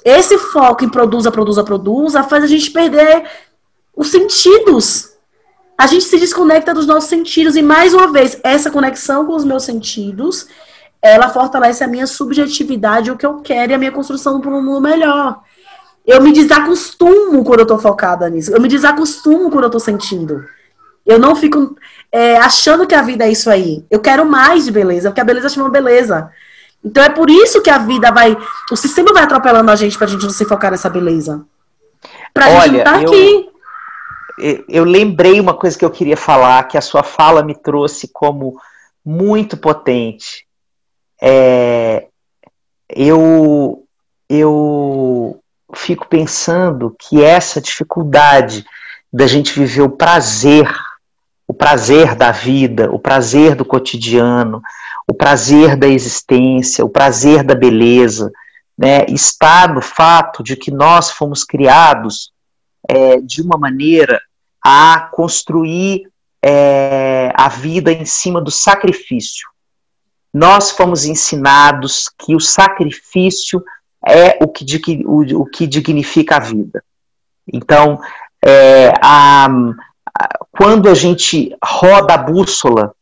Esse 0.04 0.38
foco 0.38 0.84
em 0.84 0.88
produza, 0.88 1.32
produza, 1.32 1.64
produza 1.64 2.22
faz 2.22 2.44
a 2.44 2.46
gente 2.46 2.70
perder 2.70 3.24
os 3.94 4.08
sentidos. 4.08 5.16
A 5.78 5.86
gente 5.86 6.04
se 6.04 6.18
desconecta 6.18 6.72
dos 6.72 6.86
nossos 6.86 7.08
sentidos. 7.08 7.56
E, 7.56 7.62
mais 7.62 7.92
uma 7.92 8.12
vez, 8.12 8.38
essa 8.42 8.70
conexão 8.70 9.26
com 9.26 9.34
os 9.34 9.44
meus 9.44 9.64
sentidos, 9.64 10.46
ela 11.02 11.28
fortalece 11.28 11.82
a 11.82 11.88
minha 11.88 12.06
subjetividade, 12.06 13.10
o 13.10 13.16
que 13.16 13.26
eu 13.26 13.40
quero 13.40 13.72
e 13.72 13.74
a 13.74 13.78
minha 13.78 13.92
construção 13.92 14.40
para 14.40 14.50
um 14.50 14.62
mundo 14.62 14.80
melhor. 14.80 15.42
Eu 16.06 16.22
me 16.22 16.32
desacostumo 16.32 17.44
quando 17.44 17.60
eu 17.60 17.66
tô 17.66 17.78
focada 17.78 18.28
nisso. 18.30 18.52
Eu 18.52 18.60
me 18.60 18.68
desacostumo 18.68 19.50
quando 19.50 19.64
eu 19.64 19.70
tô 19.70 19.80
sentindo. 19.80 20.44
Eu 21.04 21.18
não 21.18 21.34
fico 21.34 21.76
é, 22.12 22.36
achando 22.36 22.86
que 22.86 22.94
a 22.94 23.02
vida 23.02 23.24
é 23.24 23.30
isso 23.30 23.50
aí. 23.50 23.84
Eu 23.90 24.00
quero 24.00 24.24
mais 24.24 24.64
de 24.64 24.70
beleza, 24.70 25.10
porque 25.10 25.20
a 25.20 25.24
beleza 25.24 25.48
chama 25.48 25.68
beleza. 25.68 26.30
Então 26.84 27.02
é 27.02 27.08
por 27.08 27.28
isso 27.28 27.60
que 27.60 27.70
a 27.70 27.78
vida 27.78 28.12
vai. 28.12 28.36
O 28.70 28.76
sistema 28.76 29.12
vai 29.12 29.24
atropelando 29.24 29.70
a 29.70 29.76
gente 29.76 29.98
pra 29.98 30.06
gente 30.06 30.22
não 30.22 30.30
se 30.30 30.44
focar 30.44 30.70
nessa 30.70 30.88
beleza. 30.88 31.44
Pra 32.32 32.48
Olha, 32.48 32.60
gente 32.60 32.76
não 32.76 32.84
tá 32.84 32.96
aqui 32.96 33.50
eu 34.68 34.84
lembrei 34.84 35.40
uma 35.40 35.54
coisa 35.54 35.78
que 35.78 35.84
eu 35.84 35.90
queria 35.90 36.16
falar, 36.16 36.62
que 36.64 36.76
a 36.76 36.82
sua 36.82 37.02
fala 37.02 37.42
me 37.42 37.54
trouxe 37.54 38.08
como 38.12 38.60
muito 39.04 39.56
potente. 39.56 40.46
É, 41.20 42.08
eu, 42.88 43.86
eu 44.28 45.42
fico 45.76 46.08
pensando 46.08 46.94
que 46.98 47.22
essa 47.22 47.60
dificuldade 47.60 48.64
da 49.12 49.26
gente 49.26 49.58
viver 49.58 49.82
o 49.82 49.90
prazer, 49.90 50.68
o 51.46 51.54
prazer 51.54 52.14
da 52.14 52.32
vida, 52.32 52.90
o 52.90 52.98
prazer 52.98 53.54
do 53.54 53.64
cotidiano, 53.64 54.60
o 55.08 55.14
prazer 55.14 55.76
da 55.76 55.86
existência, 55.86 56.84
o 56.84 56.88
prazer 56.88 57.44
da 57.44 57.54
beleza, 57.54 58.32
né, 58.76 59.06
está 59.08 59.68
no 59.68 59.80
fato 59.80 60.42
de 60.42 60.56
que 60.56 60.70
nós 60.70 61.10
fomos 61.10 61.44
criados 61.44 62.32
é, 62.88 63.20
de 63.20 63.40
uma 63.40 63.56
maneira 63.56 64.20
a 64.62 65.08
construir 65.12 66.08
é, 66.44 67.32
a 67.34 67.48
vida 67.48 67.92
em 67.92 68.04
cima 68.04 68.40
do 68.40 68.50
sacrifício. 68.50 69.48
Nós 70.34 70.70
fomos 70.70 71.06
ensinados 71.06 72.10
que 72.18 72.34
o 72.34 72.40
sacrifício 72.40 73.62
é 74.06 74.38
o 74.40 74.48
que, 74.48 74.64
o, 75.04 75.42
o 75.42 75.46
que 75.46 75.66
dignifica 75.66 76.36
a 76.36 76.40
vida. 76.40 76.82
Então, 77.52 77.98
é, 78.44 78.92
a, 79.02 79.46
a, 79.46 80.38
quando 80.52 80.88
a 80.88 80.94
gente 80.94 81.54
roda 81.64 82.14
a 82.14 82.18
bússola 82.18 82.94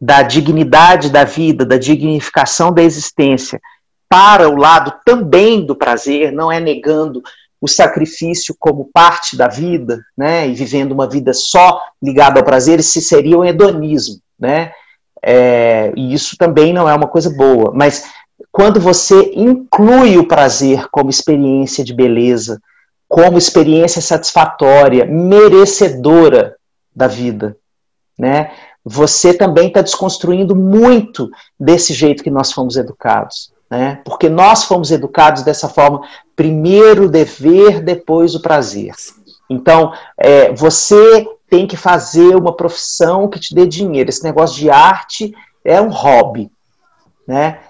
da 0.00 0.22
dignidade 0.22 1.10
da 1.10 1.24
vida, 1.24 1.64
da 1.64 1.76
dignificação 1.76 2.72
da 2.72 2.82
existência, 2.82 3.60
para 4.08 4.48
o 4.48 4.56
lado 4.56 4.92
também 5.04 5.64
do 5.64 5.76
prazer, 5.76 6.32
não 6.32 6.50
é 6.50 6.58
negando 6.58 7.22
o 7.60 7.68
sacrifício 7.68 8.56
como 8.58 8.90
parte 8.92 9.36
da 9.36 9.46
vida, 9.46 10.02
né, 10.16 10.48
e 10.48 10.54
vivendo 10.54 10.92
uma 10.92 11.08
vida 11.08 11.32
só 11.32 11.80
ligada 12.02 12.40
ao 12.40 12.44
prazer, 12.44 12.80
isso 12.80 13.00
seria 13.02 13.38
um 13.38 13.44
hedonismo, 13.44 14.18
né, 14.38 14.72
é, 15.22 15.92
e 15.94 16.14
isso 16.14 16.36
também 16.38 16.72
não 16.72 16.88
é 16.88 16.94
uma 16.94 17.06
coisa 17.06 17.28
boa, 17.30 17.70
mas 17.74 18.10
quando 18.60 18.78
você 18.78 19.32
inclui 19.34 20.18
o 20.18 20.28
prazer 20.28 20.86
como 20.90 21.08
experiência 21.08 21.82
de 21.82 21.94
beleza, 21.94 22.60
como 23.08 23.38
experiência 23.38 24.02
satisfatória, 24.02 25.06
merecedora 25.06 26.56
da 26.94 27.06
vida, 27.06 27.56
né, 28.18 28.50
você 28.84 29.32
também 29.32 29.68
está 29.68 29.80
desconstruindo 29.80 30.54
muito 30.54 31.30
desse 31.58 31.94
jeito 31.94 32.22
que 32.22 32.28
nós 32.28 32.52
fomos 32.52 32.76
educados 32.76 33.50
né? 33.70 34.02
Porque 34.04 34.28
nós 34.28 34.64
fomos 34.64 34.90
educados 34.90 35.42
dessa 35.44 35.68
forma: 35.68 36.02
primeiro 36.34 37.04
o 37.04 37.08
dever, 37.08 37.80
depois 37.80 38.34
o 38.34 38.42
prazer. 38.42 38.92
Então, 39.48 39.92
é, 40.18 40.52
você 40.52 41.24
tem 41.48 41.68
que 41.68 41.76
fazer 41.76 42.34
uma 42.34 42.56
profissão 42.56 43.28
que 43.28 43.38
te 43.38 43.54
dê 43.54 43.66
dinheiro. 43.66 44.10
Esse 44.10 44.24
negócio 44.24 44.56
de 44.56 44.68
arte 44.68 45.32
é 45.64 45.80
um 45.80 45.88
hobby, 45.88 46.50
né? 47.28 47.60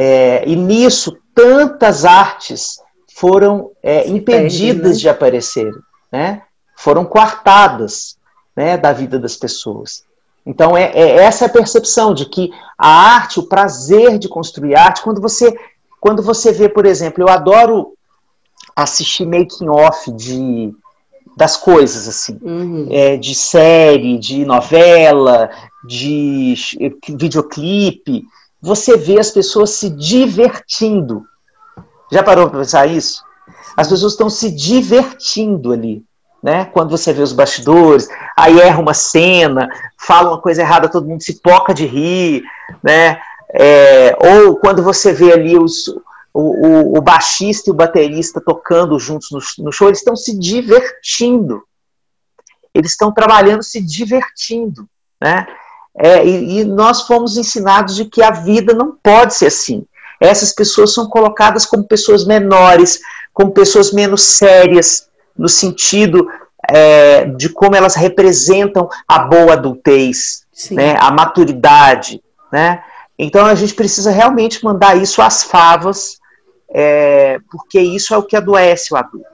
É, 0.00 0.48
e 0.48 0.54
nisso 0.54 1.18
tantas 1.34 2.04
artes 2.04 2.80
foram 3.12 3.72
é, 3.82 4.08
impedidas 4.08 4.82
perde, 4.82 4.88
né? 4.88 4.92
de 4.92 5.08
aparecer, 5.08 5.72
né? 6.12 6.42
Foram 6.76 7.04
coartadas, 7.04 8.16
né, 8.56 8.76
da 8.76 8.92
vida 8.92 9.18
das 9.18 9.34
pessoas. 9.34 10.04
Então, 10.46 10.76
é, 10.76 10.92
é, 10.94 11.16
essa 11.16 11.44
é 11.44 11.46
a 11.46 11.52
percepção 11.52 12.14
de 12.14 12.26
que 12.26 12.50
a 12.78 12.88
arte, 12.88 13.40
o 13.40 13.48
prazer 13.48 14.18
de 14.18 14.28
construir 14.28 14.76
arte, 14.76 15.02
quando 15.02 15.20
você, 15.20 15.52
quando 16.00 16.22
você 16.22 16.52
vê, 16.52 16.68
por 16.68 16.86
exemplo, 16.86 17.22
eu 17.22 17.28
adoro 17.28 17.92
assistir 18.74 19.26
making 19.26 19.68
off 19.68 20.10
de 20.12 20.72
das 21.36 21.56
coisas 21.56 22.08
assim, 22.08 22.36
uhum. 22.42 22.88
é, 22.90 23.16
de 23.16 23.32
série, 23.32 24.18
de 24.18 24.44
novela, 24.44 25.48
de 25.86 26.54
videoclipe, 27.10 28.24
você 28.60 28.96
vê 28.96 29.18
as 29.18 29.30
pessoas 29.30 29.70
se 29.70 29.90
divertindo. 29.90 31.24
Já 32.10 32.22
parou 32.22 32.48
para 32.48 32.60
pensar 32.60 32.86
isso? 32.86 33.22
As 33.76 33.88
pessoas 33.88 34.12
estão 34.12 34.28
se 34.28 34.50
divertindo 34.50 35.72
ali 35.72 36.04
né? 36.42 36.66
Quando 36.66 36.90
você 36.90 37.12
vê 37.12 37.22
os 37.22 37.32
bastidores, 37.32 38.08
aí 38.36 38.60
erra 38.60 38.80
uma 38.80 38.94
cena, 38.94 39.68
fala 39.98 40.30
uma 40.30 40.40
coisa 40.40 40.62
errada, 40.62 40.88
todo 40.88 41.06
mundo 41.06 41.22
se 41.22 41.40
poca 41.40 41.74
de 41.74 41.86
rir, 41.86 42.42
né? 42.82 43.20
É, 43.52 44.16
ou 44.20 44.56
quando 44.56 44.82
você 44.82 45.12
vê 45.12 45.32
ali 45.32 45.58
os, 45.58 45.88
o, 46.34 46.66
o, 46.66 46.98
o, 46.98 47.00
baixista 47.00 47.70
e 47.70 47.72
o 47.72 47.76
baterista 47.76 48.40
tocando 48.40 48.98
juntos 48.98 49.30
no, 49.30 49.64
no 49.64 49.72
show, 49.72 49.88
eles 49.88 49.98
estão 49.98 50.14
se 50.14 50.38
divertindo. 50.38 51.62
Eles 52.74 52.92
estão 52.92 53.12
trabalhando 53.12 53.62
se 53.62 53.80
divertindo, 53.80 54.88
né? 55.20 55.46
É, 55.98 56.24
e, 56.24 56.60
e 56.60 56.64
nós 56.64 57.02
fomos 57.02 57.36
ensinados 57.36 57.96
de 57.96 58.04
que 58.04 58.22
a 58.22 58.30
vida 58.30 58.72
não 58.72 58.96
pode 59.02 59.34
ser 59.34 59.46
assim. 59.46 59.84
Essas 60.20 60.52
pessoas 60.52 60.94
são 60.94 61.08
colocadas 61.08 61.66
como 61.66 61.84
pessoas 61.84 62.24
menores, 62.24 63.00
como 63.32 63.52
pessoas 63.52 63.92
menos 63.92 64.22
sérias, 64.22 65.08
no 65.36 65.48
sentido 65.48 66.26
é, 66.70 67.24
de 67.24 67.48
como 67.48 67.76
elas 67.76 67.94
representam 67.94 68.88
a 69.06 69.20
boa 69.20 69.54
adultez, 69.54 70.44
né, 70.70 70.96
a 70.98 71.10
maturidade. 71.10 72.22
Né? 72.52 72.82
Então 73.18 73.46
a 73.46 73.54
gente 73.54 73.74
precisa 73.74 74.10
realmente 74.10 74.64
mandar 74.64 74.96
isso 74.96 75.22
às 75.22 75.44
favas, 75.44 76.18
é, 76.70 77.38
porque 77.50 77.80
isso 77.80 78.12
é 78.12 78.16
o 78.16 78.22
que 78.22 78.36
adoece 78.36 78.92
o 78.92 78.96
adulto. 78.96 79.26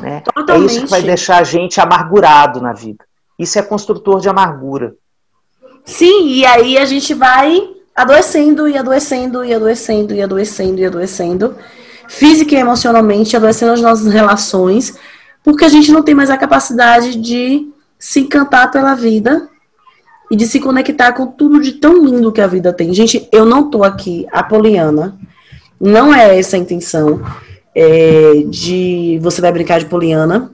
Né? 0.00 0.22
É 0.48 0.58
isso 0.58 0.80
que 0.82 0.90
vai 0.90 1.02
deixar 1.02 1.38
a 1.38 1.44
gente 1.44 1.80
amargurado 1.80 2.60
na 2.60 2.72
vida. 2.72 3.04
Isso 3.38 3.58
é 3.58 3.62
construtor 3.62 4.20
de 4.20 4.28
amargura. 4.28 4.94
Sim, 5.84 6.28
e 6.28 6.46
aí 6.46 6.78
a 6.78 6.84
gente 6.84 7.12
vai 7.12 7.68
adoecendo 7.94 8.66
e 8.66 8.76
adoecendo 8.76 9.44
e 9.44 9.54
adoecendo 9.54 10.14
e 10.14 10.22
adoecendo 10.22 10.80
e 10.80 10.84
adoecendo, 10.84 11.54
física 12.08 12.54
e 12.54 12.58
emocionalmente, 12.58 13.36
adoecendo 13.36 13.72
as 13.72 13.80
nossas 13.80 14.12
relações, 14.12 14.94
porque 15.42 15.64
a 15.64 15.68
gente 15.68 15.92
não 15.92 16.02
tem 16.02 16.14
mais 16.14 16.30
a 16.30 16.36
capacidade 16.36 17.16
de 17.16 17.68
se 17.98 18.20
encantar 18.20 18.70
pela 18.70 18.94
vida 18.94 19.48
e 20.30 20.36
de 20.36 20.46
se 20.46 20.58
conectar 20.58 21.12
com 21.12 21.26
tudo 21.26 21.60
de 21.60 21.72
tão 21.72 22.04
lindo 22.04 22.32
que 22.32 22.40
a 22.40 22.46
vida 22.46 22.72
tem. 22.72 22.92
Gente, 22.92 23.28
eu 23.30 23.44
não 23.44 23.70
tô 23.70 23.84
aqui 23.84 24.26
apoliana, 24.32 25.16
não 25.80 26.14
é 26.14 26.38
essa 26.38 26.56
a 26.56 26.58
intenção 26.58 27.22
é, 27.74 28.44
de 28.48 29.18
você 29.22 29.40
vai 29.40 29.52
brincar 29.52 29.78
de 29.78 29.86
poliana, 29.86 30.50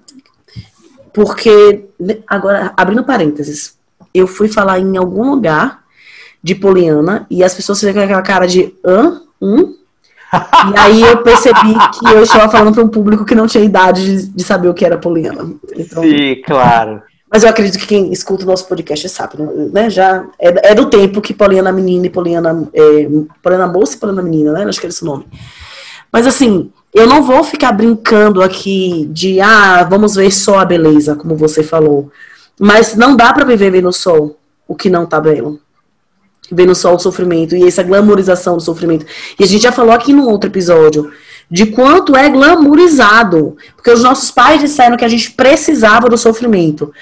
porque 1.12 1.86
agora 2.26 2.72
abrindo 2.76 3.04
parênteses, 3.04 3.79
eu 4.14 4.26
fui 4.26 4.48
falar 4.48 4.78
em 4.78 4.96
algum 4.96 5.30
lugar 5.30 5.80
de 6.42 6.54
poliana 6.54 7.26
e 7.30 7.44
as 7.44 7.54
pessoas 7.54 7.80
ficam 7.80 7.94
com 7.94 8.00
aquela 8.00 8.22
cara 8.22 8.46
de 8.46 8.74
hã, 8.84 9.20
hum, 9.40 9.74
E 10.74 10.78
aí 10.78 11.02
eu 11.02 11.18
percebi 11.18 11.74
que 11.98 12.06
eu 12.14 12.22
estava 12.22 12.50
falando 12.50 12.74
para 12.74 12.84
um 12.84 12.88
público 12.88 13.24
que 13.24 13.34
não 13.34 13.46
tinha 13.46 13.64
idade 13.64 14.04
de, 14.04 14.26
de 14.28 14.44
saber 14.44 14.68
o 14.68 14.74
que 14.74 14.84
era 14.84 14.98
Poliana. 14.98 15.52
Então, 15.76 16.02
Sim, 16.02 16.40
claro. 16.44 17.02
Mas 17.32 17.44
eu 17.44 17.48
acredito 17.48 17.78
que 17.78 17.86
quem 17.86 18.12
escuta 18.12 18.44
o 18.44 18.46
nosso 18.46 18.66
podcast 18.66 19.08
sabe, 19.08 19.34
né? 19.72 19.88
Já 19.88 20.24
é, 20.38 20.72
é 20.72 20.74
do 20.74 20.86
tempo 20.86 21.20
que 21.20 21.32
Poliana 21.32 21.70
menina 21.70 22.06
e 22.06 22.10
Poliana, 22.10 22.68
é, 22.72 23.08
Poliana 23.42 23.68
moça 23.68 23.96
e 23.96 24.00
Poliana 24.00 24.22
menina, 24.22 24.52
né? 24.52 24.64
Acho 24.64 24.80
que 24.80 24.86
é 24.86 24.88
esse 24.88 25.02
o 25.02 25.06
nome. 25.06 25.26
Mas 26.12 26.26
assim, 26.26 26.72
eu 26.92 27.06
não 27.06 27.22
vou 27.22 27.44
ficar 27.44 27.70
brincando 27.70 28.42
aqui 28.42 29.08
de, 29.12 29.40
ah, 29.40 29.84
vamos 29.84 30.16
ver 30.16 30.30
só 30.32 30.58
a 30.58 30.64
beleza, 30.64 31.14
como 31.14 31.36
você 31.36 31.62
falou. 31.62 32.10
Mas 32.62 32.94
não 32.94 33.16
dá 33.16 33.32
para 33.32 33.46
viver 33.46 33.70
vendo 33.70 33.90
sol 33.90 34.38
o 34.68 34.74
que 34.74 34.90
não 34.90 35.06
tá 35.06 35.18
belo. 35.18 35.58
Vendo 36.52 36.74
só 36.74 36.94
o 36.94 36.98
sofrimento 36.98 37.56
e 37.56 37.66
essa 37.66 37.82
glamorização 37.82 38.54
do 38.54 38.62
sofrimento. 38.62 39.06
E 39.38 39.44
a 39.44 39.46
gente 39.46 39.62
já 39.62 39.72
falou 39.72 39.92
aqui 39.92 40.12
no 40.12 40.28
outro 40.28 40.50
episódio 40.50 41.10
de 41.50 41.64
quanto 41.64 42.14
é 42.14 42.28
glamorizado. 42.28 43.56
Porque 43.74 43.90
os 43.90 44.02
nossos 44.02 44.30
pais 44.30 44.60
disseram 44.60 44.98
que 44.98 45.04
a 45.06 45.08
gente 45.08 45.30
precisava 45.30 46.06
do 46.06 46.18
sofrimento. 46.18 46.92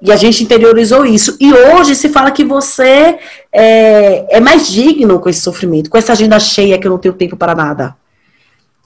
E 0.00 0.10
a 0.10 0.16
gente 0.16 0.42
interiorizou 0.42 1.04
isso. 1.04 1.36
E 1.38 1.52
hoje 1.52 1.94
se 1.94 2.08
fala 2.08 2.30
que 2.30 2.42
você 2.42 3.18
é, 3.52 4.36
é 4.38 4.40
mais 4.40 4.66
digno 4.66 5.20
com 5.20 5.28
esse 5.28 5.42
sofrimento, 5.42 5.90
com 5.90 5.98
essa 5.98 6.12
agenda 6.12 6.40
cheia 6.40 6.78
que 6.78 6.86
eu 6.86 6.90
não 6.90 6.98
tenho 6.98 7.12
tempo 7.12 7.36
para 7.36 7.54
nada. 7.54 7.94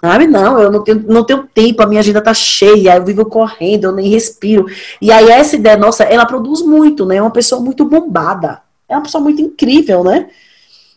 Sabe, 0.01 0.27
não, 0.27 0.59
eu 0.59 0.71
não 0.71 0.83
tenho, 0.83 1.05
não 1.07 1.23
tenho 1.23 1.47
tempo, 1.47 1.83
a 1.83 1.87
minha 1.87 2.01
agenda 2.01 2.23
tá 2.23 2.33
cheia, 2.33 2.97
eu 2.97 3.05
vivo 3.05 3.27
correndo, 3.27 3.85
eu 3.85 3.93
nem 3.93 4.09
respiro. 4.09 4.65
E 5.01 5.13
aí 5.13 5.29
essa 5.29 5.57
ideia, 5.57 5.77
nossa, 5.77 6.05
ela 6.05 6.25
produz 6.25 6.63
muito, 6.63 7.05
né? 7.05 7.17
É 7.17 7.23
uma 7.23 7.31
pessoa 7.31 7.61
muito 7.61 7.85
bombada. 7.85 8.63
É 8.89 8.95
uma 8.95 9.03
pessoa 9.03 9.23
muito 9.23 9.43
incrível, 9.43 10.03
né? 10.03 10.31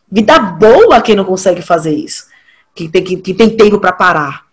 Vida 0.09 0.39
boa 0.39 1.01
quem 1.01 1.15
não 1.15 1.25
consegue 1.25 1.61
fazer 1.61 1.93
isso. 1.93 2.27
Que 2.73 2.87
tem, 2.87 3.03
que, 3.03 3.17
que 3.17 3.33
tem 3.33 3.49
tempo 3.49 3.77
para 3.77 3.91
parar. 3.91 4.43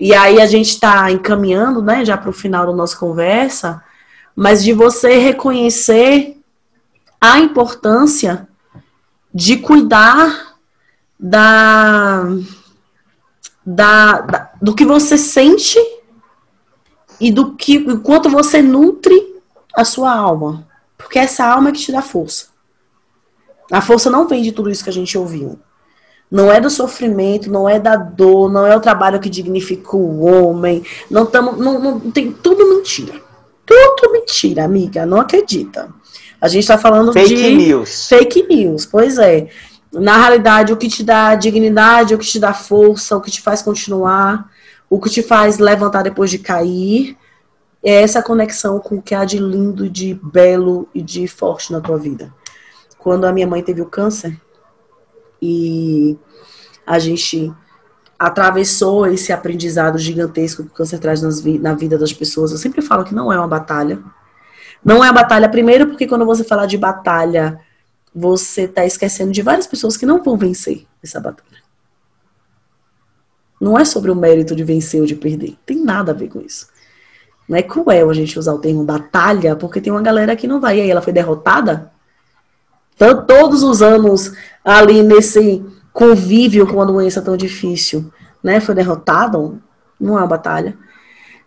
E 0.00 0.14
aí 0.14 0.40
a 0.40 0.46
gente 0.46 0.70
está 0.70 1.10
encaminhando, 1.10 1.82
né, 1.82 2.04
já 2.04 2.16
para 2.16 2.30
o 2.30 2.32
final 2.32 2.66
da 2.66 2.72
nossa 2.72 2.96
conversa, 2.96 3.82
mas 4.34 4.64
de 4.64 4.72
você 4.72 5.18
reconhecer 5.18 6.38
a 7.20 7.38
importância 7.38 8.48
de 9.32 9.58
cuidar 9.58 10.56
da 11.20 12.24
da, 13.64 14.20
da, 14.20 14.50
do 14.60 14.74
que 14.74 14.84
você 14.84 15.16
sente 15.16 15.78
e 17.20 17.30
do 17.30 17.54
que 17.54 17.98
quanto 17.98 18.28
você 18.28 18.60
nutre 18.60 19.40
a 19.74 19.84
sua 19.84 20.12
alma. 20.12 20.66
Porque 20.98 21.18
essa 21.18 21.44
alma 21.44 21.68
é 21.68 21.72
que 21.72 21.80
te 21.80 21.92
dá 21.92 22.02
força. 22.02 22.46
A 23.70 23.80
força 23.80 24.10
não 24.10 24.26
vem 24.26 24.42
de 24.42 24.52
tudo 24.52 24.70
isso 24.70 24.84
que 24.84 24.90
a 24.90 24.92
gente 24.92 25.16
ouviu. 25.16 25.58
Não 26.30 26.50
é 26.50 26.60
do 26.60 26.70
sofrimento, 26.70 27.50
não 27.50 27.68
é 27.68 27.78
da 27.78 27.94
dor, 27.94 28.50
não 28.50 28.66
é 28.66 28.74
o 28.74 28.80
trabalho 28.80 29.20
que 29.20 29.28
dignifica 29.28 29.96
o 29.96 30.24
homem. 30.24 30.82
Não 31.10 31.24
estamos. 31.24 31.58
Não, 31.58 31.78
não, 31.78 32.00
tem 32.00 32.32
tudo 32.32 32.68
mentira. 32.68 33.20
Tudo 33.66 34.12
mentira, 34.12 34.64
amiga. 34.64 35.04
Não 35.04 35.20
acredita. 35.20 35.88
A 36.40 36.48
gente 36.48 36.62
está 36.62 36.78
falando 36.78 37.12
fake 37.12 37.28
de. 37.28 37.36
Fake 37.36 37.56
news. 37.56 38.08
Fake 38.08 38.46
news, 38.48 38.86
pois 38.86 39.18
é 39.18 39.48
na 39.92 40.16
realidade, 40.16 40.72
o 40.72 40.76
que 40.76 40.88
te 40.88 41.04
dá 41.04 41.34
dignidade, 41.34 42.14
o 42.14 42.18
que 42.18 42.26
te 42.26 42.40
dá 42.40 42.54
força, 42.54 43.16
o 43.16 43.20
que 43.20 43.30
te 43.30 43.42
faz 43.42 43.60
continuar, 43.60 44.50
o 44.88 44.98
que 44.98 45.10
te 45.10 45.22
faz 45.22 45.58
levantar 45.58 46.02
depois 46.02 46.30
de 46.30 46.38
cair, 46.38 47.16
é 47.82 48.02
essa 48.02 48.22
conexão 48.22 48.78
com 48.78 48.96
o 48.96 49.02
que 49.02 49.14
há 49.14 49.24
de 49.24 49.38
lindo, 49.38 49.90
de 49.90 50.14
belo 50.14 50.88
e 50.94 51.02
de 51.02 51.26
forte 51.26 51.72
na 51.72 51.80
tua 51.80 51.98
vida. 51.98 52.32
Quando 52.96 53.24
a 53.24 53.32
minha 53.32 53.46
mãe 53.46 53.62
teve 53.62 53.82
o 53.82 53.86
câncer 53.86 54.40
e 55.40 56.16
a 56.86 56.98
gente 56.98 57.52
atravessou 58.18 59.06
esse 59.06 59.32
aprendizado 59.32 59.98
gigantesco 59.98 60.62
que 60.62 60.70
o 60.70 60.74
câncer 60.74 61.00
traz 61.00 61.20
na 61.60 61.74
vida 61.74 61.98
das 61.98 62.12
pessoas, 62.12 62.52
eu 62.52 62.58
sempre 62.58 62.80
falo 62.80 63.04
que 63.04 63.14
não 63.14 63.32
é 63.32 63.36
uma 63.36 63.48
batalha. 63.48 63.98
Não 64.84 64.96
é 65.02 65.08
uma 65.08 65.12
batalha, 65.12 65.48
primeiro, 65.48 65.88
porque 65.88 66.06
quando 66.06 66.24
você 66.24 66.44
fala 66.44 66.66
de 66.66 66.78
batalha 66.78 67.60
você 68.14 68.62
está 68.62 68.84
esquecendo 68.84 69.32
de 69.32 69.42
várias 69.42 69.66
pessoas 69.66 69.96
que 69.96 70.04
não 70.04 70.22
vão 70.22 70.36
vencer 70.36 70.84
essa 71.02 71.18
batalha. 71.18 71.62
Não 73.60 73.78
é 73.78 73.84
sobre 73.84 74.10
o 74.10 74.16
mérito 74.16 74.54
de 74.54 74.64
vencer 74.64 75.00
ou 75.00 75.06
de 75.06 75.14
perder. 75.14 75.56
Tem 75.64 75.82
nada 75.82 76.12
a 76.12 76.14
ver 76.14 76.28
com 76.28 76.40
isso. 76.40 76.68
Não 77.48 77.56
é 77.56 77.62
cruel 77.62 78.10
a 78.10 78.14
gente 78.14 78.38
usar 78.38 78.52
o 78.52 78.58
termo 78.58 78.84
batalha, 78.84 79.56
porque 79.56 79.80
tem 79.80 79.92
uma 79.92 80.02
galera 80.02 80.36
que 80.36 80.46
não 80.46 80.60
vai. 80.60 80.78
E 80.78 80.80
aí 80.82 80.90
ela 80.90 81.00
foi 81.00 81.12
derrotada? 81.12 81.90
Então, 82.94 83.24
todos 83.24 83.62
os 83.62 83.80
anos 83.80 84.32
ali 84.64 85.02
nesse 85.02 85.64
convívio 85.92 86.66
com 86.66 86.74
uma 86.74 86.86
doença 86.86 87.22
tão 87.22 87.36
difícil, 87.36 88.12
né? 88.42 88.60
Foi 88.60 88.74
derrotado? 88.74 89.62
Não 89.98 90.16
é 90.16 90.20
uma 90.20 90.26
batalha. 90.26 90.76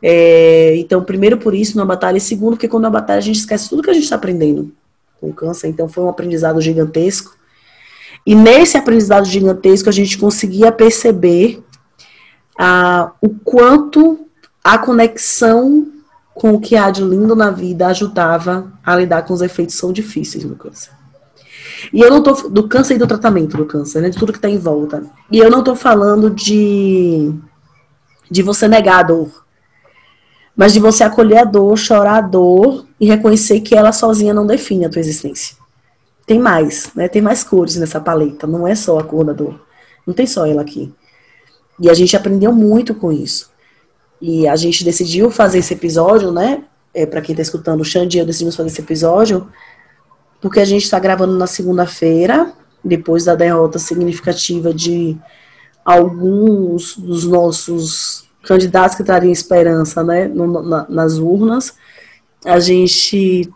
É, 0.02 0.76
então, 0.78 1.04
primeiro 1.04 1.38
por 1.38 1.54
isso, 1.54 1.76
não 1.76 1.82
é 1.82 1.86
uma 1.86 1.94
batalha. 1.94 2.18
E 2.18 2.22
segundo, 2.22 2.52
porque 2.52 2.68
quando 2.68 2.86
é 2.86 2.88
uma 2.88 2.94
batalha 2.94 3.20
a 3.20 3.22
gente 3.22 3.40
esquece 3.40 3.70
tudo 3.70 3.84
que 3.84 3.90
a 3.90 3.94
gente 3.94 4.04
está 4.04 4.16
aprendendo 4.16 4.72
com 5.20 5.32
câncer, 5.32 5.68
então 5.68 5.88
foi 5.88 6.04
um 6.04 6.10
aprendizado 6.10 6.62
gigantesco. 6.62 7.36
E 8.26 8.34
nesse 8.34 8.78
aprendizado 8.78 9.26
gigantesco 9.26 9.90
a 9.90 9.92
gente 9.92 10.18
conseguia 10.18 10.72
perceber 10.72 11.64
ah, 12.58 13.12
o 13.22 13.30
quanto 13.30 14.28
a 14.64 14.78
conexão 14.78 15.92
com 16.34 16.54
o 16.54 16.60
que 16.60 16.76
há 16.76 16.90
de 16.90 17.04
lindo 17.04 17.36
na 17.36 17.52
vida 17.52 17.88
ajudava 17.88 18.72
a 18.84 18.96
lidar 18.96 19.24
com 19.24 19.34
os 19.34 19.42
efeitos 19.42 19.80
tão 19.80 19.94
difíceis 19.94 20.44
do 20.44 20.56
câncer. 20.56 20.92
E 21.94 22.02
eu 22.02 22.10
não 22.10 22.22
tô 22.22 22.50
do 22.50 22.68
câncer 22.68 22.96
e 22.96 22.98
do 22.98 23.08
tratamento 23.08 23.58
do 23.58 23.66
câncer, 23.66 24.02
né, 24.02 24.10
de 24.10 24.18
tudo 24.18 24.32
que 24.32 24.38
está 24.38 24.50
em 24.50 24.58
volta. 24.58 25.04
E 25.32 25.38
eu 25.38 25.50
não 25.50 25.60
estou 25.60 25.76
falando 25.76 26.30
de 26.30 27.34
de 28.30 28.42
você 28.42 28.68
negar 28.68 29.00
a 29.00 29.04
dor, 29.04 29.46
mas 30.56 30.74
de 30.74 30.80
você 30.80 31.04
acolher 31.04 31.38
a 31.38 31.44
dor, 31.44 31.78
chorar 31.78 32.18
a 32.18 32.22
dor 32.22 32.85
e 33.00 33.06
reconhecer 33.06 33.60
que 33.62 33.76
ela 33.76 33.92
sozinha 33.92 34.34
não 34.34 34.46
define 34.46 34.86
a 34.86 34.90
tua 34.90 35.00
existência. 35.00 35.58
Tem 36.26 36.40
mais, 36.40 36.92
né? 36.96 37.08
Tem 37.08 37.22
mais 37.22 37.44
cores 37.44 37.76
nessa 37.76 38.00
paleta, 38.00 38.48
não 38.48 38.68
é 38.68 38.74
só 38.74 38.98
a 38.98 39.04
cor 39.04 39.24
da 39.24 39.34
dor. 39.34 39.60
Não 40.06 40.14
tem 40.14 40.26
só 40.26 40.46
ela 40.46 40.62
aqui. 40.62 40.94
E 41.80 41.90
a 41.90 41.94
gente 41.94 42.16
aprendeu 42.16 42.52
muito 42.52 42.96
com 42.96 43.12
isso. 43.12 43.52
E 44.22 44.48
a 44.48 44.56
gente 44.56 44.84
decidiu 44.84 45.30
fazer 45.30 45.60
esse 45.60 45.74
episódio, 45.74 46.32
né? 46.32 46.64
É, 46.94 47.06
para 47.06 47.22
quem 47.22 47.34
está 47.34 47.42
escutando, 47.42 47.82
o 47.82 47.86
Xande 47.86 48.18
e 48.18 48.22
eu 48.22 48.26
decidimos 48.26 48.56
fazer 48.56 48.70
esse 48.70 48.82
episódio, 48.82 49.48
porque 50.42 50.62
a 50.62 50.66
gente 50.66 50.84
está 50.84 50.98
gravando 50.98 51.38
na 51.38 51.46
segunda-feira, 51.46 52.54
depois 52.84 53.26
da 53.26 53.36
derrota 53.36 53.78
significativa 53.78 54.74
de 54.74 55.18
alguns 55.84 56.98
dos 56.98 57.26
nossos 57.26 58.26
candidatos 58.44 58.96
que 58.96 59.04
trariam 59.04 59.32
esperança 59.32 60.04
né, 60.04 60.28
no, 60.28 60.62
na, 60.64 60.86
nas 60.88 61.18
urnas. 61.18 61.74
A 62.46 62.60
gente 62.60 63.50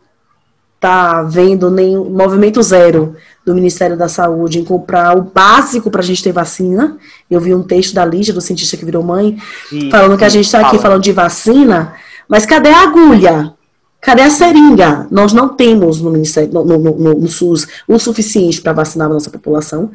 está 0.75 1.21
vendo 1.23 1.69
nem 1.69 1.97
movimento 1.97 2.61
zero 2.63 3.15
do 3.45 3.53
Ministério 3.53 3.97
da 3.97 4.07
Saúde 4.07 4.59
em 4.59 4.63
comprar 4.63 5.17
o 5.17 5.23
básico 5.23 5.91
para 5.91 6.01
a 6.01 6.03
gente 6.03 6.23
ter 6.23 6.31
vacina. 6.31 6.97
Eu 7.29 7.41
vi 7.41 7.53
um 7.53 7.63
texto 7.63 7.93
da 7.93 8.05
Lígia, 8.05 8.33
do 8.33 8.39
cientista 8.39 8.77
que 8.77 8.85
virou 8.85 9.03
mãe, 9.03 9.37
sim, 9.69 9.91
falando 9.91 10.17
que 10.17 10.23
a 10.23 10.29
gente 10.29 10.45
está 10.45 10.61
aqui 10.61 10.79
falando 10.79 11.03
de 11.03 11.11
vacina, 11.11 11.93
mas 12.27 12.45
cadê 12.45 12.69
a 12.69 12.83
agulha? 12.83 13.53
Cadê 14.01 14.21
a 14.21 14.29
seringa? 14.29 15.07
Nós 15.11 15.33
não 15.33 15.49
temos 15.49 15.99
no 15.99 16.09
Ministério, 16.09 16.53
no, 16.53 16.63
no, 16.63 16.77
no, 16.77 17.13
no 17.15 17.27
SUS, 17.27 17.67
o 17.85 17.99
suficiente 17.99 18.61
para 18.61 18.71
vacinar 18.71 19.09
a 19.09 19.13
nossa 19.13 19.29
população. 19.29 19.91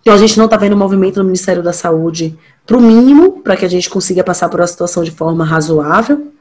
Então 0.00 0.14
a 0.14 0.18
gente 0.18 0.38
não 0.38 0.44
está 0.44 0.56
vendo 0.56 0.76
movimento 0.76 1.18
no 1.18 1.24
Ministério 1.24 1.62
da 1.62 1.72
Saúde 1.72 2.38
para 2.64 2.76
o 2.76 2.80
mínimo, 2.80 3.42
para 3.42 3.56
que 3.56 3.64
a 3.64 3.68
gente 3.68 3.90
consiga 3.90 4.22
passar 4.22 4.48
por 4.48 4.60
uma 4.60 4.66
situação 4.66 5.02
de 5.02 5.10
forma 5.10 5.44
razoável. 5.44 6.32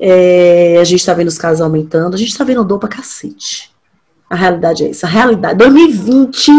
É, 0.00 0.78
a 0.80 0.84
gente 0.84 1.00
está 1.00 1.14
vendo 1.14 1.28
os 1.28 1.38
casos 1.38 1.60
aumentando, 1.60 2.14
a 2.14 2.18
gente 2.18 2.28
está 2.28 2.44
vendo 2.44 2.64
dor 2.64 2.78
pra 2.78 2.88
cacete. 2.88 3.70
A 4.28 4.34
realidade 4.34 4.84
é 4.84 4.90
essa. 4.90 5.06
A 5.06 5.10
realidade. 5.10 5.58
2020 5.58 6.50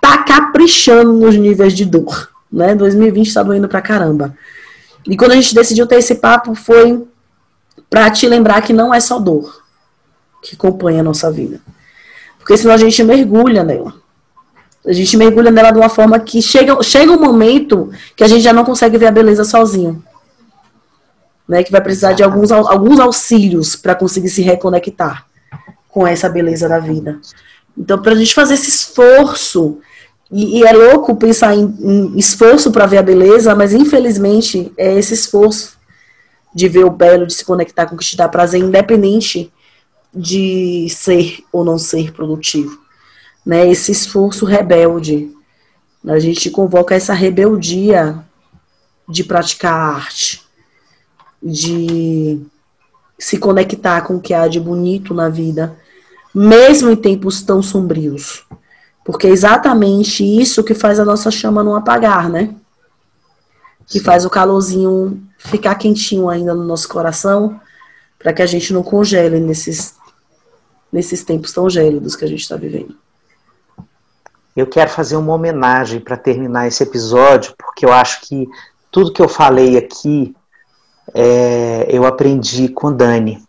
tá 0.00 0.18
caprichando 0.24 1.12
nos 1.12 1.36
níveis 1.36 1.72
de 1.72 1.84
dor. 1.84 2.30
Né? 2.50 2.74
2020 2.74 3.34
tá 3.34 3.42
doendo 3.42 3.68
pra 3.68 3.82
caramba. 3.82 4.34
E 5.06 5.16
quando 5.16 5.32
a 5.32 5.34
gente 5.34 5.54
decidiu 5.54 5.86
ter 5.86 5.96
esse 5.96 6.16
papo 6.16 6.54
foi 6.54 7.06
para 7.88 8.10
te 8.10 8.26
lembrar 8.26 8.62
que 8.62 8.72
não 8.72 8.92
é 8.92 9.00
só 9.00 9.18
dor 9.18 9.62
que 10.42 10.54
acompanha 10.54 11.00
a 11.00 11.04
nossa 11.04 11.30
vida. 11.30 11.60
Porque 12.38 12.56
senão 12.56 12.74
a 12.74 12.78
gente 12.78 13.02
mergulha 13.02 13.62
nela. 13.62 13.94
A 14.86 14.92
gente 14.92 15.16
mergulha 15.16 15.50
nela 15.50 15.70
de 15.70 15.78
uma 15.78 15.88
forma 15.88 16.18
que 16.18 16.40
chega, 16.40 16.82
chega 16.82 17.12
um 17.12 17.20
momento 17.20 17.90
que 18.16 18.24
a 18.24 18.28
gente 18.28 18.42
já 18.42 18.52
não 18.52 18.64
consegue 18.64 18.96
ver 18.96 19.06
a 19.06 19.12
beleza 19.12 19.44
sozinho. 19.44 20.02
Né, 21.48 21.62
que 21.62 21.72
vai 21.72 21.80
precisar 21.80 22.12
de 22.12 22.22
alguns, 22.22 22.52
alguns 22.52 23.00
auxílios 23.00 23.74
para 23.74 23.94
conseguir 23.94 24.28
se 24.28 24.42
reconectar 24.42 25.26
com 25.88 26.06
essa 26.06 26.28
beleza 26.28 26.68
da 26.68 26.78
vida. 26.78 27.18
Então, 27.76 28.02
para 28.02 28.12
a 28.12 28.14
gente 28.14 28.34
fazer 28.34 28.52
esse 28.52 28.68
esforço, 28.68 29.78
e, 30.30 30.58
e 30.58 30.64
é 30.64 30.72
louco 30.72 31.16
pensar 31.16 31.56
em, 31.56 31.74
em 31.80 32.18
esforço 32.18 32.70
para 32.70 32.84
ver 32.84 32.98
a 32.98 33.02
beleza, 33.02 33.54
mas 33.54 33.72
infelizmente 33.72 34.70
é 34.76 34.98
esse 34.98 35.14
esforço 35.14 35.78
de 36.54 36.68
ver 36.68 36.84
o 36.84 36.90
belo, 36.90 37.26
de 37.26 37.32
se 37.32 37.44
conectar 37.46 37.86
com 37.86 37.94
o 37.94 37.98
que 37.98 38.04
te 38.04 38.16
dá 38.16 38.28
prazer, 38.28 38.60
independente 38.60 39.50
de 40.14 40.86
ser 40.90 41.38
ou 41.50 41.64
não 41.64 41.78
ser 41.78 42.12
produtivo 42.12 42.78
né, 43.48 43.66
esse 43.66 43.90
esforço 43.90 44.44
rebelde. 44.44 45.34
A 46.06 46.18
gente 46.18 46.50
convoca 46.50 46.94
essa 46.94 47.14
rebeldia 47.14 48.22
de 49.08 49.24
praticar 49.24 49.96
arte, 49.96 50.42
de 51.42 52.40
se 53.18 53.38
conectar 53.38 54.02
com 54.02 54.16
o 54.16 54.20
que 54.20 54.32
há 54.32 54.46
de 54.46 54.60
bonito 54.60 55.12
na 55.12 55.28
vida, 55.28 55.76
mesmo 56.34 56.90
em 56.90 56.96
tempos 56.96 57.42
tão 57.42 57.62
sombrios. 57.62 58.46
Porque 59.04 59.26
é 59.26 59.30
exatamente 59.30 60.22
isso 60.22 60.62
que 60.62 60.74
faz 60.74 61.00
a 61.00 61.04
nossa 61.04 61.30
chama 61.30 61.64
não 61.64 61.74
apagar, 61.74 62.28
né? 62.28 62.54
Que 63.86 63.98
faz 63.98 64.24
o 64.24 64.30
calorzinho 64.30 65.22
ficar 65.38 65.76
quentinho 65.76 66.28
ainda 66.28 66.54
no 66.54 66.64
nosso 66.64 66.88
coração, 66.88 67.60
para 68.18 68.32
que 68.32 68.42
a 68.42 68.46
gente 68.46 68.72
não 68.72 68.82
congele 68.82 69.40
nesses, 69.40 69.94
nesses 70.92 71.24
tempos 71.24 71.52
tão 71.52 71.70
gélidos 71.70 72.16
que 72.16 72.24
a 72.24 72.28
gente 72.28 72.40
está 72.40 72.56
vivendo. 72.56 72.96
Eu 74.54 74.66
quero 74.66 74.90
fazer 74.90 75.16
uma 75.16 75.32
homenagem 75.32 76.00
para 76.00 76.16
terminar 76.16 76.66
esse 76.66 76.82
episódio, 76.82 77.54
porque 77.56 77.86
eu 77.86 77.92
acho 77.92 78.22
que 78.22 78.48
tudo 78.90 79.12
que 79.12 79.22
eu 79.22 79.28
falei 79.28 79.78
aqui 79.78 80.34
é, 81.14 81.86
eu 81.90 82.06
aprendi 82.06 82.68
com 82.68 82.92
Dani. 82.92 83.42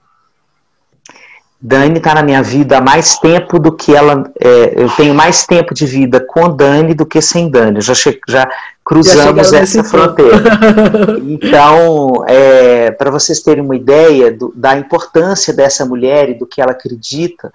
Dani 1.61 1.97
está 1.97 2.15
na 2.15 2.23
minha 2.23 2.41
vida 2.41 2.77
há 2.77 2.81
mais 2.81 3.17
tempo 3.19 3.59
do 3.59 3.73
que 3.73 3.93
ela. 3.93 4.31
É, 4.39 4.81
eu 4.81 4.89
tenho 4.95 5.13
mais 5.13 5.45
tempo 5.45 5.73
de 5.73 5.85
vida 5.85 6.19
com 6.19 6.49
Dani 6.49 6.93
do 6.93 7.05
que 7.05 7.21
sem 7.21 7.49
Dani. 7.49 7.81
Já, 7.81 7.93
já 8.27 8.49
cruzamos 8.85 9.49
já 9.49 9.59
essa 9.59 9.83
fronteira. 9.83 10.41
então, 11.27 12.23
é, 12.27 12.91
para 12.91 13.11
vocês 13.11 13.41
terem 13.41 13.63
uma 13.63 13.75
ideia 13.75 14.31
do, 14.31 14.53
da 14.55 14.77
importância 14.77 15.53
dessa 15.53 15.85
mulher 15.85 16.29
e 16.29 16.33
do 16.33 16.45
que 16.45 16.61
ela 16.61 16.71
acredita 16.71 17.51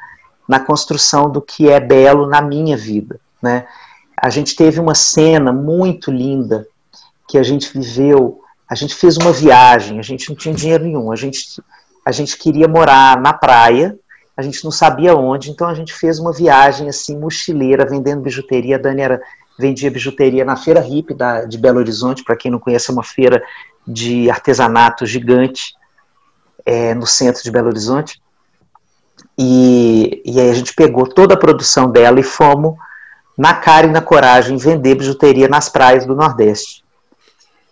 na 0.47 0.61
construção 0.61 1.31
do 1.31 1.41
que 1.41 1.71
é 1.71 1.81
belo 1.81 2.27
na 2.27 2.43
minha 2.43 2.77
vida. 2.77 3.19
Né? 3.43 3.65
A 4.17 4.29
gente 4.29 4.55
teve 4.55 4.79
uma 4.81 4.95
cena 4.95 5.51
muito 5.51 6.11
linda 6.11 6.67
que 7.27 7.39
a 7.39 7.43
gente 7.43 7.73
viveu. 7.73 8.44
A 8.69 8.75
gente 8.75 8.95
fez 8.95 9.17
uma 9.17 9.33
viagem, 9.33 9.99
a 9.99 10.03
gente 10.03 10.29
não 10.29 10.37
tinha 10.37 10.55
dinheiro 10.55 10.85
nenhum, 10.85 11.13
a 11.13 11.17
gente 11.17 11.63
a 12.05 12.13
gente 12.13 12.37
queria 12.37 12.69
morar 12.69 13.19
na 13.21 13.33
praia, 13.33 13.99
a 14.37 14.43
gente 14.43 14.63
não 14.63 14.71
sabia 14.71 15.17
onde, 15.17 15.51
então 15.51 15.67
a 15.67 15.75
gente 15.75 15.95
fez 15.95 16.19
uma 16.19 16.33
viagem 16.33 16.89
assim, 16.89 17.19
mochileira, 17.19 17.89
vendendo 17.89 18.21
bijuteria. 18.21 18.77
A 18.77 18.79
Dani 18.79 19.01
era, 19.01 19.23
vendia 19.59 19.91
bijuteria 19.91 20.45
na 20.45 20.57
Feira 20.57 20.87
Hip 20.87 21.17
de 21.49 21.57
Belo 21.57 21.79
Horizonte, 21.79 22.23
para 22.23 22.37
quem 22.37 22.51
não 22.51 22.59
conhece, 22.59 22.91
é 22.91 22.93
uma 22.93 23.03
feira 23.03 23.43
de 23.87 24.29
artesanato 24.29 25.07
gigante 25.07 25.75
é, 26.67 26.95
no 26.95 27.07
centro 27.07 27.43
de 27.43 27.51
Belo 27.51 27.69
Horizonte. 27.69 28.21
E, 29.39 30.23
e 30.27 30.41
aí 30.41 30.51
a 30.51 30.55
gente 30.55 30.75
pegou 30.75 31.07
toda 31.07 31.35
a 31.35 31.39
produção 31.39 31.91
dela 31.91 32.21
e 32.21 32.25
fomos 32.25 32.75
na 33.37 33.55
cara 33.55 33.87
e 33.87 33.91
na 33.91 34.01
coragem 34.01 34.57
vender 34.57 34.97
bijuteria 34.97 35.49
nas 35.49 35.69
praias 35.69 36.05
do 36.05 36.15
Nordeste. 36.15 36.84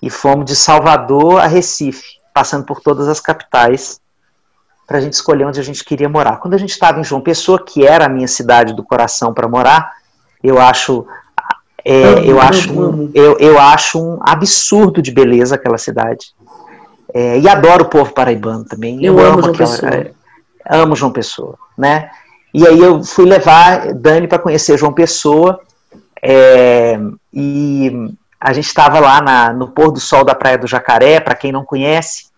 E 0.03 0.11
fomos 0.11 0.44
de 0.44 0.57
Salvador 0.57 1.40
a 1.40 1.46
Recife, 1.46 2.18
passando 2.34 2.66
por 2.66 2.80
todas 2.80 3.09
as 3.09 3.20
capitais 3.20 4.00
para 4.86 4.98
a 4.98 5.00
gente 5.00 5.12
escolher 5.14 5.46
onde 5.46 5.61
a 5.61 5.62
gente 5.62 5.84
queria 5.84 6.09
morar. 6.09 6.38
Quando 6.38 6.55
a 6.55 6.59
gente 6.59 6.70
estava 6.70 7.00
em 7.00 7.05
João 7.05 7.20
Pessoa, 7.20 7.64
que 7.64 7.86
era 7.86 8.07
a 8.07 8.09
minha 8.09 8.28
cidade 8.28 8.74
do 8.74 8.82
coração 8.82 9.32
para 9.32 9.48
morar, 9.48 9.92
eu 10.42 10.61
acho 10.61 11.07
é, 11.84 12.24
eu, 12.24 12.40
acho 12.40 12.72
um, 12.72 13.11
eu, 13.12 13.36
eu 13.38 13.59
acho 13.59 14.00
um 14.00 14.18
absurdo 14.22 15.03
de 15.03 15.11
beleza 15.11 15.55
aquela 15.55 15.78
cidade. 15.78 16.26
É, 17.12 17.38
e 17.38 17.48
adoro 17.48 17.84
o 17.84 17.88
povo 17.88 18.12
paraibano 18.12 18.64
também. 18.64 19.05
Eu, 19.05 19.18
eu 19.18 19.26
amo, 19.26 19.42
João 19.42 19.55
aquela, 19.55 19.70
Pessoa. 19.70 19.94
É, 19.94 20.12
amo 20.70 20.96
João 20.96 21.12
Pessoa, 21.12 21.59
né? 21.76 22.11
E 22.55 22.66
aí 22.66 22.78
eu 22.78 23.03
fui 23.03 23.24
levar 23.24 23.92
Dani 23.94 24.28
para 24.28 24.38
conhecer 24.38 24.78
João 24.78 24.92
Pessoa. 24.92 25.61
É, 26.22 26.98
e 27.32 28.14
a 28.43 28.53
gente 28.53 28.66
estava 28.66 28.99
lá 28.99 29.20
na, 29.20 29.53
no 29.53 29.68
pôr 29.68 29.93
do 29.93 30.01
sol 30.01 30.24
da 30.24 30.34
Praia 30.34 30.59
do 30.59 30.66
Jacaré, 30.66 31.20
para 31.20 31.34
quem 31.34 31.53
não 31.53 31.64
conhece 31.64 32.32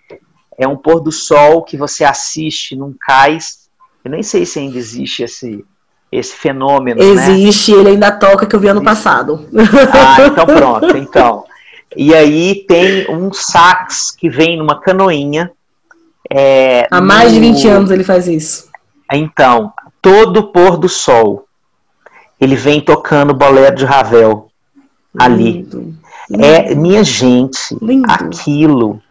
é 0.57 0.67
um 0.67 0.77
pôr 0.77 1.01
do 1.01 1.13
sol 1.13 1.63
que 1.63 1.77
você 1.77 2.05
assiste 2.05 2.77
num 2.77 2.95
cais. 2.99 3.69
Eu 4.05 4.11
nem 4.11 4.23
sei 4.23 4.47
se 4.47 4.59
ainda 4.59 4.79
existe 4.79 5.23
esse, 5.23 5.65
esse 6.11 6.35
fenômeno. 6.35 7.01
Né? 7.01 7.07
Existe, 7.07 7.73
né? 7.73 7.79
ele 7.79 7.89
ainda 7.91 8.13
toca 8.13 8.47
que 8.47 8.55
eu 8.55 8.61
vi 8.61 8.69
ano 8.69 8.83
passado. 8.83 9.49
Ah, 9.93 10.27
então 10.27 10.47
pronto. 10.47 10.97
Então. 10.97 11.45
E 11.97 12.15
aí 12.15 12.65
tem 12.67 13.11
um 13.11 13.33
sax 13.33 14.11
que 14.11 14.29
vem 14.29 14.57
numa 14.57 14.81
canoinha. 14.81 15.51
É, 16.31 16.87
Há 16.91 17.01
mais 17.01 17.33
no... 17.33 17.41
de 17.41 17.41
20 17.41 17.69
anos 17.69 17.91
ele 17.91 18.05
faz 18.05 18.27
isso. 18.27 18.69
Então, 19.13 19.73
todo 20.01 20.51
pôr 20.51 20.77
do 20.77 20.89
sol, 20.89 21.47
ele 22.41 22.57
vem 22.57 22.81
tocando 22.81 23.35
bolero 23.35 23.77
de 23.77 23.85
Ravel 23.85 24.49
ali. 25.19 25.53
Lindo. 25.53 25.95
É, 26.33 26.75
minha 26.75 27.05
gente, 27.05 27.77
Lindo. 27.81 28.07
aquilo 28.11 29.03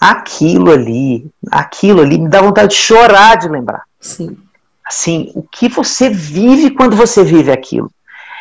aquilo 0.00 0.70
ali, 0.70 1.28
aquilo 1.50 2.00
ali 2.00 2.18
me 2.18 2.28
dá 2.28 2.40
vontade 2.40 2.68
de 2.68 2.80
chorar 2.80 3.36
de 3.36 3.48
lembrar. 3.48 3.82
Sim. 4.00 4.36
Assim, 4.84 5.32
o 5.34 5.42
que 5.42 5.68
você 5.68 6.08
vive 6.08 6.70
quando 6.70 6.96
você 6.96 7.24
vive 7.24 7.50
aquilo. 7.50 7.90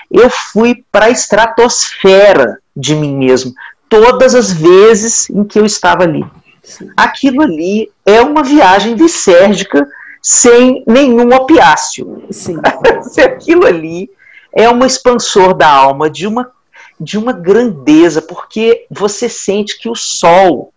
Eu 0.09 0.29
fui 0.29 0.85
para 0.91 1.05
a 1.05 1.09
estratosfera 1.09 2.59
de 2.75 2.95
mim 2.95 3.15
mesmo 3.17 3.53
todas 3.89 4.35
as 4.35 4.51
vezes 4.51 5.29
em 5.29 5.43
que 5.43 5.59
eu 5.59 5.65
estava 5.65 6.03
ali. 6.03 6.25
Sim. 6.63 6.89
Aquilo 6.95 7.41
ali 7.41 7.89
é 8.05 8.21
uma 8.21 8.43
viagem 8.43 8.93
lisérgica 8.93 9.87
sem 10.21 10.83
nenhum 10.87 11.33
opiáceo. 11.33 12.23
Sim. 12.31 12.57
aquilo 13.25 13.65
ali 13.65 14.09
é 14.53 14.69
uma 14.69 14.85
expansor 14.85 15.53
da 15.53 15.69
alma 15.69 16.09
de 16.09 16.27
uma 16.27 16.51
de 16.99 17.17
uma 17.17 17.31
grandeza, 17.33 18.21
porque 18.21 18.85
você 18.89 19.29
sente 19.29 19.77
que 19.77 19.89
o 19.89 19.95
sol 19.95 20.73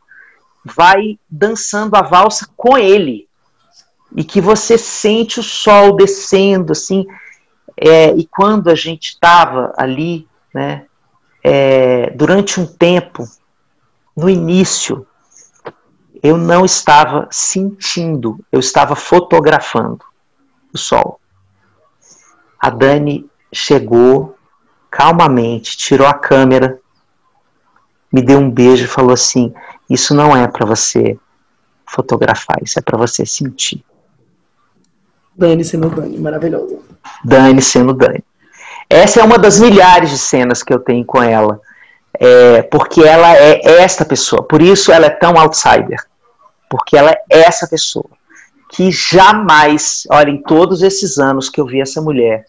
vai 0.64 1.18
dançando 1.28 1.96
a 1.96 2.02
valsa 2.02 2.46
com 2.56 2.76
ele. 2.76 3.28
E 4.14 4.24
que 4.24 4.40
você 4.40 4.76
sente 4.76 5.40
o 5.40 5.42
sol 5.42 5.96
descendo, 5.96 6.72
assim. 6.72 7.06
É, 7.76 8.12
e 8.14 8.26
quando 8.26 8.68
a 8.68 8.74
gente 8.74 9.10
estava 9.10 9.72
ali, 9.76 10.26
né, 10.52 10.84
é, 11.42 12.10
durante 12.10 12.60
um 12.60 12.66
tempo, 12.66 13.24
no 14.16 14.28
início, 14.28 15.06
eu 16.22 16.36
não 16.36 16.64
estava 16.64 17.28
sentindo, 17.30 18.38
eu 18.52 18.60
estava 18.60 18.94
fotografando 18.94 20.04
o 20.72 20.76
sol. 20.76 21.20
A 22.58 22.68
Dani 22.68 23.28
chegou 23.52 24.36
calmamente, 24.90 25.76
tirou 25.76 26.06
a 26.06 26.14
câmera, 26.14 26.78
me 28.12 28.20
deu 28.20 28.38
um 28.38 28.50
beijo 28.50 28.84
e 28.84 28.88
falou 28.88 29.12
assim: 29.12 29.54
isso 29.88 30.14
não 30.14 30.36
é 30.36 30.48
para 30.48 30.66
você 30.66 31.16
fotografar, 31.86 32.58
isso 32.62 32.78
é 32.78 32.82
para 32.82 32.98
você 32.98 33.24
sentir. 33.24 33.84
Dani 35.34 35.64
sendo 35.64 35.88
Dani, 35.90 36.18
maravilhoso. 36.18 36.82
Dani 37.24 37.62
sendo 37.62 37.94
Dani. 37.94 38.24
Essa 38.88 39.20
é 39.20 39.24
uma 39.24 39.38
das 39.38 39.60
milhares 39.60 40.10
de 40.10 40.18
cenas 40.18 40.62
que 40.62 40.74
eu 40.74 40.80
tenho 40.80 41.04
com 41.04 41.22
ela, 41.22 41.60
é, 42.14 42.62
porque 42.62 43.02
ela 43.02 43.36
é 43.36 43.80
esta 43.80 44.04
pessoa, 44.04 44.42
por 44.42 44.60
isso 44.60 44.90
ela 44.90 45.06
é 45.06 45.10
tão 45.10 45.38
outsider, 45.38 46.04
porque 46.68 46.96
ela 46.96 47.10
é 47.10 47.22
essa 47.30 47.68
pessoa 47.68 48.10
que 48.72 48.90
jamais, 48.90 50.06
olha, 50.10 50.30
em 50.30 50.42
todos 50.42 50.82
esses 50.82 51.18
anos 51.18 51.48
que 51.48 51.60
eu 51.60 51.66
vi 51.66 51.80
essa 51.80 52.00
mulher 52.00 52.44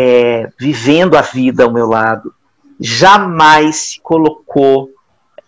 é, 0.00 0.48
vivendo 0.56 1.16
a 1.16 1.20
vida 1.20 1.64
ao 1.64 1.72
meu 1.72 1.88
lado, 1.88 2.32
jamais 2.78 3.76
se 3.76 4.00
colocou 4.00 4.90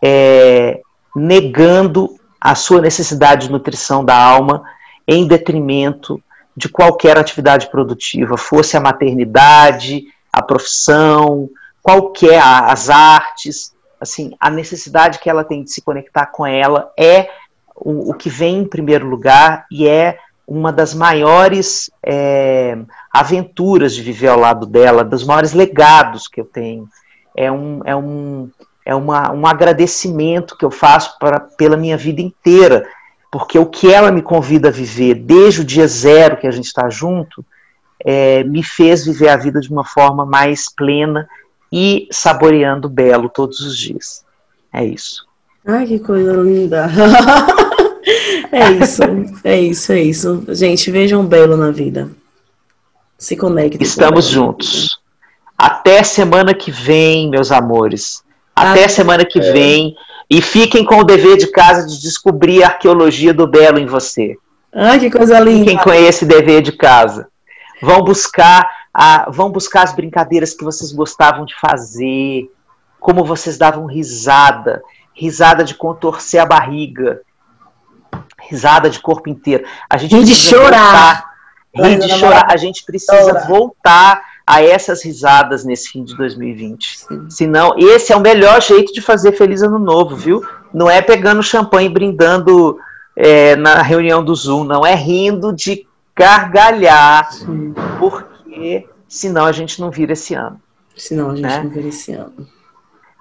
é, 0.02 0.80
negando 1.14 2.16
a 2.40 2.56
sua 2.56 2.80
necessidade 2.80 3.46
de 3.46 3.52
nutrição 3.52 4.04
da 4.04 4.16
alma 4.16 4.64
em 5.06 5.24
detrimento 5.24 6.20
de 6.56 6.68
qualquer 6.68 7.16
atividade 7.16 7.70
produtiva, 7.70 8.36
fosse 8.36 8.76
a 8.76 8.80
maternidade, 8.80 10.06
a 10.32 10.42
profissão, 10.42 11.48
qualquer 11.80 12.42
as 12.42 12.90
artes, 12.90 13.72
assim, 14.00 14.32
a 14.40 14.50
necessidade 14.50 15.20
que 15.20 15.30
ela 15.30 15.44
tem 15.44 15.62
de 15.62 15.70
se 15.70 15.80
conectar 15.80 16.26
com 16.26 16.44
ela 16.44 16.90
é 16.98 17.30
o, 17.76 18.10
o 18.10 18.14
que 18.14 18.28
vem 18.28 18.58
em 18.58 18.68
primeiro 18.68 19.06
lugar 19.06 19.64
e 19.70 19.86
é 19.86 20.18
uma 20.50 20.72
das 20.72 20.92
maiores 20.92 21.88
é, 22.02 22.76
aventuras 23.12 23.94
de 23.94 24.02
viver 24.02 24.26
ao 24.26 24.40
lado 24.40 24.66
dela, 24.66 25.04
dos 25.04 25.24
maiores 25.24 25.52
legados 25.52 26.26
que 26.26 26.40
eu 26.40 26.44
tenho. 26.44 26.88
É 27.36 27.52
um, 27.52 27.80
é 27.84 27.94
um, 27.94 28.50
é 28.84 28.92
uma, 28.92 29.30
um 29.30 29.46
agradecimento 29.46 30.58
que 30.58 30.64
eu 30.64 30.70
faço 30.72 31.16
pra, 31.20 31.38
pela 31.38 31.76
minha 31.76 31.96
vida 31.96 32.20
inteira, 32.20 32.84
porque 33.30 33.60
o 33.60 33.66
que 33.66 33.92
ela 33.92 34.10
me 34.10 34.22
convida 34.22 34.70
a 34.70 34.72
viver 34.72 35.14
desde 35.14 35.60
o 35.60 35.64
dia 35.64 35.86
zero 35.86 36.36
que 36.36 36.48
a 36.48 36.50
gente 36.50 36.66
está 36.66 36.90
junto, 36.90 37.44
é, 38.04 38.42
me 38.42 38.64
fez 38.64 39.04
viver 39.04 39.28
a 39.28 39.36
vida 39.36 39.60
de 39.60 39.70
uma 39.70 39.84
forma 39.84 40.26
mais 40.26 40.68
plena 40.68 41.28
e 41.72 42.08
saboreando 42.10 42.88
o 42.88 42.90
belo 42.90 43.28
todos 43.28 43.60
os 43.60 43.78
dias. 43.78 44.24
É 44.72 44.84
isso. 44.84 45.24
Ai, 45.64 45.86
que 45.86 46.00
coisa 46.00 46.32
linda! 46.32 46.88
é 48.52 48.70
isso, 48.72 49.02
é 49.44 49.60
isso, 49.60 49.92
é 49.92 50.00
isso. 50.00 50.44
Gente, 50.48 50.90
vejam 50.90 51.24
belo 51.24 51.56
na 51.56 51.70
vida. 51.70 52.10
Se 53.18 53.36
conectem. 53.36 53.82
Estamos 53.82 54.26
juntos. 54.26 54.98
Até 55.56 56.02
semana 56.02 56.54
que 56.54 56.70
vem, 56.70 57.28
meus 57.28 57.52
amores. 57.52 58.22
Até 58.56 58.84
ah, 58.84 58.88
semana 58.88 59.24
que 59.24 59.38
é. 59.38 59.52
vem. 59.52 59.94
E 60.28 60.40
fiquem 60.40 60.84
com 60.84 60.98
o 61.00 61.04
dever 61.04 61.36
de 61.36 61.48
casa 61.48 61.86
de 61.86 62.00
descobrir 62.00 62.62
a 62.62 62.68
arqueologia 62.68 63.34
do 63.34 63.46
belo 63.46 63.78
em 63.78 63.86
você. 63.86 64.36
Ah, 64.72 64.98
que 64.98 65.10
coisa 65.10 65.38
linda. 65.40 65.70
Fiquem 65.70 65.78
com 65.78 65.92
esse 65.92 66.24
dever 66.24 66.62
de 66.62 66.72
casa. 66.72 67.28
Vão 67.82 68.02
buscar, 68.02 68.70
a, 68.94 69.28
vão 69.30 69.50
buscar 69.50 69.82
as 69.82 69.94
brincadeiras 69.94 70.54
que 70.54 70.64
vocês 70.64 70.92
gostavam 70.92 71.44
de 71.44 71.54
fazer, 71.58 72.50
como 73.00 73.24
vocês 73.24 73.58
davam 73.58 73.86
risada, 73.86 74.82
risada 75.14 75.64
de 75.64 75.74
contorcer 75.74 76.40
a 76.40 76.46
barriga, 76.46 77.20
risada 78.50 78.90
de 78.90 78.98
corpo 78.98 79.30
inteiro. 79.30 79.64
A 79.88 79.96
gente 79.96 80.16
rir 80.16 80.24
de 80.24 80.34
chorar. 80.34 81.30
Rir 81.72 81.98
de 81.98 82.08
chorar. 82.08 82.46
A 82.50 82.56
gente 82.56 82.84
precisa 82.84 83.46
voltar 83.46 84.22
a 84.44 84.60
essas 84.62 85.04
risadas 85.04 85.64
nesse 85.64 85.90
fim 85.90 86.02
de 86.02 86.16
2020. 86.16 86.98
Sim. 86.98 87.30
Senão, 87.30 87.74
esse 87.78 88.12
é 88.12 88.16
o 88.16 88.20
melhor 88.20 88.60
jeito 88.60 88.92
de 88.92 89.00
fazer 89.00 89.32
Feliz 89.32 89.62
Ano 89.62 89.78
Novo, 89.78 90.16
viu? 90.16 90.44
Não 90.74 90.90
é 90.90 91.00
pegando 91.00 91.40
champanhe 91.42 91.86
e 91.86 91.92
brindando 91.92 92.76
é, 93.14 93.54
na 93.54 93.80
reunião 93.80 94.24
do 94.24 94.34
Zoom, 94.34 94.64
não 94.64 94.84
é 94.84 94.94
rindo 94.94 95.52
de 95.52 95.86
gargalhar, 96.16 97.32
Sim. 97.32 97.72
porque 97.98 98.88
senão 99.08 99.44
a 99.44 99.52
gente 99.52 99.80
não 99.80 99.90
vira 99.90 100.14
esse 100.14 100.34
ano. 100.34 100.60
Senão 100.96 101.30
a 101.30 101.36
gente 101.36 101.42
né? 101.42 101.62
não 101.62 101.70
vira 101.70 101.88
esse 101.88 102.12
ano. 102.12 102.48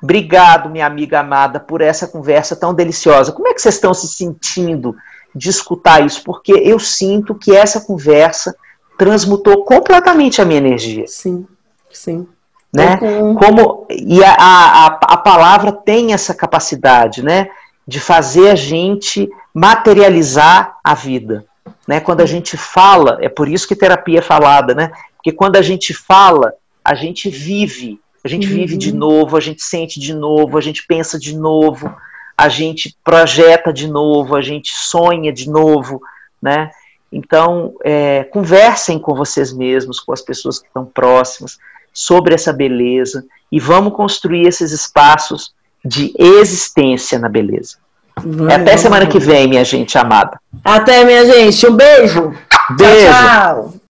Obrigado, 0.01 0.69
minha 0.69 0.85
amiga 0.85 1.19
amada, 1.19 1.59
por 1.59 1.81
essa 1.81 2.07
conversa 2.07 2.55
tão 2.55 2.73
deliciosa. 2.73 3.31
Como 3.31 3.47
é 3.47 3.53
que 3.53 3.61
vocês 3.61 3.75
estão 3.75 3.93
se 3.93 4.07
sentindo 4.07 4.95
de 5.35 5.49
escutar 5.49 6.05
isso? 6.05 6.23
Porque 6.23 6.51
eu 6.51 6.79
sinto 6.79 7.35
que 7.35 7.55
essa 7.55 7.81
conversa 7.81 8.55
transmutou 8.97 9.63
completamente 9.63 10.41
a 10.41 10.45
minha 10.45 10.59
energia. 10.59 11.05
Sim, 11.07 11.47
sim. 11.91 12.27
Né? 12.71 12.97
Como 12.97 13.87
e 13.89 14.23
a, 14.23 14.33
a, 14.33 14.85
a 14.87 15.17
palavra 15.17 15.71
tem 15.71 16.13
essa 16.13 16.35
capacidade, 16.35 17.23
né, 17.23 17.49
de 17.87 17.99
fazer 17.99 18.51
a 18.51 18.55
gente 18.55 19.27
materializar 19.53 20.77
a 20.83 20.93
vida, 20.93 21.45
né? 21.87 21.99
Quando 21.99 22.21
a 22.21 22.25
gente 22.25 22.55
fala, 22.55 23.17
é 23.21 23.27
por 23.27 23.49
isso 23.49 23.67
que 23.67 23.75
terapia 23.75 24.19
é 24.19 24.21
falada, 24.21 24.75
né? 24.75 24.91
Porque 25.15 25.31
quando 25.31 25.55
a 25.55 25.61
gente 25.61 25.93
fala, 25.93 26.53
a 26.85 26.93
gente 26.93 27.29
vive, 27.29 27.99
a 28.23 28.27
gente 28.27 28.47
uhum. 28.47 28.53
vive 28.53 28.77
de 28.77 28.93
novo, 28.93 29.35
a 29.35 29.39
gente 29.39 29.63
sente 29.63 29.99
de 29.99 30.13
novo, 30.13 30.57
a 30.57 30.61
gente 30.61 30.85
pensa 30.85 31.17
de 31.17 31.35
novo, 31.35 31.91
a 32.39 32.47
gente 32.47 32.95
projeta 33.03 33.73
de 33.73 33.87
novo, 33.87 34.35
a 34.35 34.41
gente 34.41 34.71
sonha 34.73 35.31
de 35.33 35.49
novo, 35.49 36.01
né? 36.41 36.71
Então, 37.11 37.73
é, 37.83 38.23
conversem 38.23 38.97
com 38.97 39.13
vocês 39.13 39.51
mesmos, 39.51 39.99
com 39.99 40.13
as 40.13 40.21
pessoas 40.21 40.59
que 40.59 40.67
estão 40.67 40.85
próximas, 40.85 41.57
sobre 41.91 42.33
essa 42.33 42.53
beleza 42.53 43.25
e 43.51 43.59
vamos 43.59 43.93
construir 43.93 44.47
esses 44.47 44.71
espaços 44.71 45.53
de 45.83 46.13
existência 46.17 47.19
na 47.19 47.27
beleza. 47.27 47.77
Vai, 48.23 48.55
Até 48.55 48.77
semana 48.77 49.05
que 49.05 49.19
vem, 49.19 49.47
minha 49.47 49.65
gente 49.65 49.97
amada. 49.97 50.39
Até, 50.63 51.03
minha 51.03 51.25
gente. 51.25 51.67
Um 51.67 51.75
beijo. 51.75 52.33
Beijo. 52.77 53.11
tchau. 53.11 53.71
tchau. 53.71 53.73